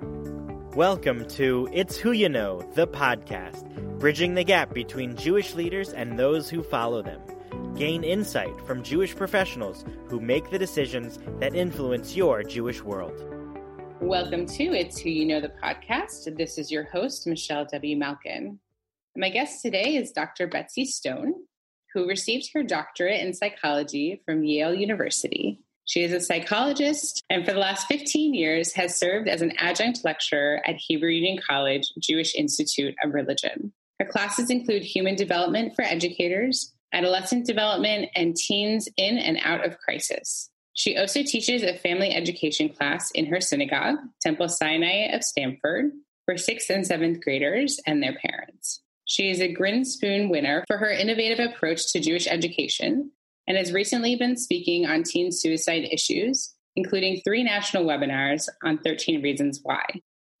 Welcome 0.00 1.26
to 1.30 1.68
It's 1.72 1.96
Who 1.96 2.12
You 2.12 2.28
Know, 2.28 2.60
the 2.74 2.86
podcast, 2.86 3.68
bridging 3.98 4.34
the 4.34 4.44
gap 4.44 4.72
between 4.72 5.16
Jewish 5.16 5.54
leaders 5.54 5.88
and 5.88 6.16
those 6.16 6.48
who 6.48 6.62
follow 6.62 7.02
them. 7.02 7.20
Gain 7.76 8.04
insight 8.04 8.60
from 8.64 8.84
Jewish 8.84 9.16
professionals 9.16 9.84
who 10.08 10.20
make 10.20 10.50
the 10.50 10.58
decisions 10.58 11.18
that 11.40 11.56
influence 11.56 12.14
your 12.14 12.44
Jewish 12.44 12.80
world. 12.80 13.24
Welcome 14.00 14.46
to 14.46 14.64
It's 14.66 15.00
Who 15.00 15.10
You 15.10 15.26
Know, 15.26 15.40
the 15.40 15.52
podcast. 15.62 16.36
This 16.36 16.58
is 16.58 16.70
your 16.70 16.84
host, 16.84 17.26
Michelle 17.26 17.66
W. 17.72 17.96
Malkin. 17.96 18.60
My 19.16 19.30
guest 19.30 19.62
today 19.62 19.96
is 19.96 20.12
Dr. 20.12 20.46
Betsy 20.46 20.84
Stone, 20.84 21.34
who 21.92 22.06
received 22.06 22.50
her 22.54 22.62
doctorate 22.62 23.20
in 23.20 23.34
psychology 23.34 24.22
from 24.24 24.44
Yale 24.44 24.74
University. 24.74 25.60
She 25.88 26.02
is 26.02 26.12
a 26.12 26.20
psychologist 26.20 27.24
and 27.30 27.46
for 27.46 27.54
the 27.54 27.58
last 27.58 27.86
15 27.86 28.34
years 28.34 28.74
has 28.74 28.94
served 28.94 29.26
as 29.26 29.40
an 29.40 29.54
adjunct 29.56 30.04
lecturer 30.04 30.60
at 30.66 30.76
Hebrew 30.76 31.08
Union 31.08 31.40
College 31.48 31.94
Jewish 31.98 32.34
Institute 32.34 32.94
of 33.02 33.14
Religion. 33.14 33.72
Her 33.98 34.04
classes 34.04 34.50
include 34.50 34.82
human 34.82 35.14
development 35.14 35.74
for 35.74 35.82
educators, 35.82 36.74
adolescent 36.92 37.46
development, 37.46 38.10
and 38.14 38.36
teens 38.36 38.86
in 38.98 39.16
and 39.16 39.38
out 39.42 39.64
of 39.64 39.78
crisis. 39.78 40.50
She 40.74 40.98
also 40.98 41.22
teaches 41.22 41.62
a 41.62 41.78
family 41.78 42.10
education 42.10 42.68
class 42.68 43.10
in 43.12 43.24
her 43.24 43.40
synagogue, 43.40 43.96
Temple 44.20 44.50
Sinai 44.50 45.14
of 45.14 45.24
Stamford, 45.24 45.92
for 46.26 46.36
sixth 46.36 46.68
and 46.68 46.86
seventh 46.86 47.22
graders 47.22 47.80
and 47.86 48.02
their 48.02 48.16
parents. 48.22 48.82
She 49.06 49.30
is 49.30 49.40
a 49.40 49.54
Grinspoon 49.54 50.28
winner 50.28 50.64
for 50.66 50.76
her 50.76 50.90
innovative 50.90 51.38
approach 51.38 51.90
to 51.92 52.00
Jewish 52.00 52.26
education 52.26 53.12
and 53.48 53.56
has 53.56 53.72
recently 53.72 54.14
been 54.14 54.36
speaking 54.36 54.86
on 54.86 55.02
teen 55.02 55.32
suicide 55.32 55.88
issues, 55.90 56.54
including 56.76 57.22
three 57.24 57.42
national 57.42 57.84
webinars 57.84 58.46
on 58.62 58.78
13 58.78 59.22
Reasons 59.22 59.60
Why, 59.62 59.84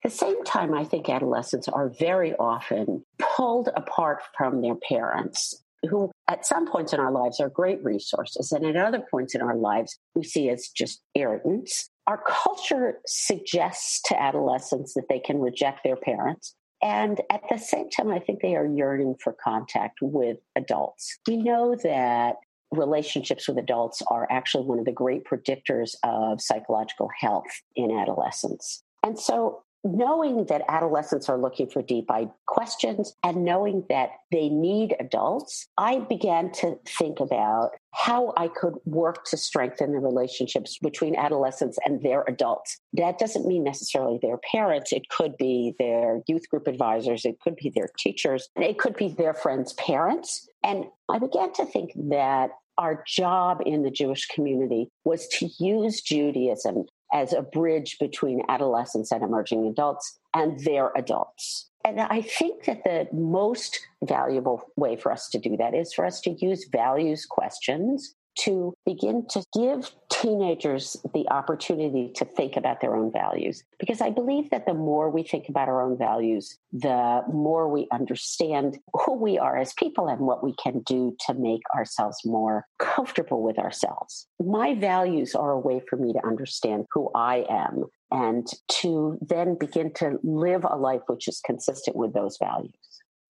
At 0.04 0.12
the 0.12 0.18
same 0.18 0.44
time, 0.44 0.74
I 0.74 0.84
think 0.84 1.10
adolescents 1.10 1.68
are 1.68 1.90
very 1.90 2.36
often 2.36 3.06
pulled 3.20 3.70
apart 3.76 4.24
from 4.36 4.62
their 4.62 4.76
parents, 4.76 5.64
who 5.88 6.12
at 6.28 6.46
some 6.46 6.68
points 6.68 6.92
in 6.92 7.00
our 7.00 7.12
lives 7.12 7.40
are 7.40 7.50
great 7.50 7.84
resources, 7.84 8.52
and 8.52 8.66
at 8.66 8.76
other 8.76 9.04
points 9.12 9.36
in 9.36 9.42
our 9.42 9.56
lives 9.56 10.00
we 10.16 10.24
see 10.24 10.50
as 10.50 10.70
just 10.70 11.02
irritants. 11.14 11.90
Our 12.08 12.24
culture 12.28 13.00
suggests 13.06 14.02
to 14.06 14.20
adolescents 14.20 14.96
that 14.96 15.08
they 15.08 15.20
can 15.20 15.40
reject 15.40 15.84
their 15.84 15.96
parents. 15.96 16.56
And 16.82 17.22
at 17.30 17.42
the 17.48 17.60
same 17.60 17.92
time, 17.92 18.10
I 18.10 18.18
think 18.18 18.42
they 18.42 18.56
are 18.56 18.66
yearning 18.66 19.18
for 19.24 19.34
contact 19.34 20.00
with 20.02 20.38
adults. 20.56 21.20
We 21.28 21.38
know 21.38 21.76
that 21.84 22.38
relationships 22.72 23.48
with 23.48 23.60
adults 23.60 24.02
are 24.08 24.28
actually 24.32 24.66
one 24.66 24.80
of 24.80 24.86
the 24.86 24.92
great 24.92 25.26
predictors 25.26 25.94
of 26.04 26.42
psychological 26.42 27.10
health 27.20 27.46
in 27.76 27.92
adolescence. 27.92 28.82
And 29.04 29.20
so 29.20 29.64
knowing 29.84 30.46
that 30.46 30.64
adolescents 30.68 31.30
are 31.30 31.38
looking 31.38 31.68
for 31.70 31.82
deep 31.82 32.10
questions 32.46 33.16
and 33.24 33.44
knowing 33.44 33.84
that 33.90 34.12
they 34.32 34.50
need 34.50 34.96
adults, 35.00 35.68
I 35.78 36.00
began 36.00 36.52
to 36.54 36.78
think 36.86 37.20
about 37.20 37.72
how 37.94 38.34
I 38.38 38.48
could 38.48 38.76
work 38.86 39.26
to 39.26 39.38
strengthen 39.38 39.92
the 39.92 40.00
relationships 40.00 40.78
between 40.82 41.16
adolescents 41.16 41.78
and 41.86 42.02
their 42.02 42.24
adults. 42.28 42.80
That 42.94 43.18
doesn't 43.18 43.46
mean 43.46 43.64
necessarily 43.64 44.20
their 44.22 44.40
parents, 44.52 44.94
it 44.94 45.10
could 45.10 45.36
be 45.38 45.76
their 45.80 46.22
youth 46.28 46.50
group 46.50 46.68
advisors, 46.68 47.26
it 47.26 47.40
could 47.42 47.56
be 47.56 47.72
their 47.74 47.90
teachers, 47.98 48.50
it 48.56 48.78
could 48.78 48.96
be 48.96 49.10
their 49.10 49.34
friends' 49.34 49.74
parents. 49.74 50.48
And 50.64 50.86
I 51.10 51.20
began 51.20 51.52
to 51.54 51.66
think 51.66 51.92
that 52.10 52.52
our 52.78 53.04
job 53.06 53.62
in 53.66 53.84
the 53.84 53.92
Jewish 53.92 54.28
community 54.28 54.90
was 55.04 55.28
to 55.28 55.50
use 55.60 56.02
Judaism 56.02 56.86
as 57.14 57.34
a 57.34 57.42
bridge 57.42 57.98
between 58.00 58.42
adolescents 58.50 59.12
and 59.12 59.24
emerging 59.24 59.68
adults 59.68 60.20
and 60.34 60.60
their 60.62 60.92
adults. 60.96 61.70
And 61.84 62.00
I 62.00 62.22
think 62.22 62.66
that 62.66 62.84
the 62.84 63.08
most 63.12 63.80
valuable 64.04 64.62
way 64.76 64.96
for 64.96 65.12
us 65.12 65.30
to 65.30 65.40
do 65.40 65.58
that 65.58 65.74
is 65.74 65.94
for 65.94 66.06
us 66.06 66.22
to 66.22 66.32
use 66.32 66.68
values 66.72 67.26
questions 67.26 68.16
to 68.40 68.74
begin 68.86 69.26
to 69.30 69.44
give 69.54 69.92
teenagers 70.10 70.98
the 71.14 71.28
opportunity 71.30 72.12
to 72.16 72.26
think 72.26 72.56
about 72.56 72.82
their 72.82 72.96
own 72.96 73.12
values. 73.12 73.64
Because 73.80 74.02
I 74.02 74.10
believe 74.10 74.50
that 74.52 74.66
the 74.66 74.74
more 74.74 75.10
we 75.10 75.24
think 75.24 75.50
about 75.50 75.68
our 75.68 75.82
own 75.82 75.98
values, 75.98 76.58
the 76.72 77.24
more 77.32 77.68
we 77.68 77.88
understand 77.92 78.78
who 78.94 79.16
we 79.16 79.38
are 79.38 79.58
as 79.58 79.74
people 79.74 80.08
and 80.08 80.22
what 80.22 80.44
we 80.44 80.54
can 80.62 80.82
do 80.86 81.16
to 81.28 81.34
make 81.34 81.62
ourselves 81.76 82.18
more 82.26 82.66
comfortable 82.80 83.42
with 83.42 83.58
ourselves. 83.58 84.28
My 84.40 84.76
values 84.76 85.36
are 85.36 85.52
a 85.52 85.60
way 85.60 85.82
for 85.90 85.98
me 85.98 86.14
to 86.14 86.26
understand 86.26 86.86
who 86.94 87.10
I 87.16 87.46
am 87.50 87.86
and 88.12 88.48
to 88.82 89.18
then 89.22 89.58
begin 89.60 89.94
to 89.96 90.20
live 90.24 90.66
a 90.70 90.76
life 90.76 91.02
which 91.08 91.28
is 91.28 91.42
consistent 91.46 91.96
with 91.96 92.14
those 92.14 92.38
values. 92.38 92.74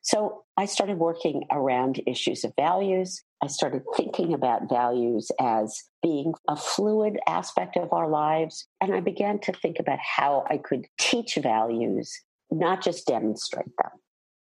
So 0.01 0.44
I 0.57 0.65
started 0.65 0.98
working 0.98 1.44
around 1.51 2.01
issues 2.07 2.44
of 2.44 2.53
values. 2.56 3.24
I 3.44 3.48
started 3.48 3.83
thinking 3.95 4.33
about 4.33 4.69
values 4.69 5.31
as 5.39 5.83
being 6.01 6.33
a 6.48 6.56
fluid 6.56 7.19
aspect 7.27 7.77
of 7.77 7.94
our 7.94 8.09
lives. 8.09 8.68
And 8.81 8.94
I 8.94 9.00
began 9.00 9.39
to 9.39 9.53
think 9.53 9.77
about 9.80 10.00
how 10.00 10.44
I 10.50 10.57
could 10.57 10.88
teach 11.00 11.36
values, 11.36 12.12
not 12.50 12.83
just 12.83 13.07
demonstrate 13.07 13.65
them. 13.77 14.00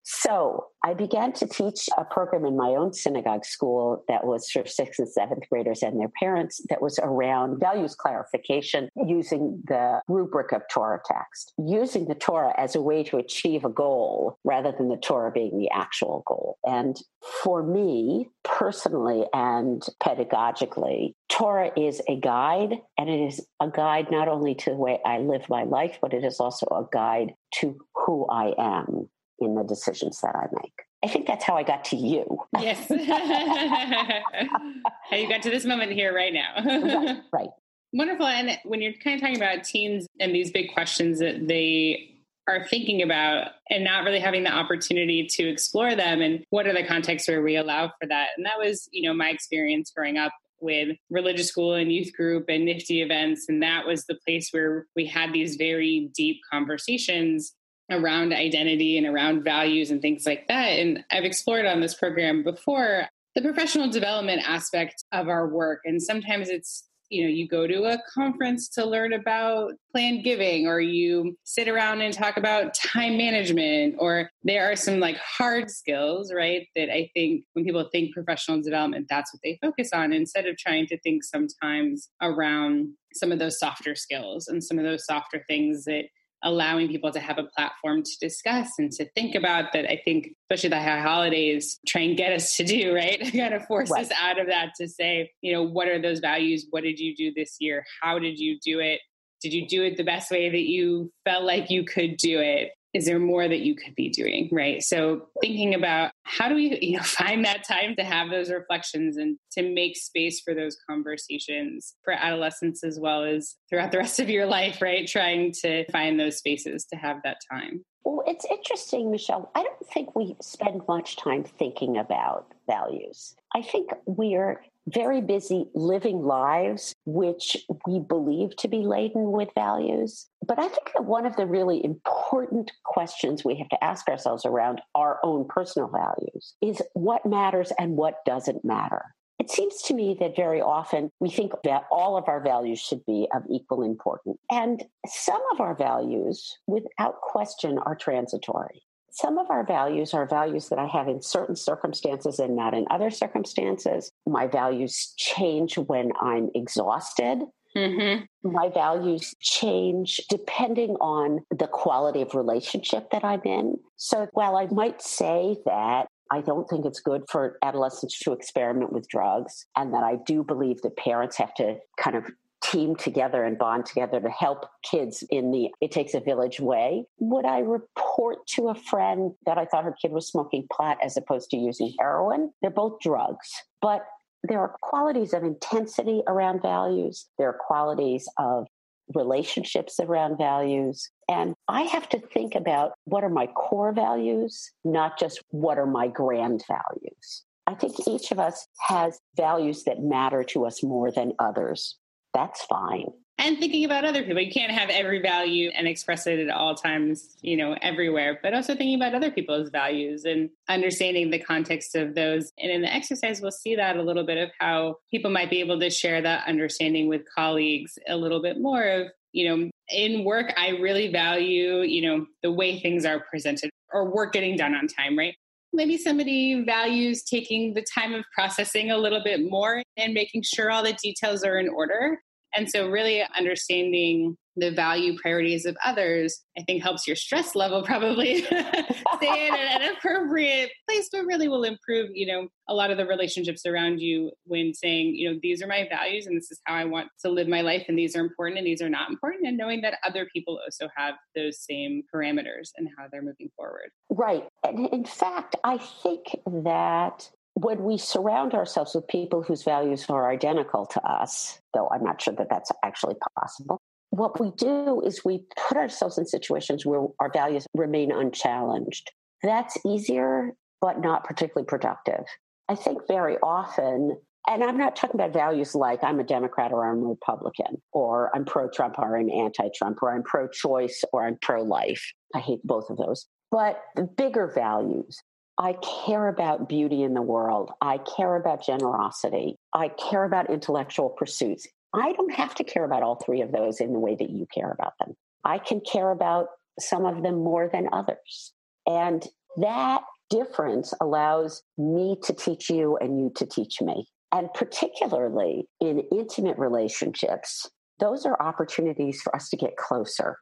So 0.09 0.67
I 0.85 0.93
began 0.93 1.33
to 1.33 1.45
teach 1.45 1.89
a 1.97 2.05
program 2.05 2.45
in 2.45 2.55
my 2.55 2.69
own 2.69 2.93
synagogue 2.93 3.43
school 3.43 4.05
that 4.07 4.25
was 4.25 4.49
for 4.49 4.65
sixth 4.65 4.99
and 4.99 5.09
seventh 5.09 5.43
graders 5.49 5.83
and 5.83 5.99
their 5.99 6.11
parents 6.17 6.61
that 6.69 6.81
was 6.81 6.97
around 7.03 7.59
values 7.59 7.93
clarification 7.93 8.87
using 8.95 9.61
the 9.67 9.99
rubric 10.07 10.53
of 10.53 10.61
Torah 10.71 11.01
text, 11.05 11.51
using 11.57 12.07
the 12.07 12.15
Torah 12.15 12.53
as 12.57 12.73
a 12.73 12.81
way 12.81 13.03
to 13.03 13.17
achieve 13.17 13.65
a 13.65 13.69
goal 13.69 14.37
rather 14.45 14.71
than 14.71 14.87
the 14.87 14.95
Torah 14.95 15.29
being 15.29 15.59
the 15.59 15.69
actual 15.71 16.23
goal. 16.25 16.57
And 16.63 16.95
for 17.43 17.61
me 17.61 18.29
personally 18.45 19.25
and 19.33 19.83
pedagogically, 20.01 21.15
Torah 21.27 21.71
is 21.75 22.01
a 22.07 22.15
guide, 22.15 22.75
and 22.97 23.09
it 23.09 23.27
is 23.27 23.45
a 23.59 23.69
guide 23.69 24.09
not 24.09 24.29
only 24.29 24.55
to 24.55 24.69
the 24.69 24.77
way 24.77 24.99
I 25.05 25.17
live 25.17 25.49
my 25.49 25.63
life, 25.63 25.97
but 26.01 26.13
it 26.13 26.23
is 26.23 26.39
also 26.39 26.65
a 26.67 26.87
guide 26.93 27.33
to 27.55 27.77
who 27.93 28.25
I 28.29 28.53
am 28.57 29.09
in 29.39 29.55
the 29.55 29.63
decisions 29.63 30.19
that 30.21 30.35
I 30.35 30.47
make. 30.61 30.73
I 31.03 31.07
think 31.07 31.27
that's 31.27 31.43
how 31.43 31.55
I 31.55 31.63
got 31.63 31.85
to 31.85 31.95
you. 31.95 32.25
Yes. 32.59 32.87
how 35.09 35.15
you 35.15 35.29
got 35.29 35.41
to 35.43 35.49
this 35.49 35.65
moment 35.65 35.91
here 35.91 36.13
right 36.13 36.33
now. 36.33 36.63
right, 36.65 37.17
right. 37.31 37.49
Wonderful. 37.93 38.25
And 38.25 38.57
when 38.65 38.81
you're 38.81 38.93
kind 38.93 39.15
of 39.15 39.21
talking 39.21 39.37
about 39.37 39.63
teens 39.63 40.07
and 40.19 40.33
these 40.33 40.51
big 40.51 40.73
questions 40.73 41.19
that 41.19 41.47
they 41.47 42.17
are 42.47 42.65
thinking 42.65 43.01
about 43.01 43.49
and 43.69 43.83
not 43.83 44.03
really 44.03 44.19
having 44.19 44.43
the 44.43 44.51
opportunity 44.51 45.25
to 45.25 45.47
explore 45.47 45.95
them 45.95 46.21
and 46.21 46.43
what 46.49 46.65
are 46.65 46.73
the 46.73 46.83
contexts 46.83 47.27
where 47.27 47.41
we 47.41 47.57
allow 47.57 47.91
for 47.99 48.07
that 48.07 48.29
and 48.37 48.45
that 48.45 48.57
was 48.57 48.87
you 48.91 49.07
know 49.07 49.13
my 49.13 49.29
experience 49.29 49.91
growing 49.91 50.17
up 50.17 50.31
with 50.59 50.95
religious 51.09 51.49
school 51.49 51.73
and 51.73 51.91
youth 51.91 52.13
group 52.13 52.45
and 52.47 52.67
NFTY 52.67 53.03
events 53.03 53.47
and 53.49 53.61
that 53.61 53.85
was 53.85 54.05
the 54.05 54.17
place 54.25 54.49
where 54.51 54.87
we 54.95 55.05
had 55.05 55.33
these 55.33 55.57
very 55.57 56.09
deep 56.15 56.39
conversations 56.49 57.53
around 57.89 58.33
identity 58.33 58.97
and 58.97 59.07
around 59.07 59.43
values 59.43 59.91
and 59.91 60.01
things 60.01 60.25
like 60.25 60.47
that. 60.47 60.79
And 60.79 61.03
I've 61.11 61.23
explored 61.23 61.65
on 61.65 61.79
this 61.79 61.93
program 61.93 62.43
before 62.43 63.07
the 63.35 63.41
professional 63.41 63.89
development 63.89 64.41
aspect 64.47 65.03
of 65.11 65.27
our 65.29 65.47
work. 65.47 65.81
And 65.85 66.01
sometimes 66.01 66.49
it's, 66.49 66.83
you 67.09 67.23
know, 67.23 67.29
you 67.29 67.47
go 67.47 67.67
to 67.67 67.83
a 67.85 67.99
conference 68.13 68.67
to 68.69 68.85
learn 68.85 69.13
about 69.13 69.73
planned 69.93 70.25
giving, 70.25 70.67
or 70.67 70.81
you 70.81 71.37
sit 71.45 71.69
around 71.69 72.01
and 72.01 72.13
talk 72.13 72.35
about 72.35 72.73
time 72.73 73.15
management, 73.15 73.95
or 73.99 74.29
there 74.43 74.69
are 74.69 74.75
some 74.75 74.99
like 74.99 75.15
hard 75.17 75.69
skills, 75.69 76.33
right? 76.33 76.67
That 76.75 76.91
I 76.91 77.09
think 77.13 77.45
when 77.53 77.63
people 77.63 77.87
think 77.91 78.13
professional 78.13 78.61
development, 78.61 79.07
that's 79.09 79.33
what 79.33 79.39
they 79.41 79.57
focus 79.61 79.91
on 79.93 80.11
instead 80.11 80.47
of 80.47 80.57
trying 80.57 80.87
to 80.87 80.99
think 80.99 81.23
sometimes 81.23 82.09
around 82.21 82.89
some 83.13 83.31
of 83.31 83.39
those 83.39 83.57
softer 83.57 83.95
skills 83.95 84.49
and 84.49 84.61
some 84.61 84.77
of 84.77 84.83
those 84.83 85.05
softer 85.05 85.41
things 85.47 85.85
that 85.85 86.05
allowing 86.43 86.87
people 86.87 87.11
to 87.11 87.19
have 87.19 87.37
a 87.37 87.43
platform 87.55 88.03
to 88.03 88.11
discuss 88.21 88.69
and 88.77 88.91
to 88.91 89.05
think 89.15 89.35
about 89.35 89.73
that 89.73 89.89
i 89.91 89.99
think 90.03 90.29
especially 90.49 90.69
the 90.69 90.81
high 90.81 91.01
holidays 91.01 91.79
try 91.87 92.01
and 92.01 92.17
get 92.17 92.33
us 92.33 92.55
to 92.55 92.63
do 92.63 92.87
right? 92.93 93.19
Kind 93.31 93.53
of 93.53 93.65
force 93.65 93.89
right. 93.89 94.05
us 94.05 94.11
out 94.19 94.39
of 94.39 94.47
that 94.47 94.73
to 94.79 94.87
say 94.87 95.31
you 95.41 95.53
know 95.53 95.63
what 95.63 95.87
are 95.87 96.01
those 96.01 96.19
values? 96.19 96.65
What 96.69 96.83
did 96.83 96.99
you 96.99 97.15
do 97.15 97.31
this 97.35 97.57
year? 97.59 97.85
How 98.01 98.19
did 98.19 98.39
you 98.39 98.57
do 98.63 98.79
it? 98.79 98.99
Did 99.41 99.53
you 99.53 99.67
do 99.67 99.83
it 99.83 99.97
the 99.97 100.03
best 100.03 100.31
way 100.31 100.49
that 100.49 100.67
you 100.67 101.11
felt 101.23 101.43
like 101.43 101.69
you 101.69 101.83
could 101.85 102.17
do 102.17 102.39
it 102.39 102.71
is 102.97 103.05
there 103.05 103.19
more 103.19 103.47
that 103.47 103.59
you 103.59 103.75
could 103.75 103.93
be 103.93 104.09
doing 104.09 104.49
right? 104.51 104.81
So 104.81 105.27
thinking 105.41 105.75
about 105.75 106.11
how 106.23 106.49
do 106.49 106.55
we 106.55 106.79
you 106.81 106.97
know 106.97 107.03
find 107.21 107.45
that 107.45 107.63
time 107.67 107.95
to 107.97 108.03
have 108.03 108.31
those 108.31 108.49
reflections 108.49 109.17
and 109.17 109.37
to 109.51 109.61
make 109.61 109.95
space 109.95 110.41
for 110.41 110.55
those 110.55 110.75
conversations 110.89 111.93
for 112.03 112.13
adolescents 112.13 112.83
as 112.83 112.99
well 112.99 113.23
as 113.23 113.55
throughout 113.69 113.91
the 113.91 113.99
rest 113.99 114.19
of 114.19 114.29
your 114.29 114.47
life 114.47 114.81
right? 114.81 115.07
Trying 115.07 115.53
to 115.61 115.89
find 115.91 116.19
those 116.19 116.37
spaces 116.37 116.85
to 116.91 116.95
have 116.97 117.17
that 117.23 117.37
time. 117.51 117.85
Well 118.03 118.23
it's 118.25 118.45
interesting 118.49 119.11
michelle. 119.11 119.51
I 119.53 119.61
don't 119.61 119.87
think 119.93 120.15
we 120.15 120.35
spend 120.41 120.81
much 120.87 121.17
time 121.17 121.43
thinking 121.43 121.97
about 121.97 122.51
values. 122.67 123.35
I 123.55 123.61
think 123.61 123.91
we're 124.05 124.61
very 124.87 125.21
busy 125.21 125.65
living 125.73 126.23
lives 126.23 126.93
which 127.05 127.57
we 127.85 127.99
believe 127.99 128.55
to 128.57 128.67
be 128.67 128.79
laden 128.79 129.31
with 129.31 129.49
values. 129.53 130.27
But 130.45 130.59
I 130.59 130.67
think 130.67 130.91
that 130.93 131.05
one 131.05 131.25
of 131.25 131.35
the 131.35 131.45
really 131.45 131.83
important 131.83 132.71
questions 132.83 133.43
we 133.43 133.57
have 133.57 133.69
to 133.69 133.83
ask 133.83 134.07
ourselves 134.07 134.45
around 134.45 134.81
our 134.95 135.19
own 135.23 135.45
personal 135.47 135.89
values 135.89 136.53
is 136.61 136.81
what 136.93 137.25
matters 137.25 137.71
and 137.77 137.97
what 137.97 138.23
doesn't 138.25 138.63
matter. 138.63 139.03
It 139.39 139.51
seems 139.51 139.83
to 139.83 139.93
me 139.93 140.17
that 140.19 140.35
very 140.35 140.61
often 140.61 141.11
we 141.19 141.29
think 141.29 141.51
that 141.63 141.83
all 141.91 142.17
of 142.17 142.27
our 142.27 142.41
values 142.41 142.79
should 142.79 143.05
be 143.05 143.27
of 143.35 143.43
equal 143.49 143.83
importance. 143.83 144.39
And 144.49 144.83
some 145.05 145.41
of 145.51 145.61
our 145.61 145.75
values, 145.75 146.57
without 146.65 147.21
question, 147.21 147.77
are 147.77 147.95
transitory 147.95 148.81
some 149.11 149.37
of 149.37 149.49
our 149.49 149.65
values 149.65 150.13
are 150.13 150.27
values 150.27 150.69
that 150.69 150.79
I 150.79 150.87
have 150.87 151.07
in 151.07 151.21
certain 151.21 151.55
circumstances 151.55 152.39
and 152.39 152.55
not 152.55 152.73
in 152.73 152.85
other 152.89 153.09
circumstances. 153.09 154.11
My 154.25 154.47
values 154.47 155.13
change 155.17 155.77
when 155.77 156.11
I'm 156.21 156.49
exhausted. 156.53 157.39
Mm-hmm. 157.75 158.51
My 158.51 158.69
values 158.69 159.35
change 159.39 160.21
depending 160.29 160.91
on 161.01 161.39
the 161.51 161.67
quality 161.67 162.21
of 162.21 162.33
relationship 162.33 163.09
that 163.11 163.23
I'm 163.23 163.41
in. 163.43 163.77
So 163.97 164.27
while 164.33 164.55
I 164.55 164.67
might 164.67 165.01
say 165.01 165.57
that 165.65 166.07
I 166.31 166.41
don't 166.41 166.67
think 166.69 166.85
it's 166.85 166.99
good 166.99 167.23
for 167.29 167.57
adolescents 167.63 168.19
to 168.19 168.33
experiment 168.33 168.91
with 168.91 169.07
drugs, 169.07 169.65
and 169.75 169.93
that 169.93 170.03
I 170.03 170.17
do 170.25 170.43
believe 170.43 170.81
that 170.81 170.97
parents 170.97 171.37
have 171.37 171.53
to 171.55 171.77
kind 171.97 172.15
of 172.15 172.25
team 172.71 172.95
together 172.95 173.43
and 173.43 173.57
bond 173.57 173.85
together 173.85 174.19
to 174.19 174.29
help 174.29 174.65
kids 174.83 175.23
in 175.29 175.51
the 175.51 175.69
it 175.81 175.91
takes 175.91 176.13
a 176.13 176.19
village 176.19 176.59
way 176.59 177.05
would 177.19 177.45
i 177.45 177.59
report 177.59 178.45
to 178.47 178.69
a 178.69 178.75
friend 178.75 179.31
that 179.45 179.57
i 179.57 179.65
thought 179.65 179.83
her 179.83 179.95
kid 180.01 180.11
was 180.11 180.27
smoking 180.27 180.67
pot 180.71 180.97
as 181.03 181.17
opposed 181.17 181.49
to 181.49 181.57
using 181.57 181.93
heroin? 181.99 182.51
They're 182.61 182.71
both 182.71 182.99
drugs 182.99 183.49
but 183.81 184.05
there 184.43 184.59
are 184.59 184.75
qualities 184.81 185.33
of 185.33 185.43
intensity 185.43 186.21
around 186.27 186.61
values. 186.61 187.27
There 187.37 187.49
are 187.49 187.59
qualities 187.59 188.27
of 188.37 188.67
relationships 189.15 189.99
around 189.99 190.37
values. 190.37 191.09
And 191.29 191.53
i 191.67 191.83
have 191.83 192.09
to 192.09 192.19
think 192.19 192.55
about 192.55 192.93
what 193.05 193.23
are 193.23 193.29
my 193.29 193.47
core 193.47 193.93
values 193.93 194.71
not 194.83 195.17
just 195.17 195.41
what 195.49 195.77
are 195.77 195.85
my 195.85 196.07
grand 196.07 196.63
values. 196.67 197.43
I 197.65 197.75
think 197.75 198.07
each 198.07 198.31
of 198.31 198.39
us 198.39 198.67
has 198.87 199.19
values 199.35 199.83
that 199.83 200.01
matter 200.01 200.43
to 200.45 200.65
us 200.65 200.83
more 200.83 201.11
than 201.11 201.33
others 201.39 201.97
that's 202.37 202.63
fine. 202.65 203.07
And 203.39 203.59
thinking 203.59 203.85
about 203.85 204.03
other 204.03 204.23
people. 204.23 204.41
You 204.41 204.51
can't 204.51 204.71
have 204.71 204.89
every 204.89 205.21
value 205.21 205.69
and 205.69 205.87
express 205.87 206.25
it 206.25 206.39
at 206.39 206.49
all 206.49 206.73
times, 206.73 207.37
you 207.41 207.55
know, 207.55 207.77
everywhere, 207.83 208.39
but 208.41 208.55
also 208.55 208.75
thinking 208.75 208.95
about 208.95 209.13
other 209.13 209.29
people's 209.29 209.69
values 209.69 210.25
and 210.25 210.49
understanding 210.67 211.29
the 211.29 211.37
context 211.37 211.95
of 211.95 212.15
those. 212.15 212.51
And 212.57 212.71
in 212.71 212.81
the 212.81 212.91
exercise, 212.91 213.39
we'll 213.39 213.51
see 213.51 213.75
that 213.75 213.95
a 213.95 214.01
little 214.01 214.25
bit 214.25 214.39
of 214.39 214.49
how 214.59 214.95
people 215.11 215.29
might 215.29 215.51
be 215.51 215.59
able 215.59 215.79
to 215.79 215.91
share 215.91 216.19
that 216.21 216.47
understanding 216.47 217.07
with 217.09 217.21
colleagues 217.33 217.99
a 218.07 218.15
little 218.15 218.41
bit 218.41 218.59
more 218.59 218.83
of 218.83 219.07
you 219.37 219.47
know, 219.47 219.69
in 219.89 220.23
work, 220.23 220.51
I 220.57 220.69
really 220.69 221.11
value, 221.11 221.81
you 221.81 222.01
know, 222.01 222.25
the 222.41 222.51
way 222.51 222.79
things 222.79 223.05
are 223.05 223.23
presented 223.29 223.69
or 223.93 224.11
work 224.11 224.33
getting 224.33 224.57
done 224.57 224.73
on 224.73 224.87
time, 224.87 225.15
right? 225.15 225.35
Maybe 225.73 225.97
somebody 225.97 226.63
values 226.63 227.23
taking 227.23 227.75
the 227.75 227.85
time 227.93 228.15
of 228.15 228.25
processing 228.33 228.89
a 228.89 228.97
little 228.97 229.21
bit 229.23 229.47
more 229.47 229.83
and 229.95 230.13
making 230.13 230.41
sure 230.43 230.71
all 230.71 230.83
the 230.83 230.93
details 230.93 231.43
are 231.43 231.59
in 231.59 231.69
order. 231.69 232.19
And 232.55 232.69
so, 232.69 232.89
really 232.89 233.23
understanding 233.37 234.37
the 234.57 234.71
value 234.71 235.15
priorities 235.17 235.65
of 235.65 235.77
others, 235.85 236.41
I 236.57 236.63
think 236.63 236.81
helps 236.81 237.07
your 237.07 237.15
stress 237.15 237.55
level 237.55 237.83
probably 237.85 238.41
stay 238.41 239.47
in 239.47 239.53
an 239.53 239.93
appropriate 239.97 240.71
place, 240.87 241.09
but 241.11 241.25
really 241.25 241.47
will 241.47 241.63
improve, 241.63 242.09
you 242.13 242.25
know, 242.25 242.47
a 242.67 242.73
lot 242.73 242.91
of 242.91 242.97
the 242.97 243.05
relationships 243.05 243.65
around 243.65 243.99
you 243.99 244.31
when 244.45 244.73
saying, 244.73 245.15
you 245.15 245.31
know, 245.31 245.39
these 245.41 245.61
are 245.61 245.67
my 245.67 245.87
values 245.89 246.25
and 246.25 246.35
this 246.35 246.51
is 246.51 246.59
how 246.65 246.75
I 246.75 246.85
want 246.85 247.09
to 247.21 247.29
live 247.29 247.47
my 247.47 247.61
life 247.61 247.85
and 247.87 247.97
these 247.97 248.15
are 248.15 248.21
important 248.21 248.57
and 248.57 248.67
these 248.67 248.81
are 248.81 248.89
not 248.89 249.09
important 249.09 249.47
and 249.47 249.57
knowing 249.57 249.81
that 249.81 249.99
other 250.03 250.27
people 250.33 250.59
also 250.63 250.89
have 250.95 251.15
those 251.35 251.61
same 251.63 252.03
parameters 252.13 252.71
and 252.75 252.89
how 252.97 253.05
they're 253.11 253.21
moving 253.21 253.49
forward. 253.55 253.91
Right. 254.09 254.45
And 254.63 254.87
in 254.89 255.05
fact, 255.05 255.55
I 255.63 255.77
think 255.77 256.25
that 256.45 257.29
when 257.59 257.83
we 257.83 257.97
surround 257.97 258.53
ourselves 258.53 258.93
with 258.93 259.07
people 259.07 259.41
whose 259.41 259.63
values 259.63 260.05
are 260.09 260.31
identical 260.31 260.85
to 260.85 261.03
us, 261.03 261.59
though 261.73 261.89
I'm 261.89 262.03
not 262.03 262.21
sure 262.21 262.35
that 262.35 262.49
that's 262.51 262.71
actually 262.85 263.15
possible, 263.39 263.81
what 264.11 264.39
we 264.39 264.51
do 264.51 265.01
is 265.01 265.25
we 265.25 265.43
put 265.67 265.75
ourselves 265.75 266.19
in 266.19 266.27
situations 266.27 266.85
where 266.85 267.07
our 267.19 267.31
values 267.33 267.65
remain 267.73 268.11
unchallenged. 268.11 269.09
That's 269.41 269.75
easier, 269.87 270.53
but 270.81 271.01
not 271.01 271.23
particularly 271.23 271.65
productive. 271.65 272.25
I 272.69 272.75
think 272.75 273.07
very 273.07 273.37
often, 273.41 274.17
and 274.47 274.63
I'm 274.63 274.77
not 274.77 274.95
talking 274.95 275.19
about 275.19 275.33
values 275.33 275.73
like 275.73 276.03
I'm 276.03 276.19
a 276.19 276.23
Democrat 276.23 276.71
or 276.71 276.87
I'm 276.87 277.01
a 277.03 277.07
Republican, 277.07 277.81
or 277.91 278.29
I'm 278.35 278.45
pro 278.45 278.69
Trump 278.69 278.99
or 278.99 279.17
I'm 279.17 279.31
anti 279.31 279.69
Trump, 279.75 279.97
or 280.03 280.13
I'm 280.13 280.21
pro 280.21 280.47
choice 280.47 281.03
or 281.11 281.25
I'm 281.25 281.39
pro 281.41 281.63
life. 281.63 282.13
I 282.35 282.39
hate 282.39 282.59
both 282.63 282.91
of 282.91 282.97
those. 282.97 283.25
But 283.49 283.81
the 283.95 284.03
bigger 284.03 284.51
values, 284.53 285.17
I 285.59 285.73
care 286.05 286.27
about 286.27 286.69
beauty 286.69 287.03
in 287.03 287.13
the 287.13 287.21
world. 287.21 287.71
I 287.81 287.97
care 287.97 288.35
about 288.35 288.63
generosity. 288.63 289.57
I 289.73 289.89
care 289.89 290.23
about 290.23 290.51
intellectual 290.51 291.09
pursuits. 291.09 291.67
I 291.95 292.11
don't 292.13 292.33
have 292.33 292.53
to 292.55 292.63
care 292.63 292.83
about 292.83 293.01
all 293.01 293.15
three 293.15 293.41
of 293.41 293.51
those 293.51 293.79
in 293.79 293.93
the 293.93 293.99
way 293.99 294.15
that 294.15 294.29
you 294.29 294.45
care 294.53 294.71
about 294.71 294.93
them. 294.99 295.15
I 295.43 295.57
can 295.57 295.81
care 295.81 296.11
about 296.11 296.47
some 296.79 297.05
of 297.05 297.23
them 297.23 297.43
more 297.43 297.69
than 297.71 297.89
others. 297.91 298.53
And 298.85 299.25
that 299.57 300.01
difference 300.29 300.93
allows 301.01 301.63
me 301.77 302.17
to 302.23 302.33
teach 302.33 302.69
you 302.69 302.97
and 302.97 303.19
you 303.19 303.31
to 303.37 303.45
teach 303.45 303.81
me. 303.81 304.05
And 304.31 304.53
particularly 304.53 305.67
in 305.79 306.03
intimate 306.11 306.57
relationships, 306.57 307.67
those 307.99 308.25
are 308.25 308.39
opportunities 308.41 309.21
for 309.21 309.35
us 309.35 309.49
to 309.49 309.57
get 309.57 309.77
closer 309.77 310.37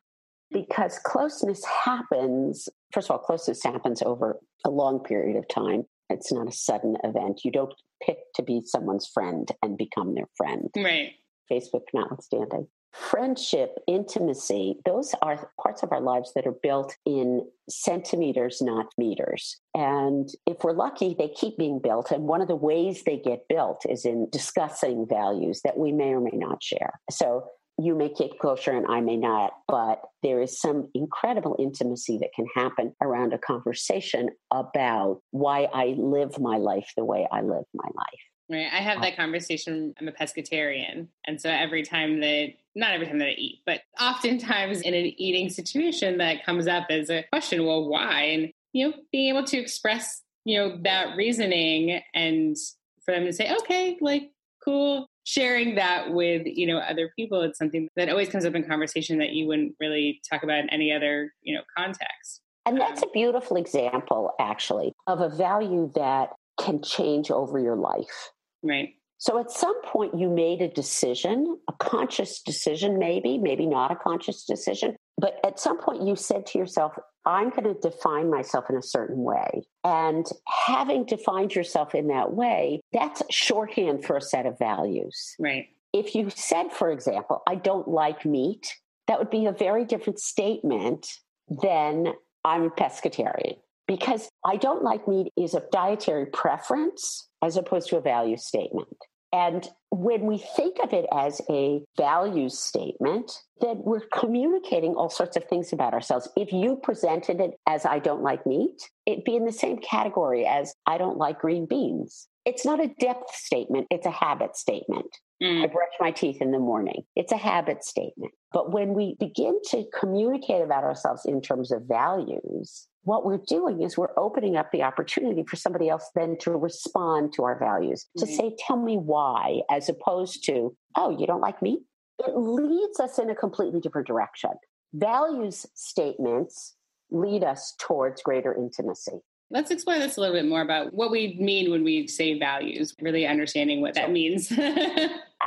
because 0.52 1.00
closeness 1.00 1.64
happens. 1.66 2.70
First 2.92 3.10
of 3.10 3.12
all, 3.12 3.20
closeness 3.20 3.64
happens 3.64 4.02
over 4.02 4.38
a 4.66 4.70
long 4.70 5.00
period 5.00 5.38
of 5.38 5.48
time. 5.48 5.84
It's 6.10 6.32
not 6.32 6.48
a 6.48 6.52
sudden 6.52 6.98
event. 7.04 7.42
You 7.44 7.52
don't 7.52 7.74
pick 8.02 8.18
to 8.36 8.44
be 8.44 8.62
someone's 8.66 9.08
friend 9.08 9.50
and 9.62 9.78
become 9.78 10.16
their 10.16 10.28
friend. 10.38 10.70
Right. 10.76 11.14
Facebook 11.52 11.84
notwithstanding. 11.94 12.68
Friendship, 12.94 13.78
intimacy, 13.88 14.78
those 14.86 15.14
are 15.22 15.52
parts 15.62 15.84
of 15.84 15.92
our 15.92 16.00
lives 16.00 16.32
that 16.34 16.48
are 16.48 16.56
built 16.64 16.96
in 17.06 17.46
centimeters, 17.70 18.62
not 18.62 18.86
meters. 18.98 19.58
And 19.74 20.30
if 20.48 20.64
we're 20.64 20.72
lucky, 20.72 21.14
they 21.14 21.28
keep 21.28 21.58
being 21.58 21.80
built. 21.84 22.12
And 22.12 22.24
one 22.24 22.42
of 22.42 22.48
the 22.48 22.56
ways 22.56 23.04
they 23.04 23.18
get 23.18 23.50
built 23.50 23.86
is 23.90 24.06
in 24.06 24.30
discussing 24.32 25.06
values 25.10 25.62
that 25.66 25.78
we 25.78 25.92
may 25.92 26.14
or 26.14 26.22
may 26.22 26.38
not 26.38 26.64
share. 26.64 26.94
So 27.12 27.50
you 27.78 27.96
may 27.96 28.10
get 28.10 28.40
closer 28.40 28.72
and 28.72 28.86
I 28.88 29.02
may 29.02 29.18
not, 29.18 29.54
but 29.68 30.02
there 30.24 30.42
is 30.42 30.60
some 30.60 30.90
incredible 30.94 31.56
intimacy 31.60 32.18
that 32.20 32.30
can 32.36 32.46
happen 32.56 32.96
around 33.02 33.34
a 33.34 33.38
conversation 33.38 34.30
about 34.52 35.22
why 35.32 35.68
I 35.74 35.96
live 35.98 36.40
my 36.40 36.58
life 36.58 36.92
the 36.96 37.04
way 37.04 37.28
I 37.32 37.42
live 37.42 37.66
my 37.74 37.88
life. 37.96 38.20
Right. 38.50 38.68
I 38.72 38.78
have 38.78 39.00
uh, 39.00 39.02
that 39.02 39.18
conversation. 39.18 39.94
I'm 40.00 40.08
a 40.08 40.12
pescatarian. 40.12 41.08
And 41.26 41.42
so 41.42 41.50
every 41.50 41.84
time 41.84 42.22
that, 42.22 42.54
not 42.76 42.92
every 42.92 43.08
time 43.08 43.20
that 43.20 43.30
I 43.30 43.36
eat, 43.38 43.62
but 43.66 43.82
oftentimes 44.00 44.82
in 44.82 44.94
an 44.94 45.06
eating 45.18 45.50
situation 45.50 46.20
that 46.20 46.46
comes 46.46 46.68
up 46.68 46.88
as 46.90 47.10
a 47.10 47.24
question, 47.32 47.66
well, 47.66 47.90
why? 47.90 48.22
And, 48.24 48.52
you 48.72 48.88
know, 48.88 48.94
being 49.12 49.36
able 49.36 49.46
to 49.46 49.58
express, 49.58 50.22
you 50.46 50.60
know, 50.60 50.78
that 50.84 51.16
reasoning 51.18 52.02
and 52.14 52.56
for 53.04 53.14
them 53.14 53.26
to 53.26 53.34
say, 53.34 53.54
okay, 53.62 53.98
like, 54.00 54.32
cool, 54.64 55.08
sharing 55.26 55.76
that 55.76 56.14
with 56.14 56.44
you 56.46 56.68
know 56.68 56.78
other 56.78 57.12
people 57.16 57.42
it's 57.42 57.58
something 57.58 57.90
that 57.96 58.10
always 58.10 58.30
comes 58.30 58.46
up 58.46 58.56
in 58.56 58.64
conversation 58.64 59.18
that 59.18 59.32
you 59.32 59.48
wouldn't 59.48 59.76
really 59.80 60.22
talk 60.30 60.44
about 60.44 60.60
in 60.60 60.70
any 60.70 60.92
other 60.92 61.34
you 61.42 61.54
know 61.54 61.62
context. 61.76 62.42
And 62.68 62.80
that's 62.80 63.04
um, 63.04 63.10
a 63.10 63.12
beautiful 63.12 63.58
example 63.58 64.32
actually 64.40 64.94
of 65.08 65.22
a 65.22 65.30
value 65.30 65.92
that 65.96 66.30
can 66.60 66.82
change 66.82 67.30
over 67.30 67.60
your 67.60 67.76
life. 67.76 68.32
Right. 68.64 68.94
So 69.18 69.40
at 69.40 69.52
some 69.52 69.80
point 69.84 70.18
you 70.18 70.30
made 70.30 70.62
a 70.62 70.68
decision 70.68 71.58
a 71.68 71.74
conscious 71.74 72.42
decision 72.42 73.00
maybe 73.00 73.38
maybe 73.38 73.66
not 73.66 73.92
a 73.92 73.96
conscious 73.96 74.46
decision 74.46 74.96
but 75.18 75.40
at 75.44 75.60
some 75.60 75.80
point 75.80 76.04
you 76.04 76.16
said 76.16 76.46
to 76.48 76.58
yourself 76.58 76.98
I'm 77.26 77.50
going 77.50 77.64
to 77.64 77.74
define 77.74 78.30
myself 78.30 78.66
in 78.70 78.78
a 78.78 78.84
certain 78.84 79.24
way. 79.24 79.64
And 79.84 80.26
having 80.48 81.06
defined 81.06 81.56
yourself 81.56 81.96
in 81.96 82.08
that 82.10 82.34
way, 82.34 82.82
that's 82.94 83.24
shorthand 83.32 84.06
for 84.06 84.16
a 84.18 84.22
set 84.22 84.46
of 84.46 84.60
values. 84.60 85.36
Right. 85.40 85.70
If 85.92 86.14
you 86.14 86.30
said, 86.30 86.72
for 86.72 86.92
example, 86.92 87.42
I 87.48 87.56
don't 87.56 87.88
like 87.88 88.26
meat, 88.26 88.76
that 89.08 89.18
would 89.18 89.32
be 89.32 89.48
a 89.48 89.52
very 89.52 89.86
different 89.86 90.20
statement 90.20 91.08
than 91.48 92.14
I'm 92.44 92.64
a 92.64 92.70
pescatarian. 92.70 93.58
Because 93.88 94.30
I 94.44 94.58
don't 94.58 94.84
like 94.84 95.08
meat 95.08 95.32
is 95.38 95.54
a 95.54 95.64
dietary 95.72 96.26
preference 96.28 97.28
as 97.44 97.56
opposed 97.56 97.90
to 97.90 97.98
a 97.98 98.02
value 98.02 98.38
statement. 98.38 98.98
And 99.34 99.68
when 99.90 100.26
we 100.26 100.38
think 100.38 100.78
of 100.82 100.94
it 100.94 101.06
as 101.12 101.42
a 101.50 101.82
value 101.98 102.50
statement, 102.50 103.32
then 103.62 103.82
we're 103.84 104.08
communicating 104.14 104.94
all 104.94 105.10
sorts 105.10 105.36
of 105.38 105.46
things 105.46 105.74
about 105.74 105.94
ourselves. 105.94 106.30
If 106.36 106.52
you 106.52 106.78
presented 106.82 107.40
it 107.40 107.52
as 107.68 107.86
I 107.86 108.00
don't 108.00 108.22
like 108.22 108.46
meat, 108.46 108.90
it'd 109.06 109.24
be 109.24 109.36
in 109.36 109.46
the 109.46 109.52
same 109.52 109.78
category 109.78 110.46
as 110.46 110.74
I 110.86 110.98
don't 110.98 111.18
like 111.18 111.40
green 111.40 111.66
beans. 111.66 112.28
It's 112.46 112.66
not 112.66 112.84
a 112.84 112.94
depth 113.00 113.34
statement, 113.34 113.88
it's 113.90 114.06
a 114.06 114.12
habit 114.12 114.56
statement. 114.56 115.08
Mm. 115.42 115.64
I 115.64 115.68
brush 115.68 115.90
my 116.00 116.12
teeth 116.12 116.42
in 116.42 116.52
the 116.52 116.60
morning. 116.60 117.04
It's 117.16 117.32
a 117.32 117.38
habit 117.38 117.84
statement. 117.84 118.34
But 118.54 118.72
when 118.72 118.94
we 118.94 119.16
begin 119.20 119.60
to 119.72 119.84
communicate 120.00 120.62
about 120.62 120.84
ourselves 120.84 121.26
in 121.26 121.42
terms 121.42 121.72
of 121.72 121.84
values, 121.84 122.88
what 123.06 123.24
we're 123.24 123.42
doing 123.48 123.82
is 123.82 123.98
we're 123.98 124.18
opening 124.18 124.58
up 124.58 124.72
the 124.72 124.84
opportunity 124.84 125.44
for 125.48 125.56
somebody 125.56 125.90
else 125.90 126.10
then 126.16 126.38
to 126.42 126.52
respond 126.52 127.34
to 127.34 127.44
our 127.44 127.58
values, 127.58 128.08
to 128.18 128.26
mm-hmm. 128.26 128.36
say, 128.36 128.56
tell 128.60 128.78
me 128.78 128.98
why, 128.98 129.62
as 129.72 129.88
opposed 129.90 130.44
to, 130.46 130.76
oh, 130.96 131.16
you 131.18 131.26
don't 131.26 131.42
like 131.42 131.62
me? 131.62 131.80
It 132.20 132.36
leads 132.36 133.00
us 133.00 133.20
in 133.20 133.30
a 133.30 133.36
completely 133.36 133.80
different 133.80 134.08
direction. 134.08 134.52
Values 134.94 135.66
statements 135.76 136.76
lead 137.12 137.44
us 137.44 137.76
towards 137.80 138.24
greater 138.24 138.54
intimacy. 138.56 139.20
Let's 139.52 139.70
explore 139.70 140.00
this 140.00 140.18
a 140.18 140.22
little 140.22 140.36
bit 140.36 140.48
more 140.48 140.62
about 140.62 140.94
what 140.94 141.12
we 141.12 141.38
mean 141.40 141.70
when 141.70 141.84
we 141.84 142.08
say 142.08 142.40
values, 142.40 142.96
really 143.00 143.28
understanding 143.28 143.80
what 143.80 143.94
that 143.94 144.12
means. 144.12 144.52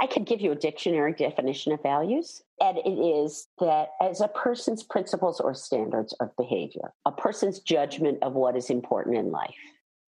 I 0.01 0.07
could 0.07 0.25
give 0.25 0.41
you 0.41 0.53
a 0.53 0.57
dictionary 0.57 1.13
definition 1.13 1.73
of 1.73 1.83
values, 1.83 2.41
and 2.61 2.79
it 2.79 2.89
is 2.89 3.49
that 3.59 3.89
as 4.01 4.21
a 4.21 4.29
person's 4.29 4.85
principles 4.85 5.41
or 5.41 5.53
standards 5.55 6.15
of 6.21 6.31
behavior, 6.37 6.93
a 7.05 7.11
person's 7.11 7.59
judgment 7.59 8.19
of 8.23 8.35
what 8.35 8.57
is 8.57 8.71
important 8.71 9.17
in 9.17 9.33
life. 9.33 9.57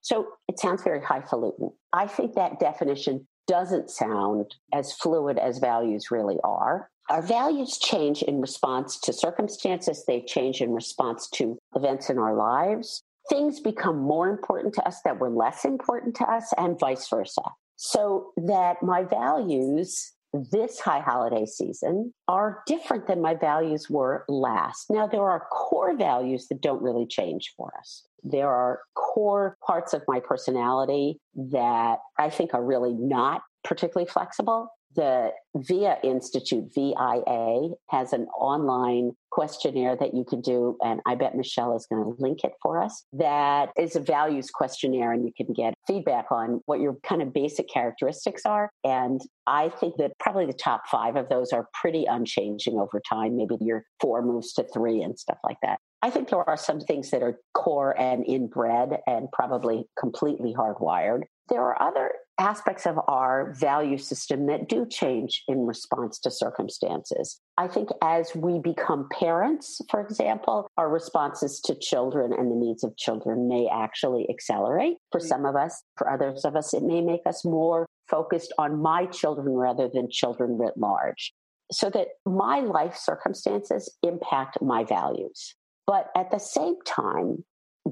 So 0.02 0.28
it 0.48 0.60
sounds 0.60 0.84
very 0.84 1.02
highfalutin. 1.02 1.70
I 1.92 2.06
think 2.06 2.34
that 2.34 2.60
definition 2.60 3.26
doesn't 3.48 3.90
sound 3.90 4.54
as 4.72 4.92
fluid 4.92 5.36
as 5.36 5.58
values 5.58 6.12
really 6.12 6.36
are. 6.44 6.88
Our 7.08 7.22
values 7.22 7.76
change 7.76 8.22
in 8.22 8.40
response 8.40 9.00
to 9.00 9.12
circumstances, 9.12 10.04
they 10.06 10.20
change 10.22 10.60
in 10.60 10.72
response 10.72 11.28
to 11.30 11.58
events 11.74 12.08
in 12.08 12.18
our 12.18 12.36
lives 12.36 13.02
things 13.30 13.60
become 13.60 13.98
more 13.98 14.28
important 14.28 14.74
to 14.74 14.86
us 14.86 15.00
that 15.04 15.18
were 15.18 15.30
less 15.30 15.64
important 15.64 16.16
to 16.16 16.24
us, 16.24 16.52
and 16.58 16.78
vice 16.78 17.08
versa. 17.08 17.42
So 17.76 18.32
that 18.36 18.82
my 18.82 19.04
values 19.04 20.12
this 20.52 20.78
high 20.78 21.00
holiday 21.00 21.44
season 21.44 22.12
are 22.28 22.62
different 22.66 23.06
than 23.06 23.20
my 23.20 23.34
values 23.34 23.90
were 23.90 24.24
last. 24.28 24.86
Now, 24.90 25.06
there 25.06 25.28
are 25.28 25.46
core 25.50 25.96
values 25.96 26.46
that 26.48 26.60
don't 26.60 26.82
really 26.82 27.06
change 27.06 27.52
for 27.56 27.72
us. 27.78 28.06
There 28.22 28.48
are 28.48 28.80
core 28.94 29.56
parts 29.66 29.92
of 29.92 30.02
my 30.06 30.20
personality 30.20 31.18
that 31.34 31.98
I 32.18 32.30
think 32.30 32.54
are 32.54 32.64
really 32.64 32.94
not 32.94 33.42
particularly 33.64 34.08
flexible. 34.08 34.68
The 34.96 35.30
VIA 35.56 35.98
Institute, 36.02 36.72
VIA, 36.74 37.70
has 37.90 38.12
an 38.12 38.26
online 38.38 39.12
questionnaire 39.30 39.96
that 39.96 40.14
you 40.14 40.24
can 40.24 40.40
do. 40.40 40.76
And 40.82 41.00
I 41.06 41.14
bet 41.14 41.36
Michelle 41.36 41.76
is 41.76 41.86
going 41.86 42.02
to 42.02 42.22
link 42.22 42.42
it 42.42 42.52
for 42.62 42.82
us. 42.82 43.04
That 43.12 43.70
is 43.78 43.94
a 43.94 44.00
values 44.00 44.50
questionnaire, 44.50 45.12
and 45.12 45.24
you 45.24 45.32
can 45.36 45.52
get 45.54 45.74
feedback 45.86 46.26
on 46.30 46.60
what 46.66 46.80
your 46.80 46.96
kind 47.06 47.22
of 47.22 47.32
basic 47.32 47.68
characteristics 47.68 48.42
are. 48.44 48.70
And 48.84 49.20
I 49.46 49.68
think 49.68 49.96
that 49.98 50.12
probably 50.18 50.46
the 50.46 50.52
top 50.52 50.82
five 50.90 51.16
of 51.16 51.28
those 51.28 51.52
are 51.52 51.68
pretty 51.80 52.04
unchanging 52.06 52.78
over 52.78 53.00
time. 53.08 53.36
Maybe 53.36 53.56
your 53.60 53.84
four 54.00 54.22
moves 54.22 54.52
to 54.54 54.64
three 54.74 55.02
and 55.02 55.18
stuff 55.18 55.38
like 55.44 55.58
that. 55.62 55.78
I 56.02 56.10
think 56.10 56.30
there 56.30 56.48
are 56.48 56.56
some 56.56 56.80
things 56.80 57.10
that 57.10 57.22
are 57.22 57.38
core 57.54 57.98
and 58.00 58.24
inbred 58.26 59.00
and 59.06 59.28
probably 59.32 59.84
completely 59.98 60.54
hardwired. 60.54 61.22
There 61.48 61.60
are 61.60 61.80
other 61.82 62.12
aspects 62.40 62.86
of 62.86 62.98
our 63.06 63.52
value 63.52 63.98
system 63.98 64.46
that 64.46 64.68
do 64.68 64.86
change 64.86 65.44
in 65.46 65.66
response 65.66 66.18
to 66.20 66.30
circumstances. 66.30 67.38
I 67.58 67.68
think 67.68 67.90
as 68.02 68.34
we 68.34 68.58
become 68.58 69.08
parents, 69.12 69.80
for 69.90 70.00
example, 70.00 70.66
our 70.78 70.88
responses 70.88 71.60
to 71.60 71.74
children 71.74 72.32
and 72.32 72.50
the 72.50 72.56
needs 72.56 72.82
of 72.82 72.96
children 72.96 73.46
may 73.46 73.68
actually 73.70 74.26
accelerate. 74.30 74.96
For 75.12 75.20
mm-hmm. 75.20 75.28
some 75.28 75.44
of 75.44 75.54
us, 75.54 75.82
for 75.96 76.10
others 76.10 76.44
of 76.44 76.56
us, 76.56 76.72
it 76.72 76.82
may 76.82 77.02
make 77.02 77.26
us 77.26 77.44
more 77.44 77.86
focused 78.08 78.52
on 78.58 78.80
my 78.80 79.06
children 79.06 79.50
rather 79.50 79.88
than 79.92 80.10
children 80.10 80.56
writ 80.58 80.76
large. 80.76 81.32
So 81.70 81.90
that 81.90 82.08
my 82.26 82.60
life 82.60 82.96
circumstances 82.96 83.94
impact 84.02 84.60
my 84.60 84.82
values. 84.82 85.54
But 85.86 86.10
at 86.16 86.30
the 86.30 86.38
same 86.38 86.76
time, 86.86 87.44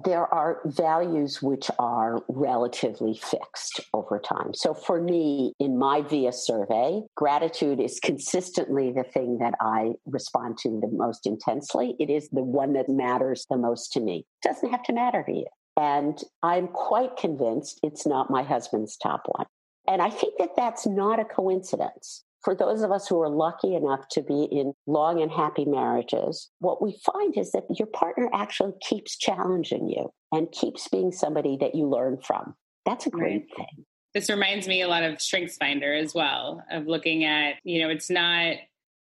there 0.05 0.33
are 0.33 0.61
values 0.65 1.43
which 1.43 1.71
are 1.79 2.23
relatively 2.29 3.15
fixed 3.15 3.81
over 3.95 4.19
time. 4.19 4.55
So 4.55 4.75
for 4.75 5.01
me, 5.01 5.55
in 5.59 5.79
my 5.79 6.03
VIA 6.03 6.33
survey, 6.33 7.03
gratitude 7.15 7.81
is 7.81 7.99
consistently 8.01 8.93
the 8.93 9.05
thing 9.05 9.39
that 9.39 9.55
I 9.61 9.93
respond 10.07 10.59
to 10.59 10.81
the 10.81 10.89
most 10.93 11.27
intensely. 11.27 11.97
It 11.99 12.11
is 12.11 12.29
the 12.31 12.43
one 12.43 12.75
that 12.75 12.89
matters 12.89 13.47
the 13.49 13.57
most 13.57 13.93
to 13.95 14.01
me. 14.01 14.27
It 14.43 14.49
doesn't 14.49 14.71
have 14.71 14.83
to 14.85 14.93
matter 14.93 15.23
to 15.25 15.33
you. 15.33 15.47
And 15.77 16.19
I'm 16.43 16.69
quite 16.69 17.17
convinced 17.17 17.81
it's 17.83 18.07
not 18.07 18.31
my 18.31 18.43
husband's 18.43 18.97
top 18.97 19.23
one. 19.27 19.47
And 19.87 20.03
I 20.03 20.11
think 20.11 20.35
that 20.39 20.51
that's 20.57 20.87
not 20.87 21.19
a 21.19 21.25
coincidence 21.25 22.25
for 22.43 22.55
those 22.55 22.83
of 22.83 22.93
us 22.93 23.09
who 23.09 23.21
are 23.21 23.29
lucky 23.29 23.75
enough 23.75 24.09
to 24.13 24.23
be 24.23 24.45
in 24.45 24.73
long 24.87 25.21
and 25.21 25.31
happy 25.31 25.65
marriages, 25.65 26.51
what 26.61 26.83
we 26.83 26.99
find 27.05 27.37
is 27.37 27.53
that 27.53 27.65
your 27.71 27.87
partner 27.89 28.29
actually 28.33 28.73
keeps 28.81 29.17
challenging 29.17 29.89
you 29.89 30.11
and 30.33 30.51
keeps 30.53 30.89
being 30.89 31.13
somebody 31.13 31.57
that 31.61 31.75
you 31.75 31.87
learn 31.87 32.19
from. 32.19 32.55
That's 32.87 33.07
a 33.07 33.11
great 33.11 33.47
right. 33.57 33.57
thing. 33.57 33.85
This 34.15 34.31
reminds 34.31 34.67
me 34.67 34.83
a 34.83 34.89
lot 34.89 35.03
of 35.03 35.21
Strengths 35.21 35.57
Finder 35.57 35.93
as 35.95 36.15
well, 36.15 36.65
of 36.71 36.87
looking 36.87 37.25
at, 37.25 37.57
you 37.65 37.83
know, 37.83 37.91
it's 37.91 38.09
not 38.09 38.57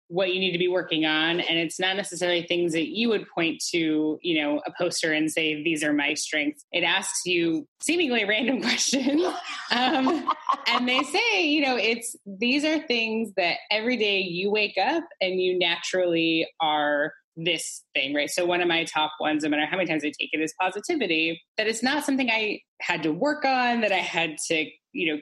what 0.08 0.34
you 0.34 0.40
need 0.40 0.52
to 0.52 0.58
be 0.58 0.68
working 0.68 1.06
on 1.06 1.40
and 1.40 1.58
it's 1.58 1.80
not 1.80 1.96
necessarily 1.96 2.44
things 2.44 2.74
that 2.74 2.90
you 2.90 3.10
would 3.10 3.26
point 3.34 3.62
to 3.72 4.20
you 4.22 4.42
know 4.42 4.62
a 4.66 4.72
poster 4.78 5.12
and 5.12 5.32
say 5.32 5.64
these 5.64 5.84
are 5.84 5.94
my 5.94 6.14
strengths 6.14 6.66
it 6.72 6.84
asks 6.84 7.22
you 7.26 7.68
seemingly 7.82 8.24
random 8.28 8.62
questions 8.62 9.24
um, 9.72 10.30
and 10.68 10.88
they 10.88 11.02
say 11.04 11.44
you 11.44 11.62
know 11.66 11.76
it's 11.76 12.16
these 12.26 12.64
are 12.64 12.80
things 12.88 13.32
that 13.38 13.58
every 13.72 13.98
day 13.98 14.20
you 14.20 14.52
wake 14.52 14.78
up 14.78 15.04
and 15.22 15.42
you 15.42 15.58
naturally 15.58 16.48
are 16.62 17.14
this 17.36 17.84
thing, 17.94 18.14
right? 18.14 18.30
So 18.30 18.46
one 18.46 18.62
of 18.62 18.68
my 18.68 18.84
top 18.84 19.12
ones, 19.20 19.44
no 19.44 19.50
matter 19.50 19.66
how 19.66 19.78
many 19.78 19.88
times 19.88 20.04
I 20.04 20.10
take 20.10 20.30
it, 20.34 20.42
is 20.42 20.54
positivity. 20.60 21.42
That 21.58 21.68
it's 21.68 21.84
not 21.84 22.06
something 22.06 22.30
I 22.30 22.62
had 22.82 23.04
to 23.04 23.12
work 23.12 23.46
on, 23.46 23.82
that 23.82 23.92
I 23.92 23.98
had 23.98 24.38
to, 24.50 24.66
you 24.92 25.14
know, 25.14 25.22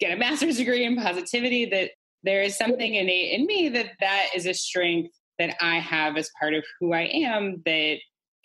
get 0.00 0.12
a 0.12 0.16
master's 0.16 0.56
degree 0.56 0.84
in 0.84 0.96
positivity, 0.96 1.66
that 1.66 1.90
there 2.22 2.42
is 2.42 2.56
something 2.56 2.94
innate 2.94 3.38
in 3.38 3.46
me 3.46 3.68
that 3.70 3.92
that 4.00 4.28
is 4.34 4.46
a 4.46 4.54
strength 4.54 5.14
that 5.38 5.56
I 5.60 5.78
have 5.78 6.16
as 6.16 6.30
part 6.40 6.54
of 6.54 6.64
who 6.78 6.92
I 6.92 7.02
am 7.12 7.62
that 7.64 7.96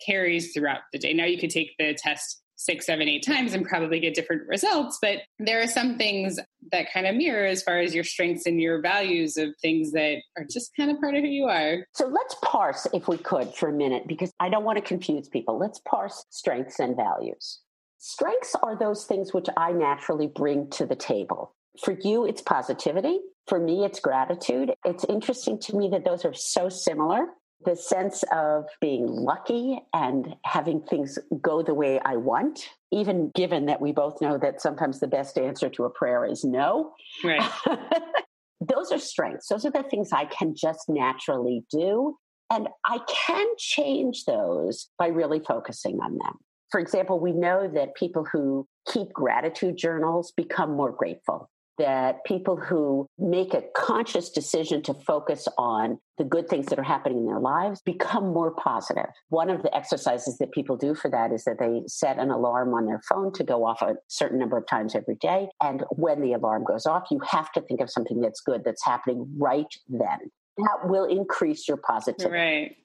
carries 0.04 0.52
throughout 0.52 0.80
the 0.92 0.98
day. 0.98 1.12
Now 1.12 1.24
you 1.24 1.38
could 1.38 1.50
take 1.50 1.74
the 1.78 1.94
test 1.94 2.42
six, 2.58 2.86
seven, 2.86 3.08
eight 3.08 3.24
times 3.24 3.54
and 3.54 3.64
probably 3.64 4.00
get 4.00 4.14
different 4.14 4.42
results, 4.48 4.98
but 5.00 5.18
there 5.38 5.62
are 5.62 5.68
some 5.68 5.96
things 5.96 6.40
that 6.72 6.92
kind 6.92 7.06
of 7.06 7.14
mirror 7.14 7.46
as 7.46 7.62
far 7.62 7.78
as 7.78 7.94
your 7.94 8.02
strengths 8.02 8.46
and 8.46 8.60
your 8.60 8.80
values 8.80 9.36
of 9.36 9.50
things 9.62 9.92
that 9.92 10.16
are 10.36 10.44
just 10.50 10.72
kind 10.76 10.90
of 10.90 11.00
part 11.00 11.14
of 11.14 11.22
who 11.22 11.28
you 11.28 11.44
are. 11.44 11.86
So 11.94 12.06
let's 12.06 12.34
parse, 12.42 12.86
if 12.92 13.06
we 13.06 13.16
could, 13.16 13.54
for 13.54 13.68
a 13.68 13.72
minute, 13.72 14.08
because 14.08 14.32
I 14.40 14.48
don't 14.48 14.64
want 14.64 14.76
to 14.76 14.82
confuse 14.82 15.28
people. 15.28 15.56
Let's 15.56 15.80
parse 15.88 16.24
strengths 16.30 16.80
and 16.80 16.96
values. 16.96 17.60
Strengths 17.98 18.56
are 18.60 18.76
those 18.76 19.04
things 19.04 19.32
which 19.32 19.46
I 19.56 19.70
naturally 19.70 20.26
bring 20.26 20.68
to 20.70 20.86
the 20.86 20.96
table. 20.96 21.54
For 21.82 21.96
you, 22.02 22.26
it's 22.26 22.42
positivity. 22.42 23.20
For 23.46 23.58
me, 23.58 23.84
it's 23.84 24.00
gratitude. 24.00 24.74
It's 24.84 25.04
interesting 25.04 25.58
to 25.60 25.76
me 25.76 25.88
that 25.92 26.04
those 26.04 26.24
are 26.24 26.34
so 26.34 26.68
similar. 26.68 27.26
The 27.64 27.76
sense 27.76 28.24
of 28.32 28.66
being 28.80 29.06
lucky 29.06 29.80
and 29.92 30.36
having 30.44 30.82
things 30.82 31.18
go 31.40 31.62
the 31.62 31.74
way 31.74 31.98
I 32.04 32.16
want, 32.16 32.68
even 32.92 33.32
given 33.34 33.66
that 33.66 33.80
we 33.80 33.92
both 33.92 34.20
know 34.20 34.38
that 34.38 34.60
sometimes 34.60 35.00
the 35.00 35.08
best 35.08 35.38
answer 35.38 35.68
to 35.70 35.84
a 35.84 35.90
prayer 35.90 36.24
is 36.24 36.44
no. 36.44 36.92
Right. 37.24 37.50
those 38.60 38.92
are 38.92 38.98
strengths. 38.98 39.48
Those 39.48 39.64
are 39.64 39.72
the 39.72 39.82
things 39.84 40.12
I 40.12 40.26
can 40.26 40.54
just 40.56 40.88
naturally 40.88 41.64
do. 41.72 42.16
And 42.50 42.68
I 42.86 43.00
can 43.08 43.46
change 43.58 44.24
those 44.24 44.88
by 44.98 45.08
really 45.08 45.40
focusing 45.40 45.98
on 46.00 46.12
them. 46.18 46.34
For 46.70 46.80
example, 46.80 47.18
we 47.18 47.32
know 47.32 47.68
that 47.74 47.96
people 47.96 48.26
who 48.30 48.68
keep 48.92 49.12
gratitude 49.12 49.76
journals 49.76 50.32
become 50.36 50.76
more 50.76 50.92
grateful 50.92 51.50
that 51.78 52.24
people 52.24 52.56
who 52.56 53.08
make 53.18 53.54
a 53.54 53.62
conscious 53.76 54.30
decision 54.30 54.82
to 54.82 54.94
focus 54.94 55.48
on 55.56 55.98
the 56.18 56.24
good 56.24 56.48
things 56.48 56.66
that 56.66 56.78
are 56.78 56.84
happening 56.84 57.18
in 57.18 57.26
their 57.26 57.38
lives 57.38 57.80
become 57.82 58.32
more 58.32 58.50
positive. 58.50 59.06
One 59.28 59.48
of 59.50 59.62
the 59.62 59.74
exercises 59.74 60.38
that 60.38 60.50
people 60.52 60.76
do 60.76 60.94
for 60.94 61.08
that 61.10 61.32
is 61.32 61.44
that 61.44 61.58
they 61.58 61.82
set 61.86 62.18
an 62.18 62.30
alarm 62.30 62.74
on 62.74 62.86
their 62.86 63.00
phone 63.08 63.32
to 63.34 63.44
go 63.44 63.64
off 63.64 63.80
a 63.82 63.94
certain 64.08 64.38
number 64.38 64.58
of 64.58 64.66
times 64.66 64.94
every 64.94 65.14
day. 65.14 65.48
And 65.62 65.84
when 65.90 66.20
the 66.20 66.32
alarm 66.32 66.64
goes 66.64 66.86
off, 66.86 67.04
you 67.10 67.20
have 67.30 67.52
to 67.52 67.60
think 67.60 67.80
of 67.80 67.90
something 67.90 68.20
that's 68.20 68.40
good 68.40 68.64
that's 68.64 68.84
happening 68.84 69.26
right 69.38 69.72
then. 69.88 70.18
That 70.58 70.88
will 70.88 71.04
increase 71.04 71.68
your 71.68 71.76
positivity. 71.76 72.34
Right. 72.34 72.76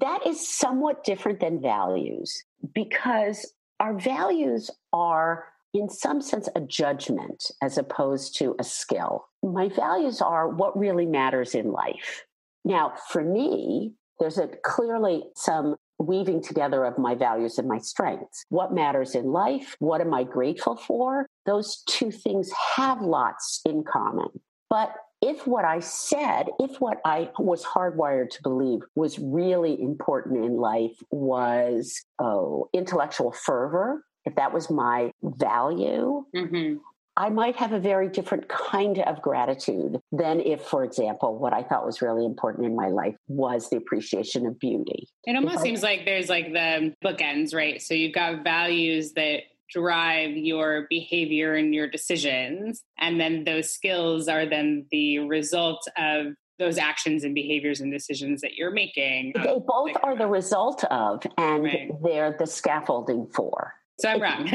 That 0.00 0.26
is 0.26 0.46
somewhat 0.46 1.04
different 1.04 1.40
than 1.40 1.60
values 1.60 2.44
because 2.74 3.52
our 3.80 3.98
values 3.98 4.70
are 4.92 5.44
in 5.74 5.88
some 5.88 6.20
sense, 6.20 6.48
a 6.54 6.60
judgment 6.60 7.50
as 7.62 7.78
opposed 7.78 8.36
to 8.38 8.54
a 8.58 8.64
skill. 8.64 9.26
My 9.42 9.68
values 9.68 10.20
are 10.20 10.48
what 10.48 10.78
really 10.78 11.06
matters 11.06 11.54
in 11.54 11.72
life. 11.72 12.24
Now, 12.64 12.92
for 13.08 13.22
me, 13.22 13.92
there's 14.20 14.38
a 14.38 14.48
clearly 14.62 15.24
some 15.34 15.76
weaving 15.98 16.42
together 16.42 16.84
of 16.84 16.98
my 16.98 17.14
values 17.14 17.58
and 17.58 17.68
my 17.68 17.78
strengths. 17.78 18.44
What 18.48 18.74
matters 18.74 19.14
in 19.14 19.26
life? 19.26 19.76
What 19.78 20.00
am 20.00 20.12
I 20.12 20.24
grateful 20.24 20.76
for? 20.76 21.26
Those 21.46 21.82
two 21.88 22.10
things 22.10 22.50
have 22.76 23.00
lots 23.00 23.60
in 23.64 23.84
common. 23.84 24.28
But 24.68 24.94
if 25.20 25.46
what 25.46 25.64
I 25.64 25.78
said, 25.80 26.48
if 26.58 26.80
what 26.80 27.00
I 27.04 27.30
was 27.38 27.64
hardwired 27.64 28.30
to 28.30 28.42
believe 28.42 28.80
was 28.96 29.18
really 29.18 29.80
important 29.80 30.44
in 30.44 30.56
life 30.56 30.96
was, 31.10 32.02
oh, 32.18 32.68
intellectual 32.72 33.30
fervor, 33.30 34.04
if 34.24 34.34
that 34.36 34.52
was 34.52 34.70
my 34.70 35.12
value, 35.22 36.24
mm-hmm. 36.34 36.76
I 37.14 37.28
might 37.28 37.56
have 37.56 37.72
a 37.72 37.78
very 37.78 38.08
different 38.08 38.48
kind 38.48 38.98
of 39.00 39.20
gratitude 39.20 40.00
than 40.12 40.40
if, 40.40 40.62
for 40.62 40.82
example, 40.82 41.38
what 41.38 41.52
I 41.52 41.62
thought 41.62 41.84
was 41.84 42.00
really 42.00 42.24
important 42.24 42.66
in 42.66 42.74
my 42.74 42.88
life 42.88 43.16
was 43.28 43.68
the 43.68 43.76
appreciation 43.76 44.46
of 44.46 44.58
beauty. 44.58 45.08
It 45.24 45.36
almost 45.36 45.58
I, 45.58 45.62
seems 45.62 45.82
like 45.82 46.06
there's 46.06 46.30
like 46.30 46.52
the 46.52 46.94
bookends, 47.04 47.54
right? 47.54 47.82
So 47.82 47.92
you've 47.92 48.14
got 48.14 48.42
values 48.42 49.12
that 49.12 49.40
drive 49.70 50.36
your 50.36 50.86
behavior 50.88 51.54
and 51.54 51.74
your 51.74 51.88
decisions. 51.88 52.82
And 52.98 53.20
then 53.20 53.44
those 53.44 53.70
skills 53.70 54.28
are 54.28 54.46
then 54.46 54.86
the 54.90 55.20
result 55.20 55.86
of 55.98 56.28
those 56.58 56.78
actions 56.78 57.24
and 57.24 57.34
behaviors 57.34 57.80
and 57.80 57.92
decisions 57.92 58.40
that 58.42 58.54
you're 58.54 58.70
making. 58.70 59.32
They 59.34 59.58
both 59.66 59.94
like, 59.94 59.96
are 60.02 60.16
the 60.16 60.28
result 60.28 60.84
of, 60.84 61.22
and 61.36 61.64
right. 61.64 61.90
they're 62.02 62.36
the 62.38 62.46
scaffolding 62.46 63.26
for. 63.34 63.74
So 64.00 64.08
I'm 64.08 64.20
wrong. 64.22 64.48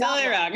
totally 0.00 0.28
wrong. 0.28 0.52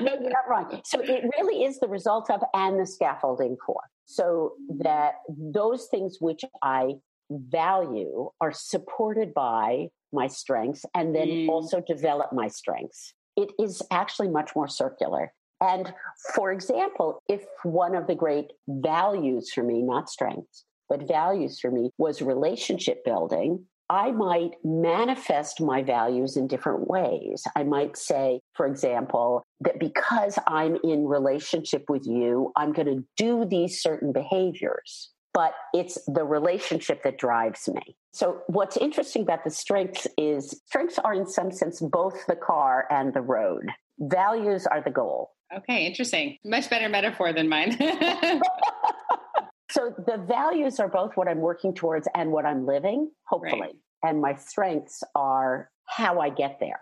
no, 0.00 0.12
you're 0.20 0.30
not 0.30 0.48
wrong. 0.48 0.80
So 0.84 1.00
it 1.00 1.24
really 1.38 1.64
is 1.64 1.78
the 1.78 1.88
result 1.88 2.30
of 2.30 2.42
and 2.54 2.78
the 2.78 2.86
scaffolding 2.86 3.56
for. 3.64 3.80
So 4.04 4.52
that 4.80 5.14
those 5.28 5.86
things 5.90 6.18
which 6.20 6.44
I 6.62 6.96
value 7.30 8.30
are 8.40 8.52
supported 8.52 9.32
by 9.34 9.88
my 10.12 10.26
strengths 10.26 10.84
and 10.94 11.14
then 11.14 11.28
mm. 11.28 11.48
also 11.48 11.80
develop 11.80 12.32
my 12.32 12.48
strengths. 12.48 13.14
It 13.36 13.50
is 13.58 13.82
actually 13.90 14.28
much 14.28 14.54
more 14.54 14.68
circular. 14.68 15.32
And 15.60 15.92
for 16.34 16.52
example, 16.52 17.22
if 17.28 17.44
one 17.62 17.94
of 17.94 18.06
the 18.06 18.14
great 18.14 18.52
values 18.68 19.52
for 19.52 19.62
me, 19.62 19.82
not 19.82 20.08
strengths, 20.10 20.64
but 20.88 21.08
values 21.08 21.58
for 21.58 21.70
me 21.70 21.90
was 21.98 22.22
relationship 22.22 23.04
building, 23.04 23.64
I 23.88 24.10
might 24.10 24.52
manifest 24.64 25.60
my 25.60 25.82
values 25.82 26.36
in 26.36 26.48
different 26.48 26.88
ways. 26.88 27.44
I 27.54 27.62
might 27.62 27.96
say, 27.96 28.40
for 28.54 28.66
example, 28.66 29.44
that 29.60 29.78
because 29.78 30.38
I'm 30.46 30.76
in 30.82 31.06
relationship 31.06 31.84
with 31.88 32.06
you, 32.06 32.52
I'm 32.56 32.72
going 32.72 32.88
to 32.88 33.04
do 33.16 33.44
these 33.44 33.80
certain 33.80 34.12
behaviors. 34.12 35.10
But 35.32 35.52
it's 35.74 35.98
the 36.06 36.24
relationship 36.24 37.02
that 37.04 37.18
drives 37.18 37.68
me. 37.68 37.96
So, 38.12 38.40
what's 38.46 38.78
interesting 38.78 39.20
about 39.22 39.44
the 39.44 39.50
strengths 39.50 40.06
is 40.16 40.62
strengths 40.66 40.98
are, 40.98 41.12
in 41.12 41.26
some 41.26 41.52
sense, 41.52 41.80
both 41.80 42.26
the 42.26 42.36
car 42.36 42.86
and 42.90 43.12
the 43.12 43.20
road. 43.20 43.66
Values 43.98 44.66
are 44.66 44.82
the 44.82 44.90
goal. 44.90 45.32
Okay, 45.54 45.86
interesting. 45.86 46.38
Much 46.44 46.70
better 46.70 46.88
metaphor 46.88 47.34
than 47.34 47.48
mine. 47.48 47.76
so 49.76 49.94
the 50.06 50.16
values 50.16 50.80
are 50.80 50.88
both 50.88 51.12
what 51.16 51.28
I'm 51.28 51.40
working 51.40 51.74
towards 51.74 52.08
and 52.14 52.32
what 52.32 52.46
I'm 52.46 52.64
living, 52.64 53.10
hopefully. 53.28 53.60
Right. 53.60 53.74
And 54.02 54.22
my 54.22 54.34
strengths 54.34 55.02
are 55.14 55.70
how 55.86 56.18
I 56.18 56.30
get 56.30 56.58
there. 56.60 56.80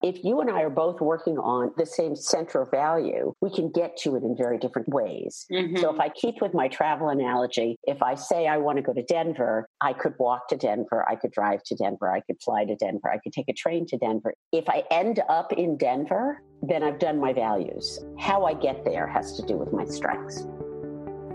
If 0.00 0.22
you 0.22 0.40
and 0.40 0.48
I 0.48 0.62
are 0.62 0.70
both 0.70 1.00
working 1.00 1.38
on 1.38 1.72
the 1.76 1.84
same 1.84 2.14
central 2.14 2.64
value, 2.64 3.34
we 3.40 3.52
can 3.52 3.70
get 3.72 3.96
to 3.98 4.14
it 4.14 4.22
in 4.22 4.36
very 4.36 4.56
different 4.56 4.88
ways. 4.88 5.44
Mm-hmm. 5.52 5.78
So 5.78 5.92
if 5.92 5.98
I 5.98 6.08
keep 6.08 6.40
with 6.40 6.54
my 6.54 6.68
travel 6.68 7.08
analogy, 7.08 7.76
if 7.82 8.00
I 8.00 8.14
say 8.14 8.46
I 8.46 8.58
want 8.58 8.76
to 8.76 8.82
go 8.82 8.92
to 8.92 9.02
Denver, 9.02 9.68
I 9.80 9.92
could 9.92 10.14
walk 10.20 10.48
to 10.48 10.56
Denver, 10.56 11.04
I 11.08 11.16
could 11.16 11.32
drive 11.32 11.64
to 11.64 11.74
Denver, 11.74 12.12
I 12.12 12.20
could 12.20 12.36
fly 12.44 12.64
to 12.64 12.76
Denver, 12.76 13.10
I 13.10 13.18
could 13.18 13.32
take 13.32 13.48
a 13.48 13.52
train 13.52 13.86
to 13.86 13.98
Denver. 13.98 14.34
If 14.52 14.68
I 14.68 14.84
end 14.92 15.20
up 15.28 15.52
in 15.52 15.76
Denver, 15.76 16.42
then 16.62 16.84
I've 16.84 17.00
done 17.00 17.18
my 17.20 17.32
values. 17.32 17.98
How 18.20 18.44
I 18.44 18.54
get 18.54 18.84
there 18.84 19.08
has 19.08 19.36
to 19.36 19.46
do 19.46 19.56
with 19.56 19.72
my 19.72 19.84
strengths. 19.84 20.46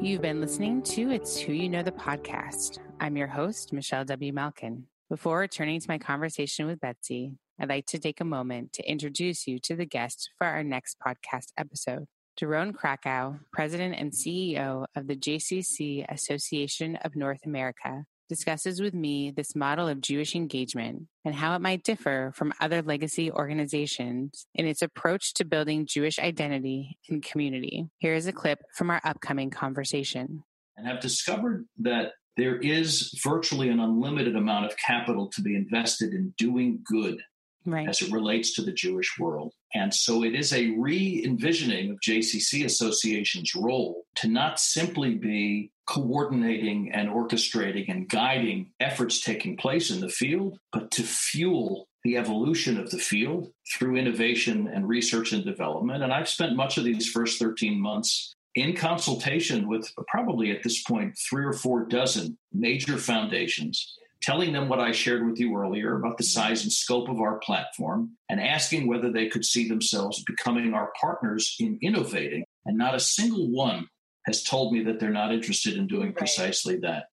You've 0.01 0.21
been 0.21 0.41
listening 0.41 0.81
to 0.83 1.11
It's 1.11 1.39
Who 1.39 1.53
You 1.53 1.69
Know 1.69 1.83
the 1.83 1.91
podcast. 1.91 2.79
I'm 2.99 3.15
your 3.15 3.27
host, 3.27 3.71
Michelle 3.71 4.03
W. 4.05 4.33
Malkin. 4.33 4.87
Before 5.09 5.39
returning 5.39 5.79
to 5.79 5.89
my 5.89 5.97
conversation 5.97 6.67
with 6.67 6.79
Betsy, 6.81 7.33
I'd 7.59 7.69
like 7.69 7.85
to 7.87 7.99
take 7.99 8.19
a 8.19 8.25
moment 8.25 8.73
to 8.73 8.89
introduce 8.89 9.47
you 9.47 9.59
to 9.59 9.75
the 9.75 9.85
guest 9.85 10.31
for 10.37 10.47
our 10.47 10.63
next 10.63 10.97
podcast 11.05 11.47
episode. 11.57 12.05
Doron 12.39 12.73
Krakow, 12.73 13.39
President 13.51 13.95
and 13.97 14.11
CEO 14.11 14.85
of 14.95 15.07
the 15.07 15.15
JCC 15.15 16.05
Association 16.09 16.95
of 16.97 17.15
North 17.15 17.45
America, 17.45 18.05
discusses 18.33 18.81
with 18.81 18.95
me 18.95 19.29
this 19.29 19.55
model 19.55 19.87
of 19.87 20.01
Jewish 20.01 20.35
engagement 20.35 21.03
and 21.23 21.35
how 21.35 21.55
it 21.55 21.61
might 21.61 21.83
differ 21.83 22.31
from 22.33 22.51
other 22.59 22.81
legacy 22.81 23.31
organizations 23.31 24.47
in 24.55 24.65
its 24.65 24.81
approach 24.81 25.35
to 25.35 25.45
building 25.45 25.85
Jewish 25.85 26.17
identity 26.17 26.97
and 27.09 27.21
community. 27.21 27.85
Here 27.99 28.15
is 28.15 28.25
a 28.25 28.33
clip 28.33 28.63
from 28.75 28.89
our 28.89 28.99
upcoming 29.03 29.51
conversation. 29.51 30.43
And 30.75 30.87
have 30.87 30.99
discovered 30.99 31.65
that 31.81 32.13
there 32.35 32.57
is 32.57 33.13
virtually 33.23 33.69
an 33.69 33.79
unlimited 33.79 34.35
amount 34.35 34.65
of 34.65 34.77
capital 34.77 35.29
to 35.35 35.41
be 35.43 35.55
invested 35.55 36.15
in 36.15 36.33
doing 36.35 36.79
good 36.83 37.21
right. 37.67 37.87
as 37.87 38.01
it 38.01 38.11
relates 38.11 38.55
to 38.55 38.63
the 38.63 38.71
Jewish 38.71 39.19
world. 39.19 39.53
And 39.75 39.93
so 39.93 40.23
it 40.23 40.33
is 40.33 40.53
a 40.53 40.71
re 40.71 41.21
envisioning 41.23 41.91
of 41.91 41.99
JCC 41.99 42.65
Association's 42.65 43.53
role 43.53 44.05
to 44.15 44.27
not 44.27 44.59
simply 44.59 45.13
be 45.13 45.71
coordinating 45.85 46.91
and 46.91 47.09
orchestrating 47.09 47.89
and 47.89 48.09
guiding 48.09 48.71
efforts 48.79 49.21
taking 49.21 49.57
place 49.57 49.91
in 49.91 49.99
the 49.99 50.09
field, 50.09 50.57
but 50.71 50.91
to 50.91 51.03
fuel 51.03 51.87
the 52.03 52.17
evolution 52.17 52.77
of 52.77 52.89
the 52.91 52.97
field 52.97 53.51
through 53.73 53.95
innovation 53.95 54.67
and 54.67 54.87
research 54.87 55.31
and 55.31 55.45
development. 55.45 56.03
And 56.03 56.13
I've 56.13 56.29
spent 56.29 56.55
much 56.55 56.77
of 56.77 56.83
these 56.83 57.09
first 57.09 57.39
13 57.39 57.79
months 57.79 58.35
in 58.55 58.75
consultation 58.75 59.67
with 59.67 59.91
probably 60.07 60.51
at 60.51 60.63
this 60.63 60.83
point 60.83 61.17
three 61.17 61.45
or 61.45 61.53
four 61.53 61.85
dozen 61.85 62.37
major 62.51 62.97
foundations 62.97 63.97
telling 64.23 64.53
them 64.53 64.69
what 64.69 64.79
I 64.79 64.93
shared 64.93 65.25
with 65.25 65.37
you 65.37 65.55
earlier 65.55 65.95
about 65.95 66.17
the 66.17 66.23
size 66.23 66.63
and 66.63 66.71
scope 66.71 67.09
of 67.09 67.19
our 67.19 67.39
platform 67.39 68.11
and 68.29 68.39
asking 68.39 68.87
whether 68.87 69.11
they 69.11 69.27
could 69.27 69.43
see 69.43 69.67
themselves 69.67 70.23
becoming 70.23 70.73
our 70.73 70.93
partners 70.99 71.55
in 71.59 71.77
innovating. 71.81 72.45
And 72.65 72.77
not 72.77 72.95
a 72.95 73.01
single 73.01 73.51
one 73.51 73.89
has 74.25 74.43
told 74.43 74.73
me 74.73 74.83
that 74.83 74.99
they're 74.99 75.09
not 75.09 75.33
interested 75.33 75.77
in 75.77 75.87
doing 75.87 76.07
right. 76.07 76.15
precisely 76.15 76.77
that. 76.77 77.05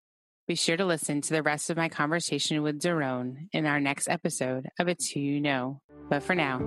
Be 0.46 0.54
sure 0.56 0.76
to 0.76 0.84
listen 0.84 1.20
to 1.20 1.32
the 1.32 1.42
rest 1.42 1.70
of 1.70 1.76
my 1.76 1.88
conversation 1.88 2.62
with 2.62 2.80
Doron 2.80 3.48
in 3.52 3.66
our 3.66 3.78
next 3.78 4.08
episode 4.08 4.68
of 4.78 4.88
It's 4.88 5.10
Who 5.10 5.20
You 5.20 5.40
Know. 5.40 5.80
But 6.08 6.22
for 6.24 6.34
now, 6.34 6.58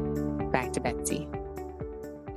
back 0.52 0.72
to 0.74 0.80
Betsy. 0.80 1.28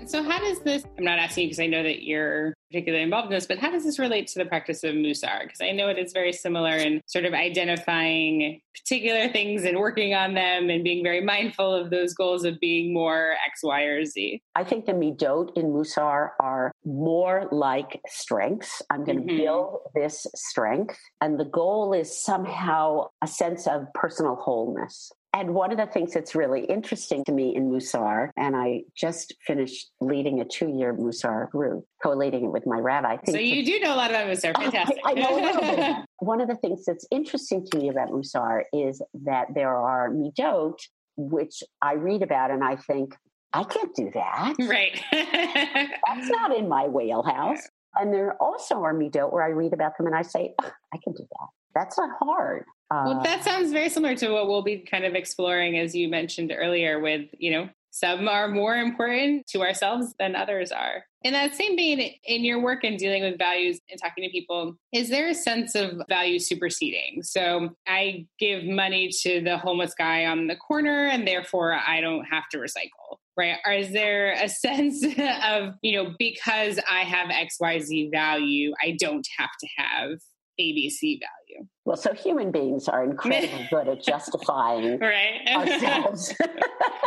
So, 0.06 0.22
how 0.22 0.38
does 0.38 0.60
this? 0.60 0.84
I'm 0.96 1.04
not 1.04 1.18
asking 1.18 1.42
you 1.42 1.48
because 1.48 1.58
I 1.58 1.66
know 1.66 1.82
that 1.82 2.04
you're 2.04 2.54
particularly 2.70 3.02
involved 3.02 3.26
in 3.26 3.32
this, 3.32 3.46
but 3.46 3.58
how 3.58 3.72
does 3.72 3.82
this 3.82 3.98
relate 3.98 4.28
to 4.28 4.38
the 4.38 4.44
practice 4.44 4.84
of 4.84 4.94
Musar? 4.94 5.42
Because 5.42 5.60
I 5.60 5.72
know 5.72 5.88
it 5.88 5.98
is 5.98 6.12
very 6.12 6.32
similar 6.32 6.76
in 6.76 7.00
sort 7.06 7.24
of 7.24 7.34
identifying 7.34 8.60
particular 8.72 9.28
things 9.32 9.64
and 9.64 9.78
working 9.78 10.14
on 10.14 10.34
them 10.34 10.70
and 10.70 10.84
being 10.84 11.02
very 11.02 11.20
mindful 11.24 11.74
of 11.74 11.90
those 11.90 12.14
goals 12.14 12.44
of 12.44 12.60
being 12.60 12.94
more 12.94 13.32
X, 13.44 13.62
Y, 13.64 13.82
or 13.82 14.04
Z. 14.04 14.40
I 14.54 14.62
think 14.62 14.86
the 14.86 14.92
midot 14.92 15.56
in 15.56 15.72
Musar 15.72 16.30
are 16.40 16.70
more 16.84 17.48
like 17.50 18.00
strengths. 18.06 18.82
I'm 18.90 19.04
going 19.04 19.18
to 19.18 19.24
mm-hmm. 19.24 19.42
build 19.42 19.80
this 19.96 20.24
strength, 20.36 20.98
and 21.20 21.40
the 21.40 21.46
goal 21.46 21.92
is 21.92 22.22
somehow 22.22 23.08
a 23.22 23.26
sense 23.26 23.66
of 23.66 23.92
personal 23.92 24.36
wholeness. 24.36 25.10
And 25.36 25.52
one 25.52 25.70
of 25.70 25.76
the 25.76 25.84
things 25.84 26.14
that's 26.14 26.34
really 26.34 26.64
interesting 26.64 27.22
to 27.26 27.32
me 27.32 27.54
in 27.54 27.70
Musar, 27.70 28.30
and 28.38 28.56
I 28.56 28.84
just 28.96 29.34
finished 29.46 29.90
leading 30.00 30.40
a 30.40 30.46
two 30.46 30.68
year 30.68 30.94
Musar 30.94 31.50
group, 31.50 31.84
co 32.02 32.12
leading 32.14 32.46
it 32.46 32.52
with 32.52 32.66
my 32.66 32.78
rabbi. 32.78 33.18
So 33.26 33.36
you 33.36 33.62
do 33.62 33.78
know 33.80 33.94
a 33.94 33.96
lot 33.96 34.08
about 34.08 34.28
Musar. 34.28 34.56
Fantastic. 34.56 34.96
I, 35.04 35.10
I 35.10 35.12
know 35.12 35.38
a 35.38 35.42
little 35.44 35.60
bit. 35.60 35.96
One 36.20 36.40
of 36.40 36.48
the 36.48 36.56
things 36.56 36.86
that's 36.86 37.06
interesting 37.10 37.66
to 37.66 37.78
me 37.78 37.90
about 37.90 38.08
Musar 38.08 38.62
is 38.72 39.02
that 39.24 39.48
there 39.54 39.76
are 39.76 40.08
midot, 40.08 40.78
which 41.18 41.62
I 41.82 41.94
read 41.94 42.22
about 42.22 42.50
and 42.50 42.64
I 42.64 42.76
think, 42.76 43.14
I 43.52 43.64
can't 43.64 43.94
do 43.94 44.10
that. 44.14 44.54
Right. 44.58 44.98
that's 45.12 46.30
not 46.30 46.56
in 46.56 46.66
my 46.66 46.88
wheelhouse. 46.88 47.60
And 47.94 48.10
there 48.10 48.40
also 48.40 48.76
are 48.76 48.94
midot 48.94 49.34
where 49.34 49.42
I 49.42 49.48
read 49.48 49.74
about 49.74 49.98
them 49.98 50.06
and 50.06 50.16
I 50.16 50.22
say, 50.22 50.54
oh, 50.62 50.72
I 50.94 50.98
can 51.04 51.12
do 51.12 51.26
that. 51.30 51.48
That's 51.74 51.98
not 51.98 52.08
hard. 52.20 52.64
Uh, 52.90 53.02
well, 53.06 53.22
that 53.22 53.42
sounds 53.42 53.72
very 53.72 53.88
similar 53.88 54.14
to 54.14 54.30
what 54.30 54.48
we'll 54.48 54.62
be 54.62 54.78
kind 54.78 55.04
of 55.04 55.14
exploring, 55.14 55.78
as 55.78 55.94
you 55.94 56.08
mentioned 56.08 56.52
earlier, 56.56 57.00
with, 57.00 57.28
you 57.38 57.50
know, 57.50 57.68
some 57.90 58.28
are 58.28 58.48
more 58.48 58.76
important 58.76 59.46
to 59.48 59.62
ourselves 59.62 60.14
than 60.18 60.36
others 60.36 60.70
are. 60.70 61.04
In 61.22 61.32
that 61.32 61.54
same 61.54 61.76
vein, 61.76 62.14
in 62.24 62.44
your 62.44 62.60
work 62.60 62.84
and 62.84 62.98
dealing 62.98 63.22
with 63.22 63.38
values 63.38 63.80
and 63.90 63.98
talking 64.00 64.22
to 64.22 64.30
people, 64.30 64.76
is 64.92 65.08
there 65.08 65.28
a 65.28 65.34
sense 65.34 65.74
of 65.74 66.02
value 66.08 66.38
superseding? 66.38 67.22
So 67.22 67.70
I 67.88 68.26
give 68.38 68.64
money 68.64 69.10
to 69.22 69.40
the 69.40 69.56
homeless 69.56 69.94
guy 69.94 70.26
on 70.26 70.46
the 70.46 70.56
corner, 70.56 71.06
and 71.06 71.26
therefore 71.26 71.72
I 71.74 72.00
don't 72.00 72.24
have 72.24 72.48
to 72.50 72.58
recycle 72.58 73.18
right? 73.38 73.58
Or 73.66 73.72
is 73.72 73.92
there 73.92 74.32
a 74.32 74.48
sense 74.48 75.04
of, 75.04 75.74
you 75.82 75.92
know, 75.92 76.14
because 76.18 76.80
I 76.88 77.00
have 77.00 77.28
XYZ 77.28 78.10
value, 78.10 78.72
I 78.82 78.96
don't 78.98 79.26
have 79.36 79.50
to 79.60 79.68
have 79.76 80.18
ABC 80.60 81.20
value. 81.20 81.66
Well, 81.84 81.96
so 81.96 82.12
human 82.12 82.50
beings 82.50 82.88
are 82.88 83.04
incredibly 83.04 83.66
good 83.70 83.88
at 83.88 84.02
justifying 84.02 84.98
right. 84.98 85.46
ourselves. 85.48 86.34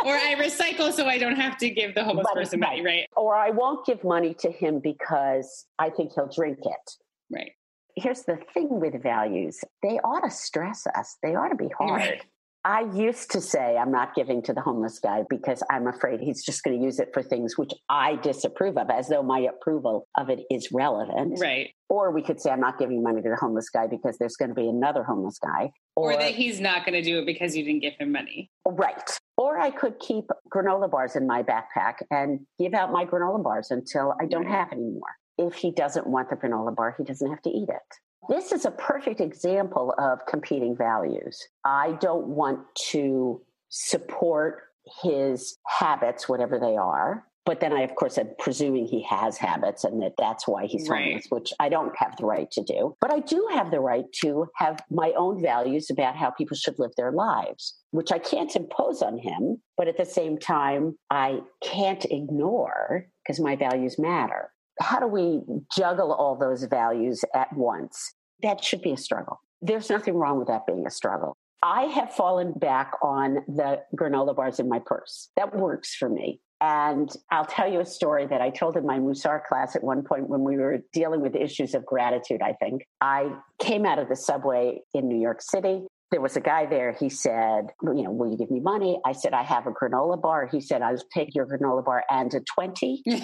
or 0.04 0.14
I 0.14 0.34
recycle 0.38 0.92
so 0.92 1.06
I 1.06 1.18
don't 1.18 1.36
have 1.36 1.58
to 1.58 1.70
give 1.70 1.94
the 1.94 2.04
homeless 2.04 2.26
person 2.32 2.60
money, 2.60 2.82
right? 2.82 3.06
Or 3.16 3.36
I 3.36 3.50
won't 3.50 3.86
give 3.86 4.02
money 4.04 4.34
to 4.40 4.50
him 4.50 4.80
because 4.80 5.66
I 5.78 5.90
think 5.90 6.12
he'll 6.14 6.30
drink 6.34 6.58
it. 6.62 6.90
Right. 7.30 7.52
Here's 7.96 8.22
the 8.22 8.38
thing 8.54 8.68
with 8.80 9.02
values 9.02 9.60
they 9.82 9.98
ought 9.98 10.20
to 10.20 10.30
stress 10.30 10.86
us, 10.86 11.16
they 11.22 11.34
ought 11.34 11.48
to 11.48 11.56
be 11.56 11.68
hard. 11.76 12.00
Right. 12.00 12.22
I 12.64 12.82
used 12.94 13.30
to 13.30 13.40
say 13.40 13.78
I'm 13.78 13.90
not 13.90 14.14
giving 14.14 14.42
to 14.42 14.52
the 14.52 14.60
homeless 14.60 14.98
guy 14.98 15.22
because 15.30 15.62
I'm 15.70 15.86
afraid 15.86 16.20
he's 16.20 16.44
just 16.44 16.62
going 16.62 16.78
to 16.78 16.84
use 16.84 17.00
it 17.00 17.08
for 17.14 17.22
things 17.22 17.56
which 17.56 17.72
I 17.88 18.16
disapprove 18.16 18.76
of, 18.76 18.90
as 18.90 19.08
though 19.08 19.22
my 19.22 19.40
approval 19.40 20.06
of 20.16 20.28
it 20.28 20.40
is 20.50 20.70
relevant. 20.70 21.40
Right. 21.40 21.70
Or 21.88 22.10
we 22.10 22.22
could 22.22 22.38
say 22.38 22.50
I'm 22.50 22.60
not 22.60 22.78
giving 22.78 23.02
money 23.02 23.22
to 23.22 23.30
the 23.30 23.36
homeless 23.36 23.70
guy 23.70 23.86
because 23.86 24.18
there's 24.18 24.36
going 24.36 24.50
to 24.50 24.54
be 24.54 24.68
another 24.68 25.02
homeless 25.02 25.38
guy. 25.38 25.70
Or, 25.96 26.12
or 26.12 26.16
that 26.18 26.34
he's 26.34 26.60
not 26.60 26.84
going 26.84 27.02
to 27.02 27.02
do 27.02 27.20
it 27.20 27.26
because 27.26 27.56
you 27.56 27.64
didn't 27.64 27.80
give 27.80 27.94
him 27.98 28.12
money. 28.12 28.50
Right. 28.66 29.18
Or 29.38 29.58
I 29.58 29.70
could 29.70 29.98
keep 29.98 30.26
granola 30.54 30.90
bars 30.90 31.16
in 31.16 31.26
my 31.26 31.42
backpack 31.42 31.94
and 32.10 32.40
give 32.58 32.74
out 32.74 32.92
my 32.92 33.06
granola 33.06 33.42
bars 33.42 33.70
until 33.70 34.14
I 34.20 34.26
don't 34.26 34.46
have 34.46 34.68
any 34.70 34.82
more. 34.82 35.48
If 35.48 35.54
he 35.54 35.72
doesn't 35.72 36.06
want 36.06 36.28
the 36.28 36.36
granola 36.36 36.76
bar, 36.76 36.94
he 36.98 37.04
doesn't 37.04 37.28
have 37.28 37.40
to 37.42 37.50
eat 37.50 37.70
it. 37.70 37.96
This 38.28 38.52
is 38.52 38.64
a 38.64 38.70
perfect 38.70 39.20
example 39.20 39.94
of 39.98 40.24
competing 40.26 40.76
values. 40.76 41.48
I 41.64 41.92
don't 42.00 42.28
want 42.28 42.60
to 42.90 43.40
support 43.70 44.64
his 45.02 45.58
habits, 45.66 46.28
whatever 46.28 46.58
they 46.58 46.76
are. 46.76 47.26
But 47.46 47.60
then 47.60 47.72
I, 47.72 47.80
of 47.80 47.94
course, 47.94 48.18
am 48.18 48.28
presuming 48.38 48.86
he 48.86 49.02
has 49.04 49.36
habits 49.38 49.82
and 49.82 50.00
that 50.02 50.12
that's 50.18 50.46
why 50.46 50.66
he's 50.66 50.88
right. 50.88 51.04
homeless, 51.04 51.26
which 51.30 51.52
I 51.58 51.68
don't 51.68 51.96
have 51.96 52.14
the 52.16 52.26
right 52.26 52.50
to 52.52 52.62
do. 52.62 52.94
But 53.00 53.12
I 53.12 53.20
do 53.20 53.48
have 53.52 53.70
the 53.70 53.80
right 53.80 54.04
to 54.22 54.46
have 54.56 54.80
my 54.90 55.12
own 55.16 55.42
values 55.42 55.90
about 55.90 56.16
how 56.16 56.30
people 56.30 56.56
should 56.56 56.78
live 56.78 56.92
their 56.96 57.12
lives, 57.12 57.74
which 57.90 58.12
I 58.12 58.18
can't 58.18 58.54
impose 58.54 59.02
on 59.02 59.18
him. 59.18 59.60
But 59.76 59.88
at 59.88 59.96
the 59.96 60.04
same 60.04 60.38
time, 60.38 60.96
I 61.10 61.40
can't 61.62 62.04
ignore 62.04 63.06
because 63.24 63.40
my 63.40 63.56
values 63.56 63.98
matter 63.98 64.52
how 64.80 64.98
do 64.98 65.06
we 65.06 65.40
juggle 65.76 66.12
all 66.12 66.36
those 66.36 66.64
values 66.64 67.22
at 67.34 67.52
once? 67.54 68.14
That 68.42 68.64
should 68.64 68.82
be 68.82 68.92
a 68.92 68.96
struggle. 68.96 69.40
There's 69.62 69.90
nothing 69.90 70.14
wrong 70.14 70.38
with 70.38 70.48
that 70.48 70.66
being 70.66 70.86
a 70.86 70.90
struggle. 70.90 71.36
I 71.62 71.82
have 71.82 72.12
fallen 72.14 72.54
back 72.56 72.92
on 73.02 73.44
the 73.46 73.80
granola 73.94 74.34
bars 74.34 74.58
in 74.58 74.68
my 74.68 74.80
purse. 74.84 75.28
That 75.36 75.54
works 75.54 75.94
for 75.94 76.08
me. 76.08 76.40
And 76.62 77.10
I'll 77.30 77.46
tell 77.46 77.70
you 77.70 77.80
a 77.80 77.86
story 77.86 78.26
that 78.26 78.40
I 78.40 78.50
told 78.50 78.76
in 78.76 78.84
my 78.84 78.98
Mussar 78.98 79.42
class 79.46 79.76
at 79.76 79.82
one 79.82 80.02
point 80.02 80.28
when 80.28 80.42
we 80.42 80.56
were 80.56 80.78
dealing 80.92 81.20
with 81.22 81.34
issues 81.34 81.74
of 81.74 81.86
gratitude, 81.86 82.42
I 82.42 82.52
think. 82.52 82.86
I 83.00 83.32
came 83.58 83.86
out 83.86 83.98
of 83.98 84.08
the 84.08 84.16
subway 84.16 84.80
in 84.92 85.08
New 85.08 85.20
York 85.20 85.40
City. 85.40 85.86
There 86.10 86.20
was 86.20 86.36
a 86.36 86.40
guy 86.40 86.66
there. 86.66 86.92
He 86.98 87.08
said, 87.08 87.70
You 87.82 88.02
know, 88.02 88.10
will 88.10 88.30
you 88.30 88.36
give 88.36 88.50
me 88.50 88.60
money? 88.60 89.00
I 89.04 89.12
said, 89.12 89.32
I 89.32 89.42
have 89.42 89.66
a 89.66 89.70
granola 89.70 90.20
bar. 90.20 90.48
He 90.50 90.60
said, 90.60 90.82
I'll 90.82 90.96
take 91.14 91.34
your 91.34 91.46
granola 91.46 91.84
bar 91.84 92.04
and 92.10 92.32
a 92.34 92.40
20. 92.40 93.02
and 93.06 93.20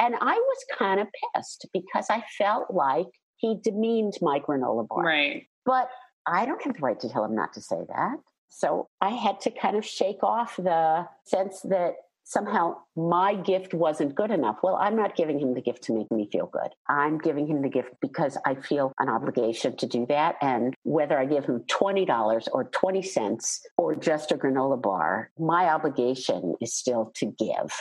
I 0.00 0.34
was 0.34 0.64
kind 0.78 1.00
of 1.00 1.08
pissed 1.34 1.66
because 1.72 2.06
I 2.10 2.22
felt 2.38 2.70
like 2.70 3.06
he 3.36 3.56
demeaned 3.62 4.14
my 4.22 4.38
granola 4.40 4.86
bar. 4.86 5.02
Right. 5.02 5.46
But 5.66 5.90
I 6.26 6.46
don't 6.46 6.62
have 6.62 6.74
the 6.74 6.80
right 6.80 7.00
to 7.00 7.08
tell 7.08 7.24
him 7.24 7.34
not 7.34 7.52
to 7.54 7.60
say 7.60 7.78
that. 7.88 8.16
So 8.48 8.88
I 9.00 9.10
had 9.10 9.40
to 9.42 9.50
kind 9.50 9.76
of 9.76 9.84
shake 9.84 10.22
off 10.22 10.56
the 10.56 11.06
sense 11.24 11.60
that 11.62 11.94
somehow 12.30 12.76
my 12.94 13.34
gift 13.34 13.74
wasn't 13.74 14.14
good 14.14 14.30
enough. 14.30 14.58
Well, 14.62 14.76
I'm 14.76 14.94
not 14.94 15.16
giving 15.16 15.40
him 15.40 15.54
the 15.54 15.60
gift 15.60 15.82
to 15.84 15.92
make 15.92 16.10
me 16.12 16.28
feel 16.30 16.46
good. 16.46 16.70
I'm 16.88 17.18
giving 17.18 17.48
him 17.48 17.60
the 17.60 17.68
gift 17.68 17.90
because 18.00 18.38
I 18.46 18.54
feel 18.54 18.92
an 19.00 19.08
obligation 19.08 19.76
to 19.78 19.86
do 19.86 20.06
that. 20.08 20.36
And 20.40 20.74
whether 20.84 21.18
I 21.18 21.26
give 21.26 21.44
him 21.44 21.64
$20 21.68 22.48
or 22.52 22.64
20 22.64 23.02
cents 23.02 23.60
or 23.76 23.96
just 23.96 24.30
a 24.30 24.36
granola 24.36 24.80
bar, 24.80 25.30
my 25.38 25.70
obligation 25.70 26.54
is 26.60 26.72
still 26.72 27.10
to 27.16 27.26
give. 27.26 27.72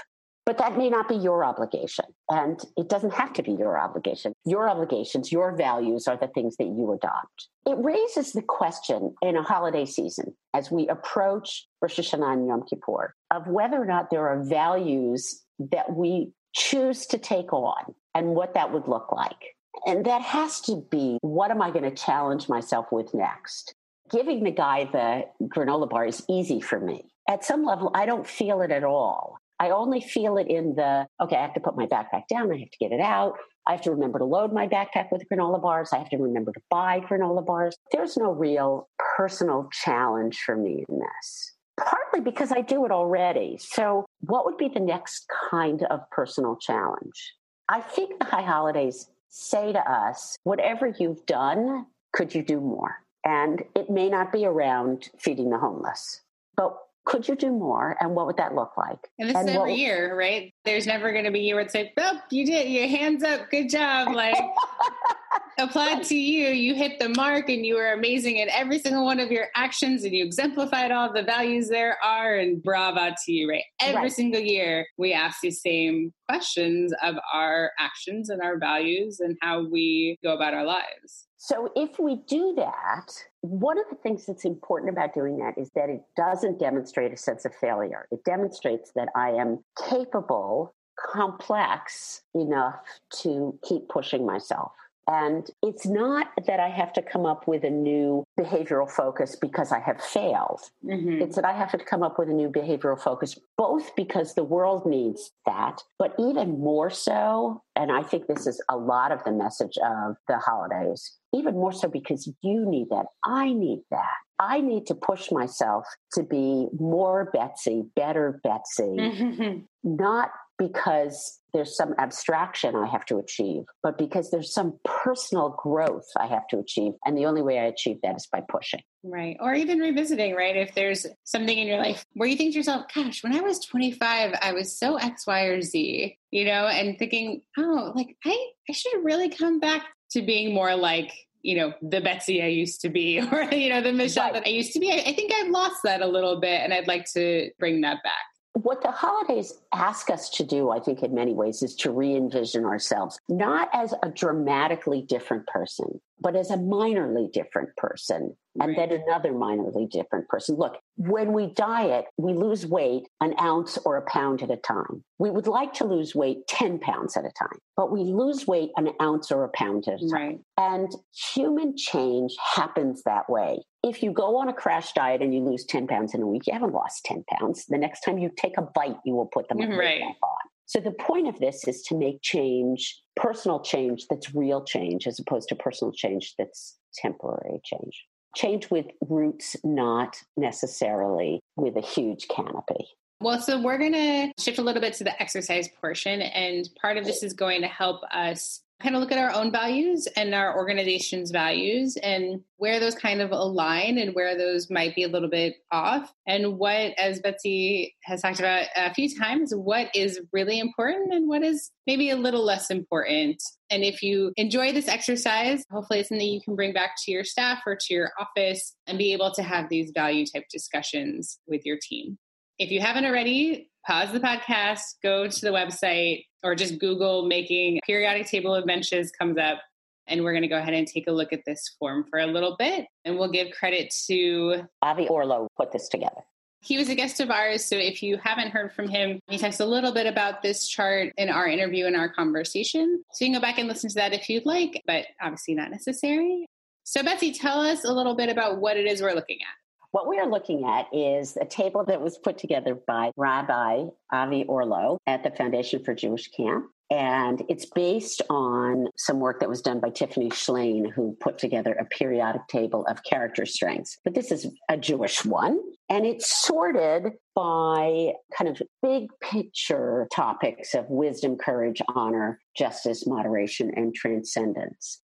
But 0.49 0.57
that 0.57 0.79
may 0.79 0.89
not 0.89 1.07
be 1.07 1.15
your 1.15 1.45
obligation. 1.45 2.05
And 2.27 2.59
it 2.75 2.89
doesn't 2.89 3.13
have 3.13 3.33
to 3.33 3.43
be 3.43 3.51
your 3.51 3.79
obligation. 3.79 4.33
Your 4.45 4.67
obligations, 4.67 5.31
your 5.31 5.55
values 5.55 6.07
are 6.07 6.17
the 6.17 6.25
things 6.25 6.57
that 6.57 6.65
you 6.65 6.91
adopt. 6.91 7.49
It 7.67 7.77
raises 7.77 8.33
the 8.33 8.41
question 8.41 9.13
in 9.21 9.37
a 9.37 9.43
holiday 9.43 9.85
season 9.85 10.33
as 10.55 10.71
we 10.71 10.87
approach 10.87 11.67
Rosh 11.83 11.99
Hashanah 11.99 12.33
and 12.33 12.47
Yom 12.47 12.63
Kippur 12.67 13.13
of 13.29 13.45
whether 13.45 13.79
or 13.79 13.85
not 13.85 14.09
there 14.09 14.27
are 14.27 14.43
values 14.43 15.39
that 15.71 15.95
we 15.95 16.31
choose 16.55 17.05
to 17.05 17.19
take 17.19 17.53
on 17.53 17.93
and 18.15 18.29
what 18.29 18.55
that 18.55 18.73
would 18.73 18.87
look 18.87 19.11
like. 19.11 19.53
And 19.85 20.03
that 20.07 20.23
has 20.23 20.61
to 20.61 20.83
be 20.89 21.19
what 21.21 21.51
am 21.51 21.61
I 21.61 21.69
going 21.69 21.83
to 21.83 21.95
challenge 21.95 22.49
myself 22.49 22.87
with 22.91 23.13
next? 23.13 23.75
Giving 24.09 24.43
the 24.43 24.49
guy 24.49 24.85
the 24.85 25.25
granola 25.47 25.87
bar 25.87 26.07
is 26.07 26.23
easy 26.27 26.59
for 26.59 26.79
me. 26.79 27.05
At 27.29 27.45
some 27.45 27.63
level, 27.63 27.91
I 27.93 28.07
don't 28.07 28.25
feel 28.25 28.61
it 28.61 28.71
at 28.71 28.83
all. 28.83 29.37
I 29.59 29.71
only 29.71 30.01
feel 30.01 30.37
it 30.37 30.47
in 30.47 30.75
the 30.75 31.05
okay, 31.21 31.35
I 31.35 31.41
have 31.41 31.53
to 31.55 31.59
put 31.59 31.75
my 31.75 31.85
backpack 31.85 32.27
down, 32.29 32.51
I 32.51 32.59
have 32.59 32.71
to 32.71 32.77
get 32.79 32.91
it 32.91 33.01
out. 33.01 33.33
I 33.67 33.73
have 33.73 33.81
to 33.81 33.91
remember 33.91 34.17
to 34.17 34.25
load 34.25 34.51
my 34.51 34.67
backpack 34.67 35.11
with 35.11 35.23
granola 35.31 35.61
bars. 35.61 35.89
I 35.93 35.99
have 35.99 36.09
to 36.09 36.17
remember 36.17 36.51
to 36.51 36.61
buy 36.71 37.01
granola 37.01 37.45
bars. 37.45 37.77
There's 37.91 38.17
no 38.17 38.31
real 38.31 38.89
personal 39.15 39.69
challenge 39.71 40.39
for 40.43 40.55
me 40.55 40.85
in 40.89 40.99
this, 40.99 41.55
partly 41.79 42.21
because 42.21 42.51
I 42.51 42.61
do 42.61 42.85
it 42.85 42.91
already. 42.91 43.59
So, 43.59 44.05
what 44.21 44.45
would 44.45 44.57
be 44.57 44.69
the 44.69 44.79
next 44.79 45.27
kind 45.51 45.83
of 45.83 45.99
personal 46.09 46.55
challenge? 46.55 47.35
I 47.69 47.81
think 47.81 48.17
the 48.17 48.25
high 48.25 48.41
holidays 48.41 49.07
say 49.29 49.71
to 49.71 49.79
us, 49.79 50.35
whatever 50.43 50.87
you've 50.87 51.25
done, 51.27 51.85
could 52.13 52.33
you 52.33 52.41
do 52.41 52.59
more? 52.59 53.03
And 53.23 53.63
it 53.75 53.89
may 53.89 54.09
not 54.09 54.31
be 54.31 54.45
around 54.45 55.09
feeding 55.19 55.51
the 55.51 55.59
homeless, 55.59 56.21
but 56.55 56.75
could 57.09 57.27
you 57.27 57.35
do 57.35 57.51
more? 57.51 57.97
And 57.99 58.15
what 58.15 58.27
would 58.27 58.37
that 58.37 58.53
look 58.53 58.77
like? 58.77 58.99
And 59.17 59.29
this 59.29 59.35
and 59.35 59.49
is 59.49 59.55
every 59.55 59.71
what, 59.71 59.79
year 59.79 60.15
right? 60.15 60.53
There's 60.63 60.85
never 60.85 61.11
going 61.11 61.25
to 61.25 61.31
be 61.31 61.39
a 61.39 61.43
year 61.43 61.55
where 61.55 61.65
it's 61.65 61.73
like 61.73 61.91
oh 61.97 62.19
you 62.29 62.45
did 62.45 62.69
your 62.69 62.87
hands 62.87 63.23
up 63.23 63.49
good 63.49 63.67
job. 63.67 64.13
Like 64.13 64.37
applied 65.57 66.03
to 66.03 66.15
you 66.15 66.49
you 66.49 66.75
hit 66.75 66.99
the 66.99 67.09
mark 67.09 67.49
and 67.49 67.65
you 67.65 67.75
were 67.75 67.91
amazing 67.91 68.37
in 68.37 68.47
every 68.49 68.77
single 68.79 69.03
one 69.03 69.19
of 69.19 69.31
your 69.31 69.47
actions 69.55 70.03
and 70.03 70.13
you 70.13 70.23
exemplified 70.23 70.91
all 70.91 71.11
the 71.11 71.23
values 71.23 71.67
there 71.67 71.97
are 72.03 72.35
and 72.35 72.61
brava 72.61 73.15
to 73.25 73.31
you 73.31 73.49
right? 73.49 73.63
Every 73.81 74.03
right. 74.03 74.11
single 74.11 74.41
year 74.41 74.85
we 74.97 75.11
ask 75.11 75.41
these 75.41 75.61
same 75.61 76.13
questions 76.29 76.93
of 77.03 77.15
our 77.33 77.71
actions 77.79 78.29
and 78.29 78.41
our 78.41 78.59
values 78.59 79.19
and 79.19 79.35
how 79.41 79.67
we 79.67 80.17
go 80.23 80.33
about 80.33 80.53
our 80.53 80.63
lives. 80.63 81.25
So, 81.41 81.71
if 81.75 81.97
we 81.99 82.17
do 82.27 82.53
that, 82.57 83.07
one 83.41 83.77
of 83.79 83.85
the 83.89 83.95
things 83.95 84.25
that's 84.25 84.45
important 84.45 84.91
about 84.91 85.13
doing 85.13 85.37
that 85.37 85.57
is 85.57 85.71
that 85.75 85.89
it 85.89 86.01
doesn't 86.17 86.59
demonstrate 86.59 87.13
a 87.13 87.17
sense 87.17 87.45
of 87.45 87.55
failure. 87.55 88.07
It 88.11 88.23
demonstrates 88.25 88.91
that 88.95 89.09
I 89.15 89.29
am 89.31 89.63
capable, 89.87 90.73
complex 90.97 92.21
enough 92.33 92.83
to 93.21 93.57
keep 93.63 93.87
pushing 93.87 94.25
myself. 94.25 94.73
And 95.09 95.49
it's 95.63 95.87
not 95.87 96.27
that 96.45 96.59
I 96.59 96.69
have 96.69 96.93
to 96.93 97.01
come 97.01 97.25
up 97.25 97.47
with 97.47 97.63
a 97.63 97.69
new 97.69 98.23
behavioral 98.39 98.89
focus 98.89 99.35
because 99.35 99.71
I 99.71 99.79
have 99.79 99.99
failed. 99.99 100.61
Mm-hmm. 100.85 101.23
It's 101.23 101.35
that 101.35 101.45
I 101.45 101.53
have 101.53 101.71
to 101.71 101.79
come 101.79 102.03
up 102.03 102.19
with 102.19 102.29
a 102.29 102.33
new 102.33 102.49
behavioral 102.49 103.01
focus, 103.01 103.35
both 103.57 103.95
because 103.95 104.35
the 104.35 104.43
world 104.43 104.85
needs 104.85 105.31
that, 105.47 105.81
but 105.97 106.13
even 106.19 106.59
more 106.59 106.91
so, 106.91 107.63
and 107.75 107.91
I 107.91 108.03
think 108.03 108.27
this 108.27 108.45
is 108.45 108.61
a 108.69 108.77
lot 108.77 109.11
of 109.11 109.23
the 109.23 109.31
message 109.31 109.77
of 109.83 110.15
the 110.27 110.37
holidays, 110.37 111.17
even 111.33 111.55
more 111.55 111.73
so 111.73 111.87
because 111.87 112.31
you 112.43 112.69
need 112.69 112.89
that. 112.91 113.07
I 113.25 113.51
need 113.51 113.81
that. 113.89 114.17
I 114.37 114.61
need 114.61 114.85
to 114.87 114.95
push 114.95 115.31
myself 115.31 115.85
to 116.13 116.23
be 116.23 116.67
more 116.79 117.29
Betsy, 117.33 117.83
better 117.95 118.39
Betsy, 118.43 118.83
mm-hmm. 118.83 119.59
not 119.83 120.29
because 120.59 121.39
there's 121.53 121.75
some 121.75 121.95
abstraction 121.97 122.75
I 122.75 122.85
have 122.85 123.05
to 123.05 123.17
achieve, 123.17 123.63
but 123.81 123.97
because 123.97 124.29
there's 124.29 124.53
some 124.53 124.77
personal 124.83 125.55
growth 125.57 126.05
I 126.15 126.27
have 126.27 126.47
to 126.49 126.59
achieve. 126.59 126.93
And 127.05 127.17
the 127.17 127.25
only 127.25 127.41
way 127.41 127.57
I 127.57 127.63
achieve 127.63 127.97
that 128.03 128.17
is 128.17 128.27
by 128.31 128.43
pushing. 128.47 128.81
Right. 129.03 129.37
Or 129.39 129.55
even 129.55 129.79
revisiting, 129.79 130.35
right? 130.35 130.55
If 130.55 130.75
there's 130.75 131.07
something 131.23 131.57
in 131.57 131.67
your 131.67 131.79
life 131.79 132.05
where 132.13 132.29
you 132.29 132.35
think 132.35 132.53
to 132.53 132.59
yourself, 132.59 132.85
gosh, 132.93 133.23
when 133.23 133.35
I 133.35 133.41
was 133.41 133.59
25, 133.65 134.35
I 134.39 134.53
was 134.53 134.77
so 134.77 134.97
X, 134.97 135.25
Y, 135.25 135.41
or 135.45 135.61
Z, 135.61 136.17
you 136.29 136.45
know, 136.45 136.67
and 136.67 136.99
thinking, 136.99 137.41
oh, 137.57 137.93
like 137.95 138.15
I, 138.25 138.49
I 138.69 138.73
should 138.73 139.03
really 139.03 139.29
come 139.29 139.59
back 139.59 139.87
to 140.11 140.21
being 140.21 140.53
more 140.53 140.75
like 140.75 141.11
you 141.41 141.55
know 141.55 141.73
the 141.81 142.01
betsy 142.01 142.41
i 142.41 142.47
used 142.47 142.81
to 142.81 142.89
be 142.89 143.17
or 143.31 143.43
you 143.43 143.69
know 143.69 143.81
the 143.81 143.93
michelle 143.93 144.25
right. 144.25 144.33
that 144.33 144.45
i 144.45 144.49
used 144.49 144.73
to 144.73 144.79
be 144.79 144.91
I, 144.91 144.97
I 145.09 145.13
think 145.13 145.31
i've 145.33 145.49
lost 145.49 145.77
that 145.85 146.01
a 146.01 146.05
little 146.05 146.41
bit 146.41 146.59
and 146.59 146.73
i'd 146.73 146.85
like 146.85 147.05
to 147.13 147.49
bring 147.59 147.79
that 147.81 148.03
back 148.03 148.25
what 148.53 148.81
the 148.81 148.91
holidays 148.91 149.53
ask 149.73 150.09
us 150.09 150.29
to 150.31 150.43
do, 150.43 150.69
I 150.69 150.79
think, 150.79 151.03
in 151.03 151.13
many 151.13 151.33
ways, 151.33 151.61
is 151.61 151.75
to 151.77 151.91
re 151.91 152.15
envision 152.15 152.65
ourselves, 152.65 153.19
not 153.29 153.69
as 153.73 153.93
a 154.03 154.09
dramatically 154.09 155.01
different 155.01 155.45
person, 155.47 156.01
but 156.19 156.35
as 156.35 156.49
a 156.49 156.57
minorly 156.57 157.31
different 157.31 157.75
person, 157.77 158.35
and 158.59 158.75
right. 158.75 158.89
then 158.89 159.01
another 159.01 159.31
minorly 159.31 159.89
different 159.89 160.27
person. 160.27 160.55
Look, 160.55 160.77
when 160.97 161.31
we 161.31 161.47
diet, 161.53 162.05
we 162.17 162.33
lose 162.33 162.65
weight 162.65 163.07
an 163.21 163.33
ounce 163.39 163.77
or 163.85 163.97
a 163.97 164.01
pound 164.03 164.41
at 164.41 164.51
a 164.51 164.57
time. 164.57 165.03
We 165.19 165.29
would 165.29 165.47
like 165.47 165.73
to 165.75 165.85
lose 165.85 166.15
weight 166.15 166.47
10 166.47 166.79
pounds 166.79 167.15
at 167.15 167.25
a 167.25 167.31
time, 167.31 167.59
but 167.77 167.91
we 167.91 168.01
lose 168.01 168.47
weight 168.47 168.71
an 168.77 168.89
ounce 169.01 169.31
or 169.31 169.43
a 169.43 169.49
pound 169.49 169.87
at 169.87 170.01
a 170.01 170.09
time. 170.09 170.09
Right. 170.09 170.39
And 170.57 170.91
human 171.33 171.77
change 171.77 172.35
happens 172.55 173.03
that 173.03 173.29
way. 173.29 173.59
If 173.83 174.03
you 174.03 174.11
go 174.11 174.37
on 174.37 174.49
a 174.49 174.53
crash 174.53 174.93
diet 174.93 175.21
and 175.21 175.33
you 175.33 175.41
lose 175.41 175.65
10 175.65 175.87
pounds 175.87 176.13
in 176.13 176.21
a 176.21 176.27
week, 176.27 176.47
you 176.47 176.53
haven't 176.53 176.73
lost 176.73 177.05
10 177.05 177.23
pounds. 177.31 177.65
The 177.67 177.77
next 177.77 178.01
time 178.01 178.17
you 178.17 178.29
take 178.35 178.57
a 178.57 178.61
bite, 178.61 178.97
you 179.05 179.15
will 179.15 179.27
put 179.27 179.47
them 179.47 179.59
right. 179.59 180.01
back 180.01 180.17
on. 180.21 180.49
So 180.65 180.79
the 180.79 180.91
point 180.91 181.27
of 181.27 181.39
this 181.39 181.67
is 181.67 181.81
to 181.83 181.97
make 181.97 182.21
change, 182.21 183.01
personal 183.15 183.59
change 183.61 184.05
that's 184.09 184.35
real 184.35 184.63
change, 184.63 185.07
as 185.07 185.19
opposed 185.19 185.49
to 185.49 185.55
personal 185.55 185.91
change 185.91 186.35
that's 186.37 186.77
temporary 186.93 187.59
change. 187.63 188.05
Change 188.35 188.69
with 188.69 188.85
roots, 189.01 189.55
not 189.63 190.17
necessarily 190.37 191.39
with 191.55 191.75
a 191.75 191.81
huge 191.81 192.27
canopy. 192.27 192.85
Well, 193.21 193.41
so 193.41 193.59
we're 193.59 193.79
going 193.79 193.93
to 193.93 194.31
shift 194.39 194.59
a 194.59 194.61
little 194.61 194.81
bit 194.81 194.93
to 194.95 195.03
the 195.03 195.19
exercise 195.21 195.67
portion. 195.81 196.21
And 196.21 196.69
part 196.81 196.97
of 196.97 197.05
this 197.05 197.23
is 197.23 197.33
going 197.33 197.61
to 197.61 197.67
help 197.67 198.01
us 198.13 198.61
kind 198.81 198.95
of 198.95 199.01
look 199.01 199.11
at 199.11 199.17
our 199.17 199.33
own 199.33 199.51
values 199.51 200.07
and 200.15 200.33
our 200.33 200.55
organization's 200.55 201.31
values 201.31 201.97
and 201.97 202.41
where 202.57 202.79
those 202.79 202.95
kind 202.95 203.21
of 203.21 203.31
align 203.31 203.97
and 203.97 204.15
where 204.15 204.37
those 204.37 204.69
might 204.69 204.95
be 204.95 205.03
a 205.03 205.07
little 205.07 205.29
bit 205.29 205.55
off. 205.71 206.13
And 206.25 206.57
what, 206.57 206.93
as 206.97 207.19
Betsy 207.19 207.95
has 208.03 208.21
talked 208.21 208.39
about 208.39 208.67
a 208.75 208.93
few 208.93 209.13
times, 209.13 209.53
what 209.53 209.89
is 209.93 210.21
really 210.31 210.59
important 210.59 211.13
and 211.13 211.27
what 211.27 211.43
is 211.43 211.71
maybe 211.85 212.09
a 212.09 212.15
little 212.15 212.45
less 212.45 212.69
important. 212.69 213.43
And 213.69 213.83
if 213.83 214.01
you 214.01 214.31
enjoy 214.37 214.71
this 214.71 214.87
exercise, 214.87 215.63
hopefully 215.69 215.99
it's 215.99 216.09
something 216.09 216.27
you 216.27 216.41
can 216.41 216.55
bring 216.55 216.71
back 216.71 216.91
to 217.03 217.11
your 217.11 217.25
staff 217.25 217.63
or 217.65 217.75
to 217.75 217.93
your 217.93 218.11
office 218.19 218.75
and 218.87 218.97
be 218.97 219.13
able 219.13 219.31
to 219.33 219.43
have 219.43 219.69
these 219.69 219.91
value 219.93 220.25
type 220.25 220.45
discussions 220.49 221.37
with 221.47 221.65
your 221.65 221.77
team. 221.81 222.17
If 222.57 222.71
you 222.71 222.81
haven't 222.81 223.05
already, 223.05 223.69
pause 223.89 224.11
the 224.11 224.19
podcast, 224.19 224.81
go 225.01 225.27
to 225.27 225.41
the 225.41 225.49
website, 225.49 226.25
or 226.43 226.53
just 226.53 226.77
Google 226.77 227.25
making 227.25 227.79
periodic 227.83 228.27
table 228.27 228.53
of 228.53 228.67
benches 228.67 229.09
comes 229.09 229.35
up. 229.39 229.57
And 230.05 230.23
we're 230.23 230.31
going 230.31 230.43
to 230.43 230.47
go 230.47 230.57
ahead 230.57 230.75
and 230.75 230.85
take 230.87 231.07
a 231.07 231.11
look 231.11 231.33
at 231.33 231.41
this 231.45 231.75
form 231.79 232.05
for 232.07 232.19
a 232.19 232.27
little 232.27 232.55
bit. 232.59 232.85
And 233.03 233.17
we'll 233.17 233.31
give 233.31 233.47
credit 233.51 233.91
to 234.07 234.63
Avi 234.83 235.07
Orlow 235.07 235.47
put 235.57 235.71
this 235.71 235.87
together. 235.89 236.21
He 236.61 236.77
was 236.77 236.89
a 236.89 236.95
guest 236.95 237.19
of 237.19 237.31
ours. 237.31 237.65
So 237.65 237.77
if 237.77 238.03
you 238.03 238.17
haven't 238.17 238.51
heard 238.51 238.73
from 238.73 238.89
him, 238.89 239.19
he 239.27 239.39
talks 239.39 239.59
a 239.59 239.65
little 239.65 239.91
bit 239.91 240.05
about 240.05 240.43
this 240.43 240.67
chart 240.67 241.11
in 241.17 241.29
our 241.29 241.47
interview 241.47 241.87
and 241.87 241.95
our 241.95 242.09
conversation. 242.09 243.03
So 243.13 243.25
you 243.25 243.31
can 243.31 243.41
go 243.41 243.41
back 243.41 243.57
and 243.57 243.67
listen 243.67 243.89
to 243.89 243.95
that 243.95 244.13
if 244.13 244.29
you'd 244.29 244.45
like, 244.45 244.83
but 244.85 245.05
obviously 245.19 245.55
not 245.55 245.71
necessary. 245.71 246.45
So, 246.83 247.01
Betsy, 247.03 247.33
tell 247.33 247.61
us 247.61 247.85
a 247.85 247.91
little 247.91 248.15
bit 248.15 248.29
about 248.29 248.59
what 248.59 248.77
it 248.77 248.87
is 248.87 249.01
we're 249.01 249.13
looking 249.13 249.37
at. 249.41 249.58
What 249.91 250.07
we 250.07 250.19
are 250.19 250.29
looking 250.29 250.65
at 250.65 250.85
is 250.93 251.35
a 251.35 251.45
table 251.45 251.83
that 251.85 251.99
was 251.99 252.19
put 252.19 252.37
together 252.37 252.75
by 252.75 253.11
Rabbi 253.17 253.85
Avi 254.13 254.45
Orlow 254.45 254.97
at 255.07 255.23
the 255.23 255.31
Foundation 255.31 255.83
for 255.83 255.95
Jewish 255.95 256.29
Camp. 256.29 256.67
And 256.91 257.43
it's 257.49 257.65
based 257.65 258.21
on 258.29 258.87
some 258.97 259.19
work 259.19 259.39
that 259.39 259.49
was 259.49 259.61
done 259.61 259.79
by 259.79 259.89
Tiffany 259.89 260.29
Shlain, 260.29 260.91
who 260.91 261.17
put 261.19 261.39
together 261.39 261.73
a 261.73 261.85
periodic 261.85 262.47
table 262.47 262.85
of 262.87 263.03
character 263.03 263.47
strengths. 263.47 263.97
But 264.03 264.13
this 264.13 264.31
is 264.31 264.47
a 264.69 264.77
Jewish 264.77 265.25
one. 265.25 265.59
And 265.89 266.05
it's 266.05 266.29
sorted 266.45 267.13
by 267.35 268.13
kind 268.37 268.49
of 268.49 268.61
big 268.83 269.07
picture 269.21 270.07
topics 270.15 270.75
of 270.75 270.85
wisdom, 270.87 271.35
courage, 271.35 271.81
honor, 271.95 272.39
justice, 272.55 273.07
moderation, 273.07 273.71
and 273.75 273.93
transcendence. 273.93 275.01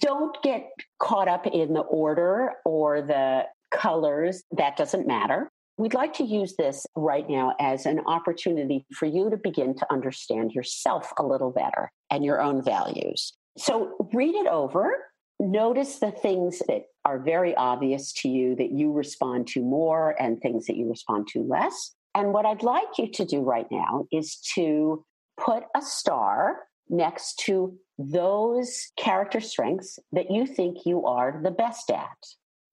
Don't 0.00 0.36
get 0.42 0.68
caught 1.00 1.26
up 1.26 1.46
in 1.46 1.72
the 1.72 1.80
order 1.80 2.52
or 2.64 3.02
the 3.02 3.44
colors. 3.72 4.42
That 4.56 4.76
doesn't 4.76 5.06
matter. 5.06 5.50
We'd 5.78 5.94
like 5.94 6.12
to 6.14 6.24
use 6.24 6.54
this 6.56 6.86
right 6.94 7.28
now 7.28 7.54
as 7.58 7.86
an 7.86 8.00
opportunity 8.06 8.84
for 8.92 9.06
you 9.06 9.30
to 9.30 9.36
begin 9.36 9.74
to 9.76 9.86
understand 9.90 10.52
yourself 10.52 11.12
a 11.18 11.22
little 11.22 11.50
better 11.50 11.90
and 12.10 12.24
your 12.24 12.40
own 12.42 12.62
values. 12.62 13.32
So 13.56 14.08
read 14.12 14.34
it 14.34 14.46
over. 14.46 14.94
Notice 15.40 15.98
the 15.98 16.10
things 16.10 16.60
that 16.68 16.82
are 17.04 17.18
very 17.18 17.54
obvious 17.56 18.12
to 18.12 18.28
you 18.28 18.54
that 18.56 18.70
you 18.70 18.92
respond 18.92 19.48
to 19.48 19.60
more 19.60 20.14
and 20.22 20.40
things 20.40 20.66
that 20.66 20.76
you 20.76 20.88
respond 20.88 21.26
to 21.28 21.40
less. 21.40 21.94
And 22.14 22.32
what 22.32 22.46
I'd 22.46 22.62
like 22.62 22.98
you 22.98 23.10
to 23.10 23.24
do 23.24 23.40
right 23.40 23.66
now 23.70 24.04
is 24.12 24.36
to 24.54 25.04
put 25.40 25.64
a 25.74 25.80
star 25.80 26.58
next 26.88 27.38
to 27.46 27.76
those 27.98 28.90
character 28.96 29.40
strengths 29.40 29.98
that 30.12 30.30
you 30.30 30.46
think 30.46 30.84
you 30.84 31.06
are 31.06 31.40
the 31.42 31.50
best 31.50 31.90
at. 31.90 32.16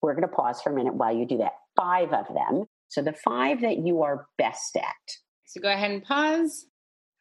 We're 0.02 0.14
going 0.14 0.28
to 0.28 0.36
pause 0.36 0.62
for 0.62 0.72
a 0.72 0.76
minute 0.76 0.96
while 0.96 1.16
you 1.16 1.26
do 1.26 1.38
that. 1.38 1.54
Five 1.76 2.14
of 2.14 2.26
them. 2.28 2.66
So 2.90 3.02
the 3.02 3.14
five 3.14 3.62
that 3.62 3.78
you 3.78 4.02
are 4.02 4.28
best 4.38 4.76
at. 4.76 4.86
So 5.46 5.62
go 5.62 5.70
ahead 5.70 5.92
and 5.92 6.04
pause. 6.04 6.66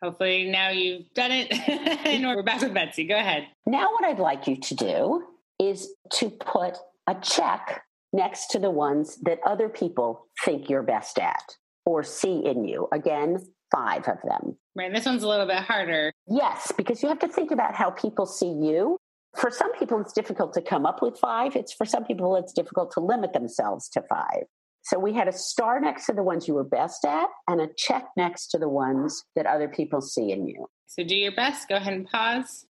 Hopefully 0.03 0.51
now 0.51 0.71
you've 0.71 1.13
done 1.15 1.33
it. 1.33 1.53
and 2.07 2.25
we're 2.25 2.43
back 2.43 2.61
with 2.63 2.75
Betsy. 2.75 3.05
Go 3.05 3.17
ahead. 3.17 3.47
Now, 3.67 3.91
what 3.93 4.05
I'd 4.05 4.19
like 4.19 4.47
you 4.47 4.57
to 4.57 4.75
do 4.75 5.25
is 5.59 5.93
to 6.15 6.31
put 6.31 6.77
a 7.09 7.17
check 7.21 7.83
next 8.13 8.49
to 8.49 8.59
the 8.59 8.71
ones 8.71 9.19
that 9.23 9.41
other 9.45 9.69
people 9.69 10.27
think 10.45 10.71
you're 10.71 10.83
best 10.83 11.19
at 11.19 11.57
or 11.85 12.03
see 12.03 12.45
in 12.45 12.65
you. 12.65 12.89
Again, 12.93 13.39
five 13.73 14.07
of 14.09 14.19
them. 14.23 14.57
Right. 14.77 14.93
This 14.93 15.07
one's 15.07 15.23
a 15.23 15.29
little 15.29 15.47
bit 15.47 15.57
harder. 15.57 16.13
Yes, 16.29 16.73
because 16.77 17.03
you 17.03 17.09
have 17.09 17.19
to 17.21 17.29
think 17.29 17.51
about 17.51 17.75
how 17.75 17.91
people 17.91 18.27
see 18.27 18.47
you. 18.47 18.99
For 19.37 19.51
some 19.51 19.73
people, 19.75 20.01
it's 20.01 20.13
difficult 20.13 20.55
to 20.55 20.63
come 20.63 20.87
up 20.87 21.03
with 21.03 21.19
five. 21.19 21.55
It's 21.55 21.73
for 21.73 21.85
some 21.85 22.05
people, 22.05 22.37
it's 22.37 22.53
difficult 22.53 22.93
to 22.93 23.01
limit 23.01 23.33
themselves 23.33 23.89
to 23.91 24.03
five. 24.09 24.45
So 24.83 24.99
we 24.99 25.13
had 25.13 25.29
a 25.29 25.33
star 25.33 25.81
next 25.81 26.07
to 26.07 26.13
the 26.15 26.23
ones 26.23 26.49
you 26.49 26.55
were 26.55 26.65
best 26.65 27.05
at 27.05 27.29
and 27.47 27.61
a 27.61 27.69
check 27.77 28.07
next 28.17 28.49
to 28.49 28.59
the 28.59 28.69
ones 28.69 29.25
that 29.37 29.47
other 29.47 29.69
people 29.69 30.01
see 30.01 30.33
in 30.33 30.47
you. 30.47 30.67
So 30.87 31.05
do 31.05 31.15
your 31.15 31.33
best. 31.33 31.69
Go 31.69 31.77
ahead 31.77 31.93
and 31.93 32.07
pause. 32.07 32.65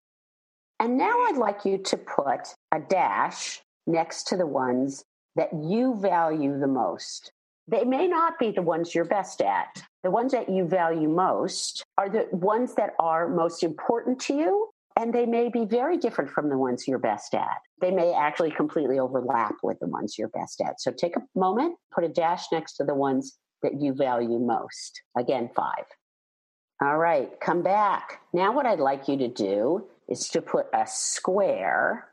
And 0.80 0.98
now 0.98 1.26
I'd 1.26 1.36
like 1.36 1.64
you 1.64 1.78
to 1.78 1.96
put 1.96 2.54
a 2.72 2.80
dash 2.80 3.60
next 3.86 4.28
to 4.28 4.36
the 4.36 4.46
ones 4.46 5.04
that 5.36 5.50
you 5.52 5.96
value 6.00 6.58
the 6.58 6.66
most. 6.66 7.32
They 7.68 7.84
may 7.84 8.06
not 8.06 8.38
be 8.38 8.50
the 8.50 8.62
ones 8.62 8.94
you're 8.94 9.04
best 9.04 9.40
at. 9.40 9.82
The 10.02 10.10
ones 10.10 10.32
that 10.32 10.48
you 10.48 10.66
value 10.66 11.08
most 11.08 11.84
are 11.96 12.08
the 12.08 12.26
ones 12.32 12.74
that 12.74 12.94
are 12.98 13.28
most 13.28 13.62
important 13.62 14.20
to 14.22 14.34
you 14.34 14.70
and 14.98 15.14
they 15.14 15.26
may 15.26 15.48
be 15.48 15.64
very 15.64 15.96
different 15.96 16.28
from 16.28 16.48
the 16.48 16.58
ones 16.58 16.88
you're 16.88 16.98
best 16.98 17.32
at. 17.32 17.58
They 17.80 17.92
may 17.92 18.12
actually 18.12 18.50
completely 18.50 18.98
overlap 18.98 19.54
with 19.62 19.78
the 19.78 19.86
ones 19.86 20.18
you're 20.18 20.28
best 20.28 20.60
at. 20.60 20.80
So 20.80 20.90
take 20.90 21.14
a 21.16 21.22
moment, 21.38 21.76
put 21.94 22.02
a 22.02 22.08
dash 22.08 22.46
next 22.50 22.74
to 22.74 22.84
the 22.84 22.96
ones 22.96 23.38
that 23.62 23.80
you 23.80 23.94
value 23.94 24.40
most. 24.40 25.00
Again, 25.16 25.50
five. 25.54 25.84
All 26.82 26.98
right, 26.98 27.30
come 27.40 27.62
back. 27.62 28.20
Now, 28.32 28.52
what 28.52 28.66
I'd 28.66 28.80
like 28.80 29.06
you 29.06 29.16
to 29.18 29.28
do 29.28 29.86
is 30.08 30.28
to 30.30 30.42
put 30.42 30.66
a 30.74 30.84
square 30.86 32.08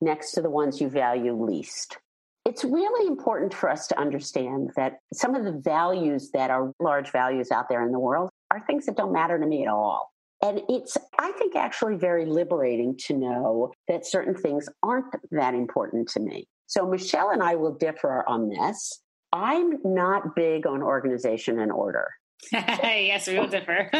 next 0.00 0.32
to 0.32 0.42
the 0.42 0.50
ones 0.50 0.80
you 0.80 0.88
value 0.88 1.32
least. 1.32 1.98
It's 2.44 2.64
really 2.64 3.08
important 3.08 3.52
for 3.52 3.68
us 3.68 3.88
to 3.88 3.98
understand 3.98 4.70
that 4.76 5.00
some 5.12 5.34
of 5.34 5.44
the 5.44 5.52
values 5.52 6.30
that 6.34 6.50
are 6.50 6.72
large 6.78 7.10
values 7.10 7.50
out 7.50 7.68
there 7.68 7.84
in 7.84 7.90
the 7.90 8.00
world 8.00 8.30
are 8.50 8.64
things 8.64 8.86
that 8.86 8.96
don't 8.96 9.12
matter 9.12 9.38
to 9.38 9.46
me 9.46 9.62
at 9.62 9.68
all. 9.68 10.11
And 10.42 10.60
it's, 10.68 10.96
I 11.18 11.30
think, 11.32 11.54
actually 11.54 11.96
very 11.96 12.26
liberating 12.26 12.96
to 13.06 13.14
know 13.14 13.72
that 13.88 14.04
certain 14.04 14.34
things 14.34 14.68
aren't 14.82 15.14
that 15.30 15.54
important 15.54 16.08
to 16.10 16.20
me. 16.20 16.48
So 16.66 16.86
Michelle 16.86 17.30
and 17.30 17.42
I 17.42 17.54
will 17.54 17.74
differ 17.74 18.24
on 18.26 18.48
this. 18.48 19.02
I'm 19.32 19.78
not 19.84 20.34
big 20.34 20.66
on 20.66 20.82
organization 20.82 21.60
and 21.60 21.70
order. 21.70 22.08
yes, 22.52 23.28
we 23.28 23.38
will 23.38 23.46
differ. 23.46 23.88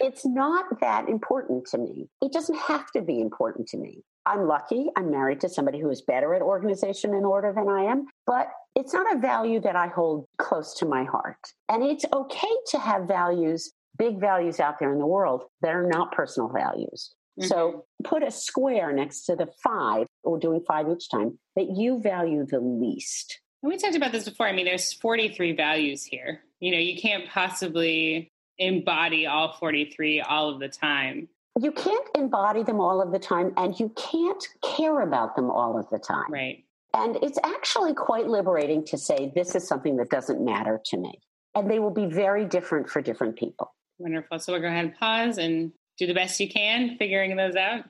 it's 0.00 0.26
not 0.26 0.80
that 0.80 1.08
important 1.08 1.66
to 1.66 1.78
me. 1.78 2.08
It 2.20 2.32
doesn't 2.32 2.58
have 2.58 2.90
to 2.92 3.02
be 3.02 3.20
important 3.20 3.68
to 3.68 3.76
me. 3.76 4.02
I'm 4.26 4.48
lucky. 4.48 4.86
I'm 4.96 5.10
married 5.10 5.40
to 5.42 5.48
somebody 5.48 5.78
who 5.78 5.90
is 5.90 6.02
better 6.02 6.34
at 6.34 6.42
organization 6.42 7.14
and 7.14 7.24
order 7.24 7.52
than 7.54 7.68
I 7.68 7.84
am, 7.84 8.06
but 8.26 8.48
it's 8.74 8.92
not 8.92 9.14
a 9.14 9.18
value 9.18 9.60
that 9.60 9.76
I 9.76 9.88
hold 9.88 10.26
close 10.38 10.74
to 10.78 10.86
my 10.86 11.04
heart. 11.04 11.38
And 11.68 11.82
it's 11.82 12.04
okay 12.12 12.56
to 12.70 12.78
have 12.78 13.06
values 13.06 13.72
big 13.98 14.20
values 14.20 14.60
out 14.60 14.78
there 14.78 14.92
in 14.92 14.98
the 14.98 15.06
world 15.06 15.44
that 15.62 15.74
are 15.74 15.86
not 15.86 16.12
personal 16.12 16.48
values. 16.48 17.14
Mm-hmm. 17.38 17.48
So 17.48 17.84
put 18.04 18.22
a 18.22 18.30
square 18.30 18.92
next 18.92 19.24
to 19.26 19.36
the 19.36 19.48
five, 19.62 20.06
or 20.22 20.38
doing 20.38 20.62
five 20.66 20.86
each 20.88 21.10
time, 21.10 21.38
that 21.56 21.70
you 21.76 22.00
value 22.00 22.46
the 22.46 22.60
least. 22.60 23.40
And 23.62 23.72
we 23.72 23.78
talked 23.78 23.96
about 23.96 24.12
this 24.12 24.24
before. 24.24 24.46
I 24.46 24.52
mean, 24.52 24.66
there's 24.66 24.92
43 24.92 25.52
values 25.52 26.04
here. 26.04 26.42
You 26.60 26.70
know, 26.70 26.78
you 26.78 27.00
can't 27.00 27.28
possibly 27.28 28.30
embody 28.58 29.26
all 29.26 29.56
43 29.58 30.20
all 30.20 30.50
of 30.50 30.60
the 30.60 30.68
time. 30.68 31.28
You 31.60 31.72
can't 31.72 32.08
embody 32.14 32.62
them 32.62 32.80
all 32.80 33.00
of 33.00 33.12
the 33.12 33.18
time, 33.18 33.52
and 33.56 33.78
you 33.78 33.92
can't 33.96 34.44
care 34.62 35.00
about 35.00 35.36
them 35.36 35.50
all 35.50 35.78
of 35.78 35.88
the 35.90 35.98
time. 35.98 36.30
Right. 36.30 36.64
And 36.94 37.16
it's 37.22 37.38
actually 37.42 37.94
quite 37.94 38.28
liberating 38.28 38.84
to 38.86 38.98
say, 38.98 39.32
this 39.34 39.54
is 39.54 39.66
something 39.66 39.96
that 39.96 40.10
doesn't 40.10 40.44
matter 40.44 40.80
to 40.86 40.96
me. 40.96 41.20
And 41.54 41.70
they 41.70 41.78
will 41.78 41.90
be 41.90 42.06
very 42.06 42.44
different 42.44 42.88
for 42.88 43.02
different 43.02 43.36
people. 43.36 43.72
Wonderful. 43.98 44.38
So 44.38 44.52
we'll 44.52 44.62
go 44.62 44.68
ahead 44.68 44.84
and 44.84 44.94
pause 44.94 45.38
and 45.38 45.72
do 45.98 46.06
the 46.06 46.14
best 46.14 46.40
you 46.40 46.48
can 46.48 46.96
figuring 46.98 47.36
those 47.36 47.56
out. 47.56 47.84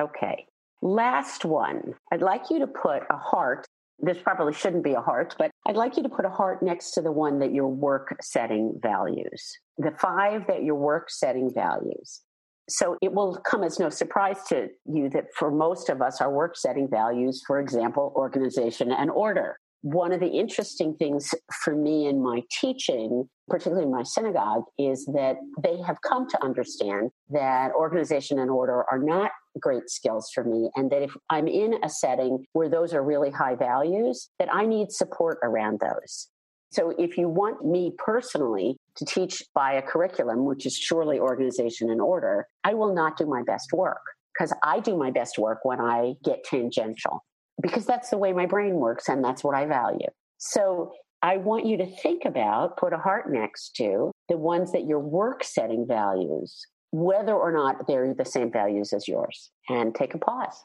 Okay. 0.00 0.46
Last 0.82 1.44
one. 1.44 1.94
I'd 2.12 2.22
like 2.22 2.50
you 2.50 2.58
to 2.60 2.66
put 2.66 3.02
a 3.10 3.16
heart. 3.16 3.66
This 4.00 4.18
probably 4.22 4.52
shouldn't 4.52 4.84
be 4.84 4.92
a 4.92 5.00
heart, 5.00 5.34
but 5.38 5.50
I'd 5.66 5.76
like 5.76 5.96
you 5.96 6.02
to 6.02 6.08
put 6.08 6.24
a 6.24 6.30
heart 6.30 6.62
next 6.62 6.92
to 6.92 7.00
the 7.00 7.12
one 7.12 7.38
that 7.38 7.54
your 7.54 7.68
work 7.68 8.16
setting 8.20 8.78
values, 8.82 9.56
the 9.78 9.92
five 9.92 10.46
that 10.48 10.64
your 10.64 10.74
work 10.74 11.10
setting 11.10 11.52
values. 11.54 12.20
So 12.68 12.96
it 13.02 13.12
will 13.12 13.36
come 13.36 13.62
as 13.62 13.78
no 13.78 13.90
surprise 13.90 14.38
to 14.48 14.68
you 14.86 15.10
that 15.10 15.26
for 15.36 15.50
most 15.50 15.90
of 15.90 16.02
us, 16.02 16.20
our 16.20 16.30
work 16.30 16.56
setting 16.56 16.88
values, 16.88 17.42
for 17.46 17.60
example, 17.60 18.12
organization 18.16 18.90
and 18.90 19.10
order 19.10 19.58
one 19.84 20.12
of 20.12 20.20
the 20.20 20.28
interesting 20.28 20.94
things 20.94 21.34
for 21.62 21.76
me 21.76 22.06
in 22.06 22.22
my 22.22 22.40
teaching, 22.50 23.28
particularly 23.48 23.84
in 23.84 23.92
my 23.92 24.02
synagogue, 24.02 24.62
is 24.78 25.04
that 25.12 25.36
they 25.62 25.76
have 25.82 26.00
come 26.00 26.26
to 26.26 26.42
understand 26.42 27.10
that 27.28 27.70
organization 27.72 28.38
and 28.38 28.50
order 28.50 28.86
are 28.90 28.98
not 28.98 29.30
great 29.60 29.90
skills 29.90 30.30
for 30.34 30.42
me 30.42 30.70
and 30.74 30.90
that 30.90 31.02
if 31.02 31.14
i'm 31.30 31.46
in 31.46 31.74
a 31.84 31.88
setting 31.88 32.44
where 32.54 32.68
those 32.68 32.92
are 32.92 33.04
really 33.04 33.30
high 33.30 33.54
values 33.54 34.30
that 34.40 34.52
i 34.52 34.66
need 34.66 34.90
support 34.90 35.38
around 35.44 35.78
those. 35.80 36.28
So 36.72 36.92
if 36.98 37.16
you 37.16 37.28
want 37.28 37.64
me 37.64 37.92
personally 37.96 38.78
to 38.96 39.04
teach 39.04 39.44
by 39.54 39.74
a 39.74 39.82
curriculum 39.82 40.44
which 40.44 40.66
is 40.66 40.76
surely 40.76 41.20
organization 41.20 41.90
and 41.90 42.00
order 42.00 42.48
i 42.64 42.72
will 42.72 42.94
not 42.94 43.18
do 43.18 43.26
my 43.26 43.42
best 43.42 43.72
work 43.72 44.02
because 44.32 44.52
i 44.62 44.80
do 44.80 44.96
my 44.96 45.10
best 45.10 45.38
work 45.38 45.58
when 45.62 45.80
i 45.80 46.14
get 46.24 46.42
tangential 46.42 47.22
because 47.62 47.86
that's 47.86 48.10
the 48.10 48.18
way 48.18 48.32
my 48.32 48.46
brain 48.46 48.74
works 48.74 49.08
and 49.08 49.24
that's 49.24 49.44
what 49.44 49.54
I 49.54 49.66
value. 49.66 50.08
So 50.38 50.92
I 51.22 51.38
want 51.38 51.66
you 51.66 51.78
to 51.78 51.86
think 51.86 52.24
about, 52.24 52.76
put 52.76 52.92
a 52.92 52.98
heart 52.98 53.32
next 53.32 53.76
to 53.76 54.12
the 54.28 54.36
ones 54.36 54.72
that 54.72 54.86
your 54.86 54.98
work 54.98 55.42
setting 55.42 55.86
values, 55.86 56.66
whether 56.90 57.32
or 57.32 57.50
not 57.50 57.86
they're 57.86 58.12
the 58.12 58.24
same 58.24 58.52
values 58.52 58.92
as 58.92 59.08
yours, 59.08 59.50
and 59.68 59.94
take 59.94 60.14
a 60.14 60.18
pause. 60.18 60.62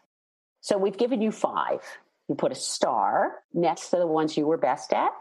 So 0.62 0.78
we've 0.78 0.98
given 0.98 1.22
you 1.22 1.32
five. 1.32 1.80
You 2.28 2.36
put 2.36 2.52
a 2.52 2.56
star 2.56 3.36
next 3.54 3.90
to 3.92 3.98
the 3.98 4.08
ones 4.08 4.36
you 4.36 4.46
were 4.46 4.58
best 4.58 4.92
at, 4.92 5.12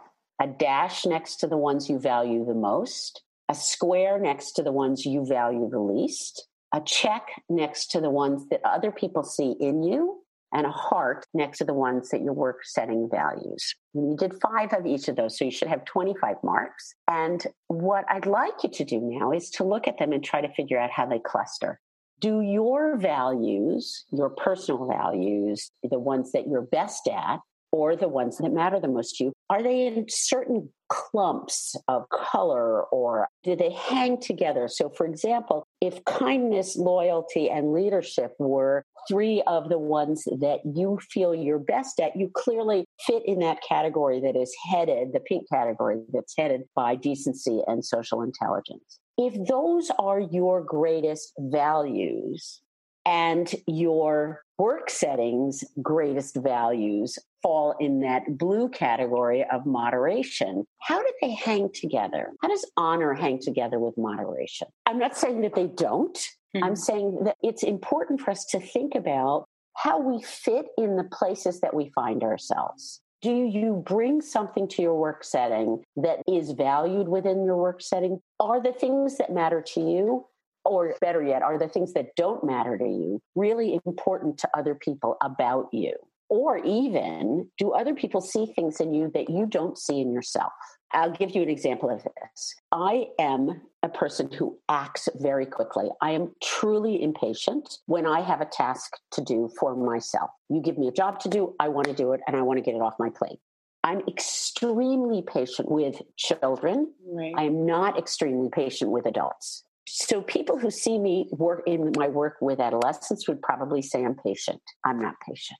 a 0.40 0.46
dash 0.46 1.06
next 1.06 1.36
to 1.36 1.46
the 1.46 1.56
ones 1.56 1.88
you 1.88 1.98
value 1.98 2.44
the 2.44 2.54
most, 2.54 3.22
a 3.48 3.54
square 3.54 4.18
next 4.18 4.52
to 4.52 4.62
the 4.62 4.72
ones 4.72 5.06
you 5.06 5.24
value 5.24 5.68
the 5.70 5.80
least, 5.80 6.48
a 6.74 6.80
check 6.80 7.28
next 7.48 7.92
to 7.92 8.00
the 8.00 8.10
ones 8.10 8.46
that 8.50 8.60
other 8.64 8.90
people 8.90 9.22
see 9.22 9.54
in 9.60 9.82
you, 9.82 10.20
and 10.52 10.66
a 10.66 10.70
heart 10.70 11.26
next 11.34 11.58
to 11.58 11.64
the 11.64 11.74
ones 11.74 12.08
that 12.10 12.22
your 12.22 12.32
work 12.32 12.60
setting 12.64 13.08
values. 13.10 13.74
You 13.94 14.16
did 14.18 14.32
five 14.40 14.72
of 14.72 14.86
each 14.86 15.08
of 15.08 15.16
those, 15.16 15.36
so 15.36 15.44
you 15.44 15.50
should 15.50 15.68
have 15.68 15.84
25 15.84 16.36
marks. 16.42 16.94
And 17.06 17.46
what 17.66 18.04
I'd 18.08 18.26
like 18.26 18.62
you 18.62 18.70
to 18.70 18.84
do 18.84 19.00
now 19.00 19.32
is 19.32 19.50
to 19.50 19.64
look 19.64 19.86
at 19.86 19.98
them 19.98 20.12
and 20.12 20.24
try 20.24 20.40
to 20.40 20.52
figure 20.54 20.78
out 20.78 20.90
how 20.90 21.06
they 21.06 21.18
cluster. 21.18 21.80
do 22.20 22.40
your 22.40 22.96
values, 22.96 24.04
your 24.10 24.30
personal 24.30 24.86
values, 24.86 25.70
the 25.88 25.98
ones 25.98 26.32
that 26.32 26.48
you're 26.48 26.62
best 26.62 27.08
at, 27.08 27.40
or 27.70 27.96
the 27.96 28.08
ones 28.08 28.38
that 28.38 28.52
matter 28.52 28.80
the 28.80 28.88
most 28.88 29.16
to 29.16 29.24
you, 29.24 29.32
are 29.50 29.62
they 29.62 29.86
in 29.86 30.06
certain 30.08 30.70
clumps 30.88 31.76
of 31.86 32.08
color 32.08 32.84
or 32.84 33.28
do 33.44 33.54
they 33.54 33.70
hang 33.70 34.18
together? 34.18 34.68
So, 34.68 34.88
for 34.88 35.06
example, 35.06 35.66
if 35.80 36.04
kindness, 36.04 36.76
loyalty, 36.76 37.48
and 37.50 37.72
leadership 37.72 38.32
were 38.38 38.84
three 39.08 39.42
of 39.46 39.68
the 39.68 39.78
ones 39.78 40.24
that 40.24 40.60
you 40.64 40.98
feel 41.10 41.34
you're 41.34 41.58
best 41.58 42.00
at, 42.00 42.16
you 42.16 42.30
clearly 42.34 42.84
fit 43.06 43.22
in 43.24 43.38
that 43.38 43.58
category 43.66 44.20
that 44.20 44.36
is 44.36 44.54
headed, 44.70 45.12
the 45.12 45.20
pink 45.20 45.48
category 45.50 45.96
that's 46.12 46.34
headed 46.36 46.62
by 46.74 46.94
decency 46.94 47.62
and 47.66 47.84
social 47.84 48.22
intelligence. 48.22 48.98
If 49.16 49.48
those 49.48 49.90
are 49.98 50.20
your 50.20 50.62
greatest 50.62 51.32
values, 51.38 52.60
and 53.08 53.54
your 53.66 54.42
work 54.58 54.90
settings 54.90 55.64
greatest 55.80 56.36
values 56.36 57.18
fall 57.42 57.74
in 57.80 58.00
that 58.00 58.36
blue 58.36 58.68
category 58.68 59.46
of 59.50 59.64
moderation. 59.64 60.66
How 60.80 61.00
do 61.00 61.10
they 61.22 61.32
hang 61.32 61.70
together? 61.72 62.32
How 62.42 62.48
does 62.48 62.70
honor 62.76 63.14
hang 63.14 63.40
together 63.40 63.78
with 63.78 63.96
moderation? 63.96 64.68
I'm 64.84 64.98
not 64.98 65.16
saying 65.16 65.40
that 65.40 65.54
they 65.54 65.68
don't. 65.68 66.16
Mm-hmm. 66.54 66.64
I'm 66.64 66.76
saying 66.76 67.20
that 67.24 67.36
it's 67.42 67.62
important 67.62 68.20
for 68.20 68.30
us 68.30 68.44
to 68.50 68.60
think 68.60 68.94
about 68.94 69.46
how 69.74 70.00
we 70.00 70.22
fit 70.22 70.66
in 70.76 70.96
the 70.96 71.04
places 71.04 71.60
that 71.60 71.72
we 71.72 71.90
find 71.94 72.22
ourselves. 72.22 73.00
Do 73.22 73.32
you 73.32 73.82
bring 73.86 74.20
something 74.20 74.68
to 74.68 74.82
your 74.82 74.94
work 74.94 75.24
setting 75.24 75.82
that 75.96 76.18
is 76.28 76.50
valued 76.50 77.08
within 77.08 77.44
your 77.44 77.56
work 77.56 77.80
setting? 77.80 78.20
Are 78.38 78.62
the 78.62 78.72
things 78.72 79.16
that 79.16 79.32
matter 79.32 79.62
to 79.74 79.80
you 79.80 80.26
or 80.68 80.94
better 81.00 81.22
yet, 81.22 81.42
are 81.42 81.58
the 81.58 81.68
things 81.68 81.92
that 81.94 82.14
don't 82.16 82.44
matter 82.44 82.76
to 82.78 82.84
you 82.84 83.20
really 83.34 83.80
important 83.86 84.38
to 84.38 84.48
other 84.56 84.74
people 84.74 85.16
about 85.22 85.68
you? 85.72 85.94
Or 86.30 86.58
even, 86.58 87.48
do 87.56 87.72
other 87.72 87.94
people 87.94 88.20
see 88.20 88.52
things 88.54 88.80
in 88.80 88.92
you 88.92 89.10
that 89.14 89.30
you 89.30 89.46
don't 89.46 89.78
see 89.78 90.00
in 90.00 90.12
yourself? 90.12 90.52
I'll 90.92 91.10
give 91.10 91.34
you 91.34 91.42
an 91.42 91.48
example 91.48 91.90
of 91.90 92.02
this. 92.02 92.54
I 92.70 93.06
am 93.18 93.62
a 93.82 93.88
person 93.88 94.30
who 94.30 94.58
acts 94.68 95.08
very 95.16 95.46
quickly. 95.46 95.88
I 96.02 96.10
am 96.10 96.34
truly 96.42 97.02
impatient 97.02 97.78
when 97.86 98.06
I 98.06 98.20
have 98.20 98.42
a 98.42 98.46
task 98.46 98.92
to 99.12 99.22
do 99.22 99.50
for 99.58 99.74
myself. 99.74 100.30
You 100.50 100.60
give 100.60 100.76
me 100.76 100.88
a 100.88 100.92
job 100.92 101.18
to 101.20 101.28
do, 101.28 101.54
I 101.60 101.68
want 101.68 101.86
to 101.86 101.94
do 101.94 102.12
it, 102.12 102.20
and 102.26 102.36
I 102.36 102.42
want 102.42 102.58
to 102.58 102.62
get 102.62 102.74
it 102.74 102.82
off 102.82 102.94
my 102.98 103.10
plate. 103.10 103.38
I'm 103.84 104.02
extremely 104.08 105.22
patient 105.22 105.70
with 105.70 106.02
children. 106.16 106.92
Right. 107.06 107.32
I 107.36 107.44
am 107.44 107.64
not 107.64 107.98
extremely 107.98 108.50
patient 108.50 108.90
with 108.90 109.06
adults. 109.06 109.64
So 109.90 110.22
people 110.22 110.58
who 110.58 110.70
see 110.70 110.98
me 110.98 111.28
work 111.32 111.62
in 111.66 111.92
my 111.96 112.08
work 112.08 112.36
with 112.40 112.60
adolescents 112.60 113.26
would 113.28 113.42
probably 113.42 113.82
say 113.82 114.04
I'm 114.04 114.14
patient. 114.14 114.62
I'm 114.84 115.00
not 115.00 115.14
patient. 115.26 115.58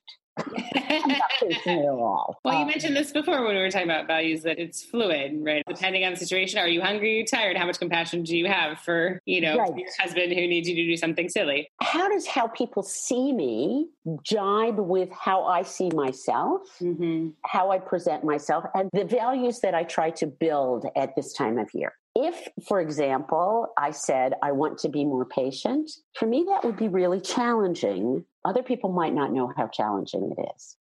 at 1.67 1.85
all. 1.89 2.39
well, 2.45 2.55
you 2.55 2.61
um, 2.61 2.67
mentioned 2.69 2.97
this 2.97 3.11
before 3.11 3.45
when 3.45 3.57
we 3.57 3.61
were 3.61 3.71
talking 3.71 3.89
about 3.89 4.07
values 4.07 4.43
that 4.43 4.59
it's 4.59 4.85
fluid, 4.85 5.33
right? 5.41 5.63
Depending 5.67 6.05
on 6.05 6.13
the 6.13 6.19
situation, 6.19 6.59
are 6.59 6.69
you 6.69 6.81
hungry? 6.81 7.17
Are 7.17 7.19
you 7.19 7.27
tired? 7.27 7.57
How 7.57 7.67
much 7.67 7.79
compassion 7.79 8.23
do 8.23 8.37
you 8.37 8.47
have 8.47 8.79
for, 8.81 9.21
you 9.27 9.41
know, 9.41 9.57
right. 9.57 9.77
your 9.77 9.89
husband 9.99 10.33
who 10.33 10.47
needs 10.47 10.69
you 10.69 10.75
to 10.77 10.87
do 10.87 10.97
something 10.97 11.29
silly? 11.29 11.71
How 11.81 12.09
does 12.09 12.27
how 12.27 12.47
people 12.49 12.83
see 12.83 13.33
me 13.33 13.89
jibe 14.23 14.79
with 14.79 15.11
how 15.11 15.45
I 15.45 15.63
see 15.63 15.91
myself, 15.91 16.63
mm-hmm. 16.81 17.31
how 17.45 17.71
I 17.71 17.79
present 17.79 18.25
myself, 18.25 18.65
and 18.75 18.91
the 18.93 19.05
values 19.05 19.61
that 19.61 19.75
I 19.75 19.85
try 19.85 20.11
to 20.11 20.27
build 20.27 20.87
at 20.97 21.17
this 21.17 21.33
time 21.33 21.59
of 21.59 21.69
year? 21.75 21.95
If, 22.15 22.49
for 22.67 22.81
example, 22.81 23.69
I 23.77 23.91
said, 23.93 24.35
I 24.43 24.53
want 24.53 24.79
to 24.79 24.89
be 24.89 25.05
more 25.05 25.25
patient, 25.25 25.91
for 26.19 26.27
me, 26.27 26.45
that 26.49 26.65
would 26.65 26.77
be 26.77 26.89
really 26.89 27.21
challenging. 27.21 28.25
Other 28.45 28.63
people 28.63 28.91
might 28.91 29.15
not 29.15 29.33
know 29.33 29.53
how 29.57 29.69
challenging 29.69 30.35
it 30.37 30.51
is. 30.57 30.77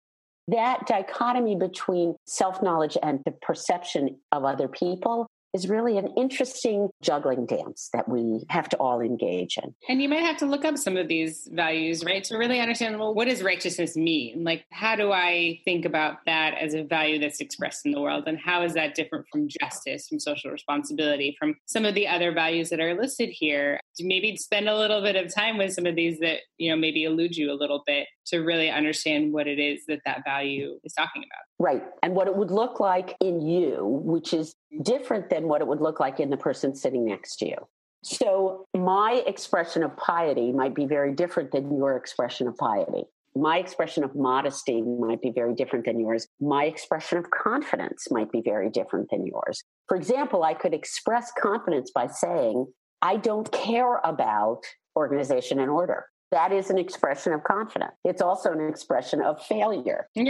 That 0.47 0.87
dichotomy 0.87 1.55
between 1.55 2.15
self 2.25 2.63
knowledge 2.63 2.97
and 3.03 3.19
the 3.25 3.31
perception 3.31 4.17
of 4.31 4.45
other 4.45 4.67
people 4.67 5.27
is 5.57 5.67
really 5.67 5.97
an 5.97 6.13
interesting 6.15 6.89
juggling 7.01 7.47
dance 7.47 7.89
that 7.93 8.07
we 8.07 8.45
have 8.49 8.69
to 8.69 8.77
all 8.77 9.01
engage 9.01 9.57
in. 9.57 9.73
And 9.89 10.01
you 10.01 10.07
might 10.07 10.23
have 10.23 10.37
to 10.37 10.45
look 10.45 10.63
up 10.63 10.77
some 10.77 10.97
of 10.97 11.07
these 11.07 11.47
values, 11.51 12.05
right? 12.05 12.23
To 12.25 12.37
really 12.37 12.59
understand, 12.59 12.99
well, 12.99 13.13
what 13.15 13.27
does 13.27 13.41
righteousness 13.41 13.95
mean? 13.95 14.43
Like, 14.43 14.65
how 14.71 14.95
do 14.95 15.11
I 15.11 15.59
think 15.65 15.83
about 15.83 16.17
that 16.27 16.53
as 16.61 16.75
a 16.75 16.83
value 16.83 17.19
that's 17.19 17.41
expressed 17.41 17.85
in 17.85 17.91
the 17.91 17.99
world? 17.99 18.25
And 18.27 18.37
how 18.37 18.61
is 18.61 18.75
that 18.75 18.93
different 18.93 19.25
from 19.31 19.47
justice, 19.59 20.07
from 20.07 20.19
social 20.19 20.51
responsibility, 20.51 21.35
from 21.39 21.55
some 21.65 21.85
of 21.85 21.95
the 21.95 22.07
other 22.07 22.31
values 22.31 22.69
that 22.69 22.79
are 22.79 22.93
listed 22.93 23.29
here? 23.31 23.79
Maybe 23.99 24.37
spend 24.37 24.69
a 24.69 24.77
little 24.77 25.01
bit 25.01 25.15
of 25.15 25.33
time 25.33 25.57
with 25.57 25.73
some 25.73 25.87
of 25.87 25.95
these 25.95 26.19
that, 26.19 26.41
you 26.57 26.69
know, 26.69 26.77
maybe 26.77 27.03
elude 27.03 27.35
you 27.35 27.51
a 27.51 27.57
little 27.57 27.81
bit 27.87 28.07
to 28.27 28.39
really 28.39 28.69
understand 28.69 29.33
what 29.33 29.47
it 29.47 29.57
is 29.57 29.81
that 29.87 30.01
that 30.05 30.23
value 30.23 30.77
is 30.83 30.93
talking 30.93 31.23
about. 31.23 31.43
Right. 31.59 31.83
And 32.03 32.13
what 32.13 32.27
it 32.27 32.35
would 32.35 32.51
look 32.51 32.79
like 32.79 33.15
in 33.21 33.41
you, 33.41 34.01
which 34.03 34.33
is 34.33 34.53
different 34.83 35.29
than 35.29 35.47
what 35.47 35.61
it 35.61 35.67
would 35.67 35.81
look 35.81 35.99
like 35.99 36.19
in 36.19 36.29
the 36.29 36.37
person 36.37 36.75
sitting 36.75 37.05
next 37.05 37.37
to 37.37 37.47
you. 37.47 37.57
So, 38.03 38.65
my 38.75 39.23
expression 39.25 39.83
of 39.83 39.95
piety 39.97 40.51
might 40.51 40.75
be 40.75 40.85
very 40.85 41.13
different 41.13 41.51
than 41.51 41.75
your 41.75 41.97
expression 41.97 42.47
of 42.47 42.55
piety. 42.55 43.05
My 43.35 43.57
expression 43.57 44.03
of 44.03 44.15
modesty 44.15 44.81
might 44.81 45.21
be 45.21 45.31
very 45.31 45.53
different 45.53 45.85
than 45.85 45.99
yours. 45.99 46.27
My 46.39 46.65
expression 46.65 47.17
of 47.17 47.29
confidence 47.29 48.07
might 48.09 48.31
be 48.31 48.41
very 48.41 48.69
different 48.69 49.09
than 49.11 49.27
yours. 49.27 49.63
For 49.87 49.97
example, 49.97 50.43
I 50.43 50.53
could 50.53 50.73
express 50.73 51.31
confidence 51.39 51.91
by 51.91 52.07
saying, 52.07 52.67
I 53.01 53.17
don't 53.17 53.51
care 53.51 53.99
about 54.03 54.63
organization 54.95 55.59
and 55.59 55.69
order 55.69 56.05
that 56.31 56.51
is 56.51 56.69
an 56.69 56.77
expression 56.77 57.33
of 57.33 57.43
confidence. 57.43 57.93
It's 58.03 58.21
also 58.21 58.51
an 58.51 58.67
expression 58.67 59.21
of 59.21 59.41
failure. 59.45 60.07
Not 60.15 60.27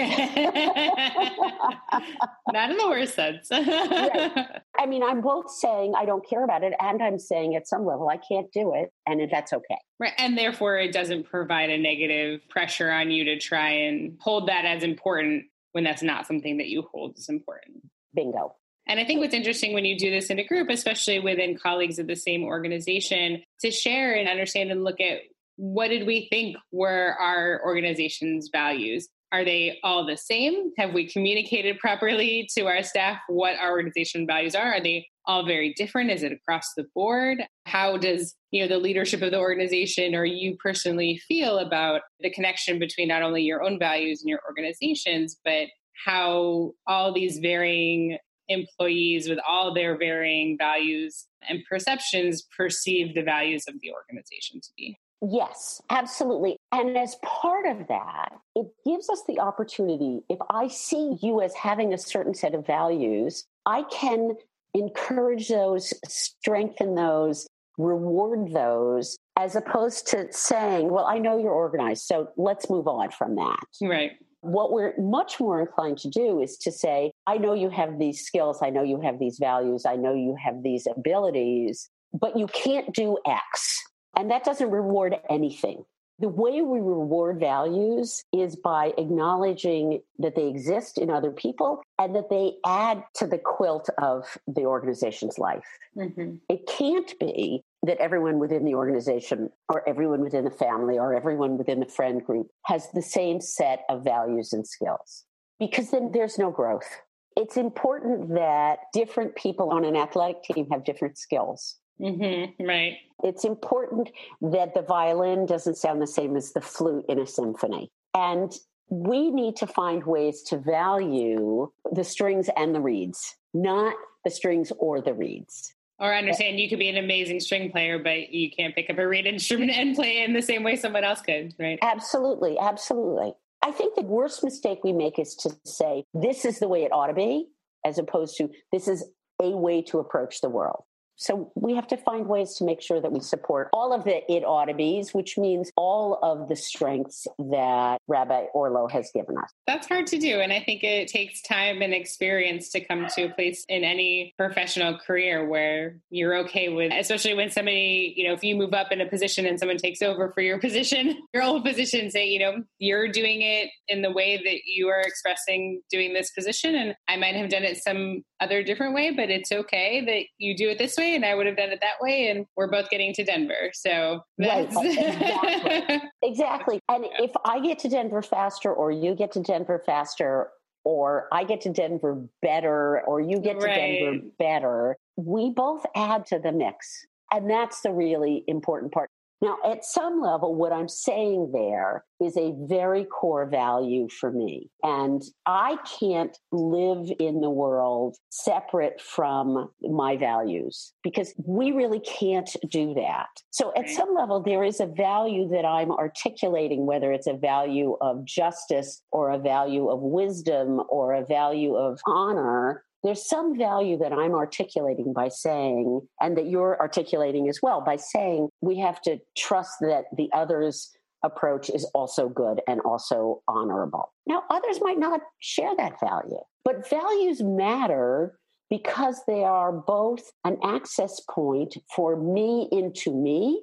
in 2.70 2.78
the 2.78 2.88
worst 2.88 3.16
sense. 3.16 3.48
right. 3.52 4.62
I 4.80 4.86
mean, 4.86 5.02
I'm 5.04 5.22
both 5.22 5.50
saying 5.50 5.94
I 5.98 6.06
don't 6.06 6.28
care 6.28 6.44
about 6.44 6.64
it, 6.64 6.74
and 6.80 7.02
I'm 7.02 7.18
saying 7.18 7.56
at 7.56 7.68
some 7.68 7.86
level 7.86 8.10
I 8.10 8.18
can't 8.18 8.52
do 8.52 8.74
it, 8.76 8.92
and 9.08 9.28
that's 9.32 9.54
okay. 9.54 9.78
Right. 10.00 10.14
And 10.18 10.38
therefore, 10.38 10.78
it 10.78 10.94
doesn't 10.94 11.24
provide 11.24 11.70
a 11.70 11.78
negative 11.78 12.42
pressure 12.50 12.92
on 12.92 13.10
you 13.10 13.26
to 13.26 13.40
try 13.40 13.70
and 13.70 14.18
hold 14.22 14.50
that 14.50 14.66
as 14.66 14.84
important 14.84 15.46
when 15.72 15.84
that's 15.84 16.04
not 16.04 16.28
something 16.28 16.58
that 16.58 16.68
you 16.68 16.88
hold 16.92 17.16
as 17.18 17.30
important. 17.30 17.78
Bingo. 18.14 18.56
And 18.88 19.00
I 19.00 19.06
think 19.06 19.20
what's 19.20 19.34
interesting 19.34 19.74
when 19.74 19.84
you 19.84 19.98
do 19.98 20.10
this 20.10 20.30
in 20.30 20.40
a 20.40 20.48
group, 20.48 20.70
especially 20.70 21.20
within 21.20 21.58
colleagues 21.58 22.00
of 22.00 22.08
the 22.08 22.16
same 22.16 22.44
organization, 22.44 23.44
to 23.60 23.70
share 23.70 24.14
and 24.14 24.30
understand 24.30 24.72
and 24.72 24.84
look 24.84 25.02
at 25.02 25.20
what 25.58 25.90
did 25.90 26.08
we 26.08 26.28
think 26.30 26.56
were 26.72 27.16
our 27.20 27.62
organization's 27.66 28.50
values? 28.52 29.10
Are 29.32 29.44
they 29.44 29.80
all 29.84 30.06
the 30.06 30.16
same? 30.16 30.72
Have 30.78 30.94
we 30.94 31.10
communicated 31.10 31.80
properly 31.80 32.48
to 32.56 32.66
our 32.66 32.82
staff 32.82 33.20
what 33.28 33.58
our 33.60 33.72
organization 33.72 34.26
values 34.26 34.56
are? 34.56 34.76
Are 34.76 34.82
they 34.82 35.08
all 35.26 35.46
very 35.46 35.74
different? 35.74 36.12
Is 36.12 36.24
it 36.24 36.32
across 36.32 36.74
the 36.78 36.86
board? 36.96 37.40
How 37.66 37.98
does 37.98 38.36
you 38.52 38.62
know 38.62 38.70
the 38.70 38.78
leadership 38.82 39.22
of 39.22 39.32
the 39.32 39.40
organization 39.40 40.16
or 40.16 40.24
you 40.24 40.56
personally 40.64 41.20
feel 41.28 41.60
about 41.60 42.02
the 42.22 42.30
connection 42.30 42.80
between 42.80 43.10
not 43.10 43.22
only 43.22 43.42
your 43.42 43.64
own 43.64 43.78
values 43.78 44.22
and 44.22 44.30
your 44.30 44.40
organizations, 44.48 45.38
but 45.44 45.68
how 46.06 46.72
all 46.86 47.14
these 47.14 47.40
varying 47.40 48.18
employees 48.48 49.28
with 49.28 49.40
all 49.46 49.74
their 49.74 49.98
varying 49.98 50.58
values 50.58 51.28
and 51.50 51.60
perceptions 51.70 52.44
perceive 52.56 53.14
the 53.14 53.24
values 53.24 53.66
of 53.68 53.76
the 53.82 53.92
organization 53.92 54.62
to 54.62 54.70
be? 54.78 54.98
Yes, 55.22 55.82
absolutely. 55.90 56.58
And 56.72 56.98
as 56.98 57.16
part 57.24 57.66
of 57.66 57.88
that, 57.88 58.30
it 58.56 58.68
gives 58.86 59.10
us 59.10 59.24
the 59.28 59.40
opportunity. 59.40 60.22
If 60.30 60.38
I 60.50 60.68
see 60.68 61.18
you 61.22 61.42
as 61.42 61.56
having 61.56 61.94
a 61.94 61.98
certain 61.98 62.36
set 62.36 62.54
of 62.54 62.68
values, 62.68 63.46
I 63.66 63.84
can 63.84 64.34
encourage 64.74 65.50
those, 65.50 65.94
strengthen 66.08 66.94
those, 66.96 67.48
reward 67.78 68.54
those, 68.54 69.18
as 69.38 69.56
opposed 69.56 70.08
to 70.08 70.32
saying, 70.32 70.90
well, 70.90 71.06
I 71.06 71.18
know 71.18 71.38
you're 71.38 71.52
organized, 71.52 72.04
so 72.04 72.30
let's 72.38 72.70
move 72.70 72.88
on 72.88 73.12
from 73.12 73.36
that. 73.36 73.60
Right. 73.82 74.12
What 74.42 74.72
we're 74.72 74.94
much 75.00 75.40
more 75.40 75.62
inclined 75.62 75.98
to 76.00 76.10
do 76.10 76.42
is 76.42 76.58
to 76.60 76.72
say, 76.72 77.12
I 77.26 77.38
know 77.38 77.54
you 77.54 77.70
have 77.70 77.98
these 77.98 78.24
skills, 78.24 78.60
I 78.62 78.70
know 78.70 78.84
you 78.84 79.02
have 79.02 79.20
these 79.20 79.38
values, 79.40 79.86
I 79.86 79.96
know 79.96 80.14
you 80.14 80.36
have 80.44 80.62
these 80.64 80.88
abilities, 80.88 81.90
but 82.14 82.38
you 82.38 82.48
can't 82.48 82.94
do 82.94 83.18
X 83.26 83.84
and 84.18 84.32
that 84.32 84.44
doesn't 84.44 84.72
reward 84.72 85.16
anything. 85.30 85.86
The 86.20 86.30
way 86.30 86.64
we 86.64 86.80
reward 86.80 87.40
values 87.40 88.24
is 88.34 88.56
by 88.56 88.92
acknowledging 88.98 90.02
that 90.18 90.34
they 90.34 90.48
exist 90.48 90.98
in 90.98 91.12
other 91.12 91.30
people 91.30 91.84
and 92.00 92.16
that 92.16 92.32
they 92.32 92.54
add 92.66 93.04
to 93.18 93.28
the 93.28 93.38
quilt 93.38 93.88
of 94.02 94.26
the 94.48 94.64
organization's 94.64 95.38
life. 95.38 95.68
Mm-hmm. 95.96 96.38
It 96.50 96.66
can't 96.66 97.14
be 97.20 97.62
that 97.84 98.00
everyone 98.00 98.40
within 98.40 98.66
the 98.66 98.74
organization 98.74 99.52
or 99.70 99.88
everyone 99.88 100.22
within 100.22 100.44
the 100.44 100.50
family 100.50 100.98
or 100.98 101.14
everyone 101.14 101.56
within 101.56 101.80
the 101.80 101.86
friend 101.86 102.26
group 102.26 102.48
has 102.66 102.90
the 102.96 103.04
same 103.04 103.40
set 103.40 103.84
of 103.88 104.04
values 104.04 104.54
and 104.54 104.66
skills 104.66 105.24
because 105.60 105.92
then 105.92 106.10
there's 106.12 106.40
no 106.40 106.50
growth. 106.50 107.02
It's 107.36 107.58
important 107.58 108.30
that 108.34 108.80
different 108.92 109.36
people 109.36 109.70
on 109.70 109.86
an 109.86 109.96
athletic 109.96 110.42
team 110.42 110.68
have 110.72 110.84
different 110.84 111.20
skills 111.20 111.78
Mm-hmm, 112.00 112.66
right. 112.66 112.98
It's 113.24 113.44
important 113.44 114.10
that 114.42 114.74
the 114.74 114.84
violin 114.84 115.46
doesn't 115.46 115.78
sound 115.78 116.02
the 116.02 116.08
same 116.08 116.36
as 116.36 116.54
the 116.54 116.62
flute 116.62 117.06
in 117.10 117.20
a 117.20 117.26
symphony. 117.26 117.92
And 118.14 118.54
we 118.90 119.32
need 119.32 119.56
to 119.58 119.68
find 119.68 120.04
ways 120.06 120.44
to 120.44 120.58
value 120.58 121.72
the 121.92 122.04
strings 122.04 122.50
and 122.56 122.74
the 122.74 122.82
reeds, 122.82 123.36
not 123.54 123.96
the 124.24 124.32
strings 124.32 124.72
or 124.78 125.02
the 125.02 125.14
reeds. 125.14 125.74
Or 126.00 126.14
understand 126.14 126.60
you 126.60 126.70
could 126.70 126.80
be 126.80 126.90
an 126.90 126.98
amazing 126.98 127.40
string 127.40 127.72
player, 127.72 127.98
but 127.98 128.30
you 128.32 128.52
can't 128.52 128.76
pick 128.76 128.90
up 128.90 129.00
a 129.00 129.08
reed 129.08 129.26
instrument 129.26 129.72
and 129.72 129.96
play 129.96 130.20
it 130.20 130.30
in 130.30 130.34
the 130.34 130.44
same 130.44 130.64
way 130.64 130.76
someone 130.76 131.04
else 131.04 131.22
could, 131.22 131.56
right? 131.58 131.80
Absolutely, 131.82 132.58
absolutely. 132.60 133.34
I 133.64 133.72
think 133.72 133.96
the 133.96 134.04
worst 134.04 134.44
mistake 134.44 134.84
we 134.84 134.94
make 134.94 135.18
is 135.18 135.36
to 135.38 135.58
say, 135.66 136.06
this 136.14 136.46
is 136.46 136.60
the 136.60 136.68
way 136.68 136.84
it 136.84 136.92
ought 136.92 137.08
to 137.08 137.14
be, 137.14 137.48
as 137.84 137.98
opposed 137.98 138.38
to 138.38 138.50
this 138.72 138.88
is 138.88 139.10
a 139.42 139.50
way 139.50 139.82
to 139.84 139.98
approach 139.98 140.42
the 140.42 140.50
world. 140.50 140.84
So 141.18 141.52
we 141.56 141.76
have 141.76 141.88
to 141.88 141.98
find 141.98 142.28
ways 142.28 142.54
to 142.56 142.64
make 142.64 142.82
sure 142.82 143.02
that 143.02 143.12
we 143.12 143.20
support 143.20 143.70
all 143.74 143.92
of 143.92 144.04
the 144.04 144.32
it 144.32 144.44
ought 144.46 144.66
to 144.66 144.74
be's, 144.74 145.14
which 145.14 145.38
means 145.38 145.72
all 145.76 146.20
of 146.22 146.48
the 146.48 146.56
strengths 146.56 147.28
that 147.40 148.00
Rabbi 148.08 148.46
Orlow 148.56 148.90
has 148.92 149.10
given 149.14 149.38
us. 149.38 149.52
That's 149.66 149.88
hard 149.88 150.08
to 150.08 150.20
do. 150.20 150.40
And 150.40 150.54
I 150.54 150.62
think 150.62 150.84
it 150.84 151.08
takes 151.08 151.42
time 151.42 151.82
and 151.82 151.94
experience 151.94 152.70
to 152.70 152.82
come 152.82 153.08
to 153.16 153.24
a 153.24 153.30
place 153.30 153.66
in 153.68 153.84
any 153.84 154.34
professional 154.38 154.98
career 155.00 155.48
where 155.48 155.98
you're 156.12 156.38
okay 156.46 156.70
with, 156.70 156.94
especially 156.94 157.34
when 157.34 157.50
somebody, 157.50 158.14
you 158.16 158.28
know, 158.28 158.34
if 158.34 158.44
you 158.44 158.56
move 158.56 158.74
up 158.74 158.92
in 158.92 159.02
a 159.02 159.08
position 159.08 159.48
and 159.48 159.60
someone 159.60 159.78
takes 159.78 160.04
over 160.04 160.32
for 160.32 160.42
your 160.42 160.60
position, 160.68 161.18
your 161.34 161.44
old 161.44 161.66
position, 161.66 162.12
say, 162.12 162.28
you 162.28 162.40
know, 162.40 162.64
you're 162.78 163.08
doing 163.08 163.42
it 163.42 163.70
in 163.88 164.04
the 164.04 164.12
way 164.12 164.38
that 164.38 164.60
you 164.68 164.88
are 164.90 165.02
expressing 165.02 165.82
doing 165.90 166.14
this 166.14 166.32
position. 166.32 166.76
And 166.76 166.96
I 167.08 167.18
might 167.18 167.36
have 167.36 167.50
done 167.50 167.64
it 167.64 167.78
some 167.78 168.24
other 168.40 168.64
different 168.64 168.94
way, 168.94 169.12
but 169.12 169.30
it's 169.30 169.52
okay 169.52 170.04
that 170.06 170.24
you 170.38 170.56
do 170.56 170.70
it 170.70 170.78
this 170.78 170.98
way 170.98 171.16
and 171.16 171.26
I 171.26 171.36
would 171.36 171.48
have 171.48 171.58
done 171.58 171.70
it 171.70 171.80
that 171.82 172.02
way. 172.02 172.30
And 172.30 172.46
we're 172.56 172.70
both 172.70 172.90
getting 172.90 173.14
to 173.14 173.24
Denver. 173.24 173.72
So 173.74 174.22
right. 174.40 174.68
exactly. 174.68 176.02
exactly. 176.22 176.80
And 176.90 177.06
yeah. 177.06 177.26
if 177.26 177.32
I 177.44 177.60
get 177.60 177.80
to 177.80 177.90
Denver 177.90 178.22
faster 178.22 178.74
or 178.74 178.92
you 178.92 179.16
get 179.16 179.32
to 179.34 179.42
Denver 179.42 179.84
faster, 179.86 180.50
or 180.84 181.28
I 181.34 181.44
get 181.44 181.60
to 181.62 181.70
Denver 181.70 182.24
better, 182.42 183.02
or 183.02 183.20
you 183.20 183.40
get 183.40 183.60
to. 183.60 183.68
Denver 183.68 184.26
better, 184.40 184.98
we 185.18 185.50
both 185.50 185.86
add 185.96 186.26
to 186.28 186.40
the 186.40 186.54
mix. 186.54 187.06
And 187.34 187.50
that's 187.50 187.82
the 187.82 187.92
really 187.92 188.46
important 188.48 188.94
part. 188.94 189.10
Now, 189.42 189.58
at 189.64 189.86
some 189.86 190.20
level, 190.22 190.56
what 190.56 190.72
I'm 190.72 190.90
saying 190.90 191.52
there 191.54 192.04
is 192.20 192.36
a 192.38 192.56
very 192.68 193.06
core 193.06 193.46
value 193.46 194.08
for 194.10 194.32
me. 194.32 194.72
And 194.82 195.22
I 195.46 195.78
can't 196.00 196.36
live 196.52 197.08
in 197.20 197.42
the 197.42 197.50
world 197.50 198.18
separate 198.30 199.00
from 199.00 199.70
my 199.82 200.18
values 200.18 200.94
because 201.04 201.36
we 201.46 201.72
really 201.72 202.00
can't 202.00 202.50
do 202.70 202.96
that. 202.96 203.28
So, 203.52 203.72
at 203.78 203.90
some 203.90 204.16
level, 204.16 204.42
there 204.42 204.64
is 204.64 204.80
a 204.80 204.88
value 204.88 205.48
that 205.50 205.66
I'm 205.66 205.92
articulating, 205.92 206.88
whether 206.88 207.12
it's 207.12 207.28
a 207.28 207.38
value 207.38 207.96
of 208.02 208.26
justice 208.26 209.04
or 209.12 209.30
a 209.30 209.38
value 209.38 209.90
of 209.90 210.02
wisdom 210.02 210.82
or 210.90 211.14
a 211.14 211.26
value 211.26 211.76
of 211.76 212.00
honor 212.08 212.84
there's 213.08 213.28
some 213.28 213.58
value 213.58 213.98
that 214.00 214.12
I'm 214.12 214.34
articulating 214.34 215.14
by 215.14 215.30
saying, 215.30 216.02
and 216.20 216.38
that 216.38 216.48
you're 216.48 216.78
articulating 216.80 217.48
as 217.48 217.60
well, 217.64 217.80
by 217.80 217.96
saying 217.96 218.50
we 218.62 218.78
have 218.80 219.02
to 219.04 219.20
trust 219.38 219.78
that 219.80 220.06
the 220.16 220.30
other's 220.34 220.92
approach 221.24 221.70
is 221.70 221.90
also 221.96 222.28
good 222.28 222.62
and 222.68 222.82
also 222.82 223.42
honorable. 223.48 224.12
Now, 224.28 224.44
others 224.50 224.80
might 224.82 225.00
not 225.00 225.22
share 225.40 225.74
that 225.78 226.00
value, 226.02 226.42
but 226.66 226.90
values 226.90 227.42
matter 227.42 228.38
because 228.70 229.22
they 229.26 229.46
are 229.46 229.72
both 229.72 230.30
an 230.44 230.58
access 230.62 231.22
point 231.30 231.78
for 231.96 232.22
me 232.22 232.68
into 232.72 233.16
me 233.16 233.62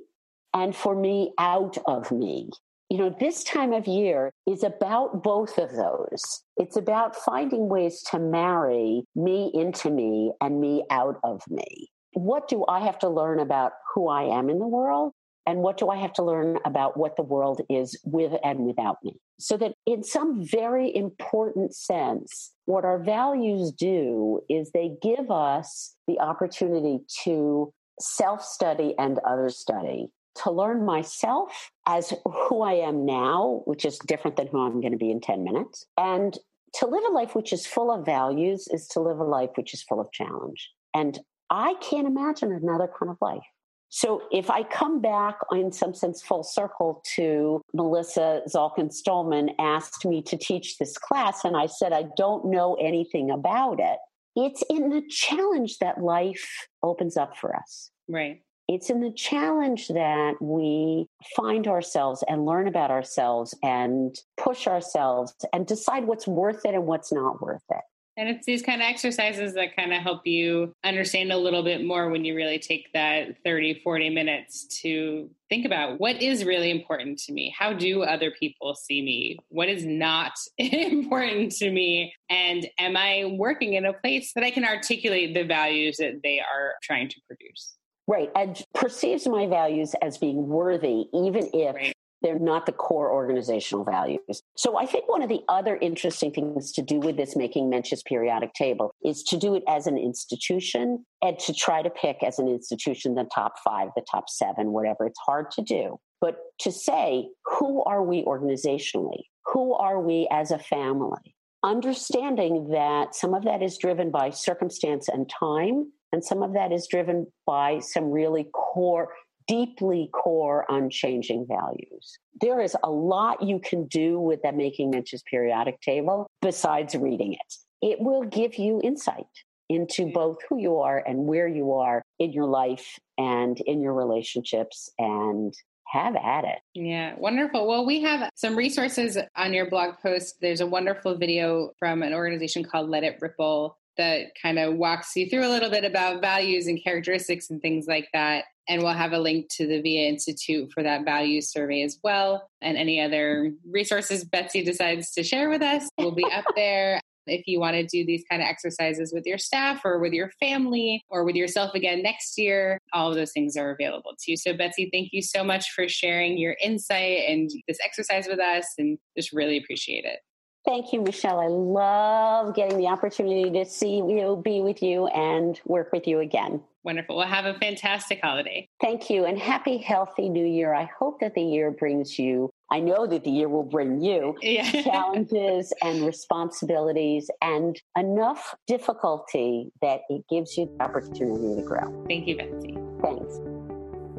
and 0.55 0.75
for 0.75 0.97
me 0.97 1.33
out 1.39 1.77
of 1.87 2.11
me 2.11 2.49
you 2.95 3.01
know, 3.01 3.17
this 3.19 3.43
time 3.43 3.73
of 3.73 3.89
year 3.89 4.31
is 4.47 4.63
about 4.63 5.25
both 5.25 5.59
of 5.59 5.73
those. 5.73 6.45
It's 6.57 6.77
about 6.77 7.17
finding 7.17 7.69
ways 7.69 8.05
to 8.13 8.21
marry 8.21 9.03
me 9.17 9.51
into 9.53 9.91
me 9.91 10.31
and 10.41 10.61
me 10.61 10.85
out 10.91 11.19
of 11.25 11.43
me. 11.51 11.89
What 12.13 12.47
do 12.47 12.65
I 12.69 12.79
have 12.85 13.01
to 13.01 13.09
learn 13.09 13.41
about 13.41 13.73
who 13.93 14.07
I 14.07 14.39
am 14.39 14.49
in 14.49 14.61
the 14.61 14.69
world? 14.69 15.13
And 15.45 15.59
what 15.59 15.77
do 15.77 15.89
I 15.89 15.97
have 15.97 16.13
to 16.13 16.23
learn 16.23 16.61
about 16.65 16.97
what 16.97 17.17
the 17.17 17.25
world 17.25 17.63
is 17.69 17.99
with 18.05 18.33
and 18.45 18.61
without 18.61 18.99
me? 19.03 19.17
So 19.41 19.57
that 19.57 19.75
in 19.87 20.05
some 20.05 20.47
very 20.47 20.95
important 20.95 21.75
sense, 21.75 22.53
what 22.67 22.85
our 22.85 23.01
values 23.01 23.73
do 23.73 24.41
is 24.49 24.71
they 24.71 24.93
give 25.03 25.33
us 25.33 25.97
the 26.07 26.21
opportunity 26.21 27.01
to 27.25 27.73
self 27.99 28.45
study 28.45 28.95
and 29.01 29.19
other 29.27 29.49
study 29.49 30.13
to 30.43 30.51
learn 30.51 30.85
myself 30.85 31.71
as 31.87 32.13
who 32.25 32.63
I 32.63 32.75
am 32.75 33.07
now, 33.07 33.63
which 33.67 33.85
is 33.85 33.99
different 34.01 34.37
than 34.37 34.49
who 34.49 34.61
I'm 34.61 34.81
going 34.81 34.93
to 34.93 34.99
be 34.99 35.11
in 35.11 35.21
10 35.21 35.45
minutes. 35.45 35.87
And 35.97 36.37
to 36.75 36.87
live 36.87 37.05
a 37.05 37.13
life 37.13 37.35
which 37.35 37.53
is 37.53 37.67
full 37.67 37.91
of 37.91 38.05
values 38.05 38.67
is 38.69 38.89
to 38.89 39.01
live 39.01 39.19
a 39.19 39.25
life 39.25 39.51
which 39.55 39.75
is 39.75 39.83
full 39.83 40.01
of 40.01 40.11
challenge. 40.13 40.71
And 40.93 41.19
I 41.51 41.75
can't 41.81 42.07
imagine 42.07 42.53
another 42.53 42.89
kind 42.99 43.11
of 43.11 43.19
life. 43.21 43.45
So 43.91 44.23
if 44.33 44.51
I 44.51 44.65
come 44.65 45.01
back 45.01 45.37
in 45.53 45.71
some 45.71 45.95
sense 45.95 46.21
full 46.21 46.43
circle 46.43 47.01
to 47.15 47.63
Melissa 47.73 48.43
Zalkin 48.49 48.91
Stollman 48.91 49.55
asked 49.61 50.05
me 50.05 50.21
to 50.23 50.37
teach 50.37 50.79
this 50.79 50.99
class, 50.99 51.45
and 51.45 51.57
I 51.57 51.67
said, 51.67 51.93
I 51.93 52.07
don't 52.17 52.47
know 52.47 52.75
anything 52.75 53.31
about 53.31 53.79
it. 53.79 53.99
It's 54.35 54.65
in 54.69 54.89
the 54.89 55.03
challenge 55.09 55.79
that 55.79 56.03
life 56.03 56.67
opens 56.83 57.17
up 57.17 57.37
for 57.37 57.55
us. 57.55 57.93
Right. 58.09 58.43
It's 58.67 58.89
in 58.89 59.01
the 59.01 59.13
challenge 59.13 59.89
that 59.89 60.35
we 60.41 61.07
find 61.37 61.69
ourselves 61.69 62.25
and 62.29 62.47
learn 62.47 62.67
about 62.67 62.91
ourselves 62.91 63.55
and 63.63 64.17
push 64.37 64.67
ourselves 64.67 65.35
and 65.53 65.67
decide 65.67 66.07
what's 66.07 66.27
worth 66.27 66.65
it 66.65 66.75
and 66.75 66.87
what's 66.87 67.13
not 67.13 67.43
worth 67.43 67.63
it. 67.71 67.83
And 68.17 68.29
it's 68.29 68.47
these 68.47 68.63
kind 68.63 68.81
of 68.81 68.87
exercises 68.87 69.55
that 69.55 69.75
kind 69.75 69.93
of 69.93 70.01
help 70.01 70.25
you 70.25 70.73
understand 70.85 71.33
a 71.33 71.37
little 71.37 71.65
bit 71.65 71.85
more 71.85 72.09
when 72.11 72.25
you 72.25 72.37
really 72.37 72.61
take 72.61 72.93
that 72.93 73.43
30, 73.45 73.81
40 73.83 74.11
minutes 74.11 74.67
to 74.83 75.29
think 75.49 75.67
about 75.67 75.99
what 75.99 76.23
is 76.23 76.45
really 76.45 76.71
important 76.71 77.19
to 77.21 77.33
me. 77.33 77.53
How 77.59 77.73
do 77.73 78.03
other 78.03 78.31
people 78.31 78.77
see 78.77 79.03
me? 79.03 79.39
What 79.49 79.69
is 79.69 79.85
not 79.85 80.33
important 80.59 81.53
to 81.57 81.71
me? 81.71 82.15
And 82.31 82.69
am 82.79 82.97
I 82.97 83.35
working 83.37 83.75
in 83.75 83.85
a 83.85 83.93
place 83.93 84.33
that 84.35 84.45
I 84.45 84.53
can 84.53 84.65
articulate 84.65 85.35
the 85.35 85.43
values 85.43 85.97
that 85.97 86.21
they 86.23 86.39
are 86.39 86.75
trying 86.83 87.09
to 87.09 87.21
produce? 87.27 87.75
Right. 88.07 88.31
And 88.37 88.61
perceives 88.75 89.27
my 89.27 89.47
values 89.47 89.95
as 90.03 90.19
being 90.19 90.47
worthy, 90.49 91.07
even 91.15 91.49
if 91.55 91.75
right. 91.75 91.95
they're 92.21 92.39
not 92.39 92.67
the 92.67 92.73
core 92.73 93.11
organizational 93.11 93.85
values. 93.85 94.43
So 94.57 94.77
I 94.79 94.85
think 94.85 95.09
one 95.09 95.23
of 95.23 95.31
the 95.31 95.41
other 95.49 95.77
interesting 95.77 96.31
things 96.31 96.73
to 96.73 96.83
do 96.83 97.01
with 97.01 97.17
this 97.17 97.35
making 97.35 97.71
Mensches 97.71 98.05
periodic 98.05 98.53
table 98.53 98.95
is 99.03 99.23
to 99.25 99.39
do 99.39 99.55
it 99.55 99.63
as 99.67 99.87
an 99.87 99.97
institution 99.97 101.05
and 101.23 101.39
to 101.39 101.55
try 101.55 101.81
to 101.83 101.89
pick 101.89 102.23
as 102.23 102.39
an 102.39 102.47
institution 102.47 103.15
the 103.15 103.29
top 103.35 103.55
five, 103.65 103.89
the 103.97 104.05
top 104.11 104.29
seven, 104.29 104.73
whatever. 104.73 105.07
It's 105.07 105.21
hard 105.25 105.51
to 105.53 105.63
do. 105.63 105.99
But 106.21 106.37
to 106.61 106.73
say, 106.73 107.29
who 107.45 107.83
are 107.85 108.03
we 108.03 108.23
organizationally? 108.25 109.25
Who 109.53 109.75
are 109.75 110.01
we 110.01 110.29
as 110.31 110.51
a 110.51 110.59
family? 110.59 111.35
Understanding 111.63 112.69
that 112.73 113.15
some 113.15 113.33
of 113.35 113.45
that 113.45 113.63
is 113.63 113.79
driven 113.79 114.11
by 114.11 114.31
circumstance 114.31 115.09
and 115.09 115.31
time, 115.31 115.91
and 116.15 116.25
some 116.25 116.45
of 116.45 116.53
that 116.53 116.71
is 116.71 116.87
driven 116.87 117.27
by 117.45 117.81
some 117.81 118.13
really 118.13 118.45
core, 118.53 119.09
deeply 119.49 120.09
core, 120.13 120.65
unchanging 120.69 121.45
values. 121.49 122.19
There 122.41 122.61
is 122.61 122.77
a 122.85 122.91
lot 122.91 123.43
you 123.43 123.59
can 123.59 123.89
do 123.89 124.21
with 124.21 124.41
that 124.43 124.55
Making 124.55 124.93
Mensches 124.93 125.25
periodic 125.29 125.81
table 125.81 126.29
besides 126.41 126.95
reading 126.95 127.33
it. 127.33 127.55
It 127.83 127.99
will 127.99 128.23
give 128.23 128.55
you 128.59 128.81
insight 128.85 129.27
into 129.69 130.07
both 130.07 130.39
who 130.49 130.61
you 130.61 130.79
are 130.79 131.03
and 131.05 131.27
where 131.27 131.49
you 131.49 131.73
are 131.73 132.01
in 132.21 132.33
your 132.33 132.47
life 132.47 132.97
and 133.19 133.59
in 133.67 133.83
your 133.83 133.95
relationships 133.95 134.89
and 135.01 135.53
have 135.89 136.15
at 136.15 136.45
it. 136.45 136.61
Yeah, 136.75 137.15
wonderful. 137.19 137.67
Well, 137.67 137.85
we 137.85 138.03
have 138.03 138.31
some 138.37 138.55
resources 138.55 139.19
on 139.37 139.53
your 139.53 139.69
blog 139.69 139.97
post. 140.01 140.37
There's 140.41 140.61
a 140.61 140.67
wonderful 140.67 141.17
video 141.17 141.73
from 141.81 142.05
an 142.05 142.15
organization 142.15 142.63
called 142.63 142.89
Let 142.89 143.03
It 143.03 143.19
Ripple 143.21 143.77
that 143.97 144.29
kind 144.41 144.59
of 144.59 144.75
walks 144.75 145.15
you 145.17 145.29
through 145.29 145.47
a 145.47 145.49
little 145.49 145.71
bit 145.71 145.85
about 145.85 146.21
values 146.21 146.67
and 146.67 146.83
characteristics 146.83 147.51
and 147.51 147.61
things 147.61 147.87
like 147.87 148.09
that. 148.13 148.45
And 148.69 148.83
we'll 148.83 148.93
have 148.93 149.13
a 149.13 149.19
link 149.19 149.49
to 149.57 149.67
the 149.67 149.81
VIA 149.81 150.09
Institute 150.09 150.71
for 150.73 150.83
that 150.83 151.05
values 151.05 151.51
survey 151.51 151.83
as 151.83 151.99
well. 152.03 152.49
And 152.63 152.77
any 152.77 153.01
other 153.01 153.53
resources 153.69 154.25
Betsy 154.25 154.65
decides 154.65 155.13
to 155.13 155.23
share 155.23 155.51
with 155.51 155.63
us 155.63 155.89
will 155.99 156.15
be 156.15 156.25
up 156.33 156.45
there. 156.57 157.01
If 157.27 157.47
you 157.47 157.59
want 157.59 157.75
to 157.75 157.87
do 157.87 158.05
these 158.05 158.23
kind 158.29 158.43
of 158.43 158.49
exercises 158.49 159.13
with 159.15 159.25
your 159.25 159.39
staff 159.39 159.81
or 159.85 159.99
with 159.99 160.13
your 160.13 160.31
family 160.41 161.03
or 161.09 161.25
with 161.25 161.37
yourself 161.37 161.75
again 161.75 162.03
next 162.03 162.37
year, 162.37 162.79
all 162.93 163.11
of 163.11 163.17
those 163.17 163.33
things 163.33 163.57
are 163.57 163.71
available 163.71 164.13
to 164.19 164.31
you. 164.31 164.37
So, 164.37 164.55
Betsy, 164.55 164.91
thank 164.93 165.09
you 165.13 165.23
so 165.23 165.43
much 165.43 165.71
for 165.71 165.89
sharing 165.89 166.37
your 166.37 166.57
insight 166.63 167.23
and 167.29 167.51
this 167.67 167.79
exercise 167.83 168.27
with 168.29 168.41
us 168.41 168.67
and 168.77 168.99
just 169.17 169.33
really 169.33 169.57
appreciate 169.57 170.05
it. 170.05 170.21
Thank 170.65 170.93
you, 170.93 171.03
Michelle. 171.03 171.41
I 171.41 171.49
love 171.49 172.55
getting 172.55 172.79
the 172.79 172.87
opportunity 172.87 173.51
to 173.51 173.67
see 173.67 173.97
you, 173.97 174.41
be 174.43 174.61
with 174.63 174.83
you, 174.83 175.07
and 175.09 175.61
work 175.67 175.93
with 175.93 176.07
you 176.07 176.21
again. 176.21 176.63
Wonderful. 176.85 177.17
Well, 177.17 177.27
have 177.27 177.47
a 177.47 177.55
fantastic 177.59 178.21
holiday. 178.23 178.69
Thank 178.81 179.09
you. 179.09 179.25
And 179.25 179.39
happy, 179.39 179.79
healthy 179.79 180.29
new 180.29 180.47
year. 180.47 180.75
I 180.75 180.89
hope 180.99 181.21
that 181.21 181.35
the 181.35 181.43
year 181.43 181.71
brings 181.71 182.19
you, 182.19 182.51
I 182.71 182.81
know 182.81 183.07
that 183.07 183.25
the 183.25 183.31
year 183.31 183.49
will 183.49 183.63
bring 183.63 184.03
you 184.03 184.37
yeah. 184.43 184.71
challenges 184.83 185.73
and 185.83 186.05
responsibilities 186.05 187.31
and 187.41 187.81
enough 187.97 188.55
difficulty 188.67 189.71
that 189.81 190.01
it 190.09 190.25
gives 190.29 190.57
you 190.57 190.71
the 190.77 190.85
opportunity 190.85 191.61
to 191.61 191.67
grow. 191.67 192.05
Thank 192.09 192.27
you, 192.27 192.37
Betsy. 192.37 192.77
Thanks. 193.03 193.39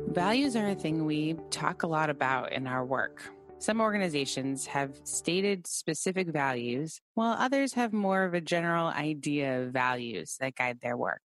Values 0.09 0.55
are 0.55 0.69
a 0.69 0.75
thing 0.75 1.05
we 1.05 1.35
talk 1.49 1.83
a 1.83 1.87
lot 1.87 2.09
about 2.09 2.53
in 2.53 2.67
our 2.67 2.85
work. 2.85 3.34
Some 3.65 3.81
organizations 3.81 4.67
have 4.67 4.91
stated 5.05 5.65
specific 5.65 6.27
values, 6.27 7.01
while 7.15 7.31
others 7.31 7.73
have 7.73 7.93
more 7.93 8.23
of 8.23 8.35
a 8.35 8.39
general 8.39 8.85
idea 8.89 9.63
of 9.63 9.73
values 9.73 10.37
that 10.39 10.53
guide 10.53 10.81
their 10.83 10.95
work. 10.95 11.19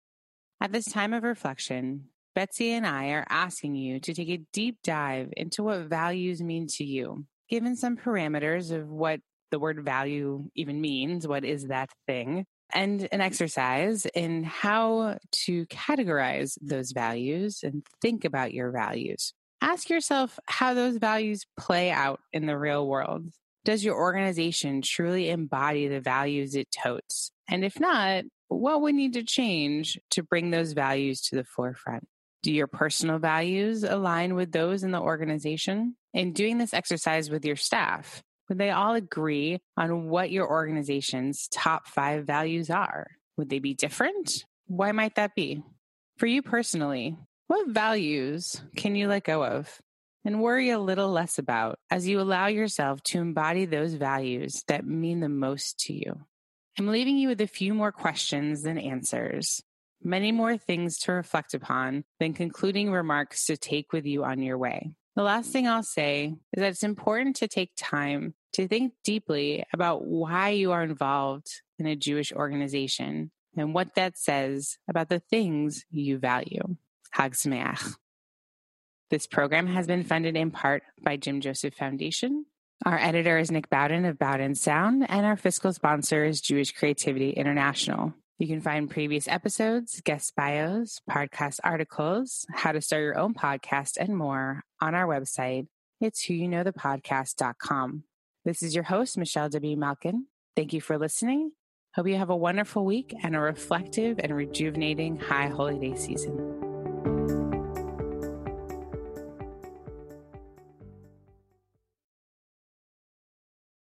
At 0.60 0.70
this 0.70 0.84
time 0.84 1.14
of 1.14 1.24
reflection, 1.24 2.10
Betsy 2.36 2.70
and 2.70 2.86
I 2.86 3.08
are 3.08 3.26
asking 3.28 3.74
you 3.74 3.98
to 3.98 4.14
take 4.14 4.28
a 4.28 4.44
deep 4.52 4.78
dive 4.84 5.32
into 5.36 5.64
what 5.64 5.88
values 5.88 6.40
mean 6.40 6.68
to 6.76 6.84
you, 6.84 7.26
given 7.50 7.74
some 7.74 7.96
parameters 7.96 8.70
of 8.70 8.88
what 8.88 9.18
the 9.50 9.58
word 9.58 9.84
value 9.84 10.48
even 10.54 10.80
means, 10.80 11.26
what 11.26 11.44
is 11.44 11.64
that 11.64 11.90
thing, 12.06 12.46
and 12.72 13.08
an 13.10 13.20
exercise 13.20 14.06
in 14.14 14.44
how 14.44 15.18
to 15.46 15.66
categorize 15.66 16.56
those 16.62 16.92
values 16.92 17.64
and 17.64 17.84
think 18.00 18.24
about 18.24 18.54
your 18.54 18.70
values. 18.70 19.34
Ask 19.60 19.90
yourself 19.90 20.38
how 20.46 20.74
those 20.74 20.96
values 20.96 21.44
play 21.56 21.90
out 21.90 22.20
in 22.32 22.46
the 22.46 22.56
real 22.56 22.86
world. 22.86 23.28
Does 23.64 23.84
your 23.84 23.96
organization 23.96 24.82
truly 24.82 25.30
embody 25.30 25.88
the 25.88 26.00
values 26.00 26.54
it 26.54 26.68
totes? 26.70 27.32
And 27.48 27.64
if 27.64 27.80
not, 27.80 28.24
what 28.48 28.80
would 28.80 28.94
need 28.94 29.14
to 29.14 29.22
change 29.22 29.98
to 30.10 30.22
bring 30.22 30.50
those 30.50 30.72
values 30.72 31.20
to 31.22 31.36
the 31.36 31.44
forefront? 31.44 32.06
Do 32.42 32.52
your 32.52 32.68
personal 32.68 33.18
values 33.18 33.82
align 33.82 34.34
with 34.34 34.52
those 34.52 34.84
in 34.84 34.92
the 34.92 35.00
organization? 35.00 35.96
In 36.14 36.32
doing 36.32 36.58
this 36.58 36.72
exercise 36.72 37.28
with 37.28 37.44
your 37.44 37.56
staff, 37.56 38.22
would 38.48 38.58
they 38.58 38.70
all 38.70 38.94
agree 38.94 39.58
on 39.76 40.08
what 40.08 40.30
your 40.30 40.48
organization's 40.48 41.48
top 41.48 41.86
five 41.86 42.26
values 42.26 42.70
are? 42.70 43.08
Would 43.36 43.50
they 43.50 43.58
be 43.58 43.74
different? 43.74 44.44
Why 44.66 44.92
might 44.92 45.16
that 45.16 45.34
be? 45.34 45.62
For 46.16 46.26
you 46.26 46.42
personally, 46.42 47.16
what 47.48 47.68
values 47.68 48.62
can 48.76 48.94
you 48.94 49.08
let 49.08 49.24
go 49.24 49.42
of 49.42 49.80
and 50.24 50.42
worry 50.42 50.68
a 50.68 50.78
little 50.78 51.10
less 51.10 51.38
about 51.38 51.78
as 51.90 52.06
you 52.06 52.20
allow 52.20 52.46
yourself 52.46 53.02
to 53.02 53.18
embody 53.18 53.64
those 53.64 53.94
values 53.94 54.62
that 54.68 54.86
mean 54.86 55.20
the 55.20 55.30
most 55.30 55.78
to 55.80 55.94
you? 55.94 56.20
I'm 56.78 56.88
leaving 56.88 57.16
you 57.16 57.28
with 57.28 57.40
a 57.40 57.46
few 57.46 57.72
more 57.72 57.90
questions 57.90 58.62
than 58.62 58.78
answers, 58.78 59.62
many 60.02 60.30
more 60.30 60.58
things 60.58 60.98
to 60.98 61.12
reflect 61.12 61.54
upon 61.54 62.04
than 62.20 62.34
concluding 62.34 62.92
remarks 62.92 63.46
to 63.46 63.56
take 63.56 63.94
with 63.94 64.04
you 64.04 64.24
on 64.24 64.42
your 64.42 64.58
way. 64.58 64.92
The 65.16 65.22
last 65.22 65.50
thing 65.50 65.66
I'll 65.66 65.82
say 65.82 66.34
is 66.52 66.60
that 66.60 66.68
it's 66.68 66.82
important 66.82 67.36
to 67.36 67.48
take 67.48 67.72
time 67.78 68.34
to 68.52 68.68
think 68.68 68.92
deeply 69.04 69.64
about 69.72 70.04
why 70.04 70.50
you 70.50 70.72
are 70.72 70.82
involved 70.82 71.48
in 71.78 71.86
a 71.86 71.96
Jewish 71.96 72.30
organization 72.30 73.30
and 73.56 73.72
what 73.72 73.94
that 73.94 74.18
says 74.18 74.76
about 74.86 75.08
the 75.08 75.18
things 75.18 75.84
you 75.90 76.18
value. 76.18 76.76
Hag 77.10 77.32
Sameach. 77.32 77.96
This 79.10 79.26
program 79.26 79.66
has 79.68 79.86
been 79.86 80.04
funded 80.04 80.36
in 80.36 80.50
part 80.50 80.82
by 81.02 81.16
Jim 81.16 81.40
Joseph 81.40 81.74
Foundation 81.74 82.44
our 82.86 82.98
editor 82.98 83.38
is 83.38 83.50
Nick 83.50 83.68
Bowden 83.68 84.04
of 84.04 84.18
Bowden 84.18 84.54
Sound, 84.54 85.04
and 85.08 85.26
our 85.26 85.36
fiscal 85.36 85.72
sponsor 85.72 86.24
is 86.24 86.40
Jewish 86.40 86.72
Creativity 86.72 87.30
International. 87.30 88.14
You 88.38 88.46
can 88.46 88.60
find 88.60 88.88
previous 88.88 89.26
episodes, 89.26 90.00
guest 90.04 90.36
bios, 90.36 91.00
podcast 91.10 91.58
articles, 91.64 92.46
how 92.52 92.70
to 92.70 92.80
start 92.80 93.02
your 93.02 93.18
own 93.18 93.34
podcast, 93.34 93.96
and 93.98 94.16
more 94.16 94.62
on 94.80 94.94
our 94.94 95.08
website. 95.08 95.66
It's 96.00 96.24
whoyouknowthepodcast.com. 96.26 98.04
This 98.44 98.62
is 98.62 98.76
your 98.76 98.84
host, 98.84 99.18
Michelle 99.18 99.48
W. 99.48 99.76
Malkin. 99.76 100.26
Thank 100.54 100.72
you 100.72 100.80
for 100.80 100.98
listening. 100.98 101.50
Hope 101.96 102.06
you 102.06 102.16
have 102.16 102.30
a 102.30 102.36
wonderful 102.36 102.84
week 102.84 103.12
and 103.24 103.34
a 103.34 103.40
reflective 103.40 104.20
and 104.20 104.36
rejuvenating 104.36 105.18
high 105.18 105.48
holiday 105.48 105.96
season. 105.96 106.67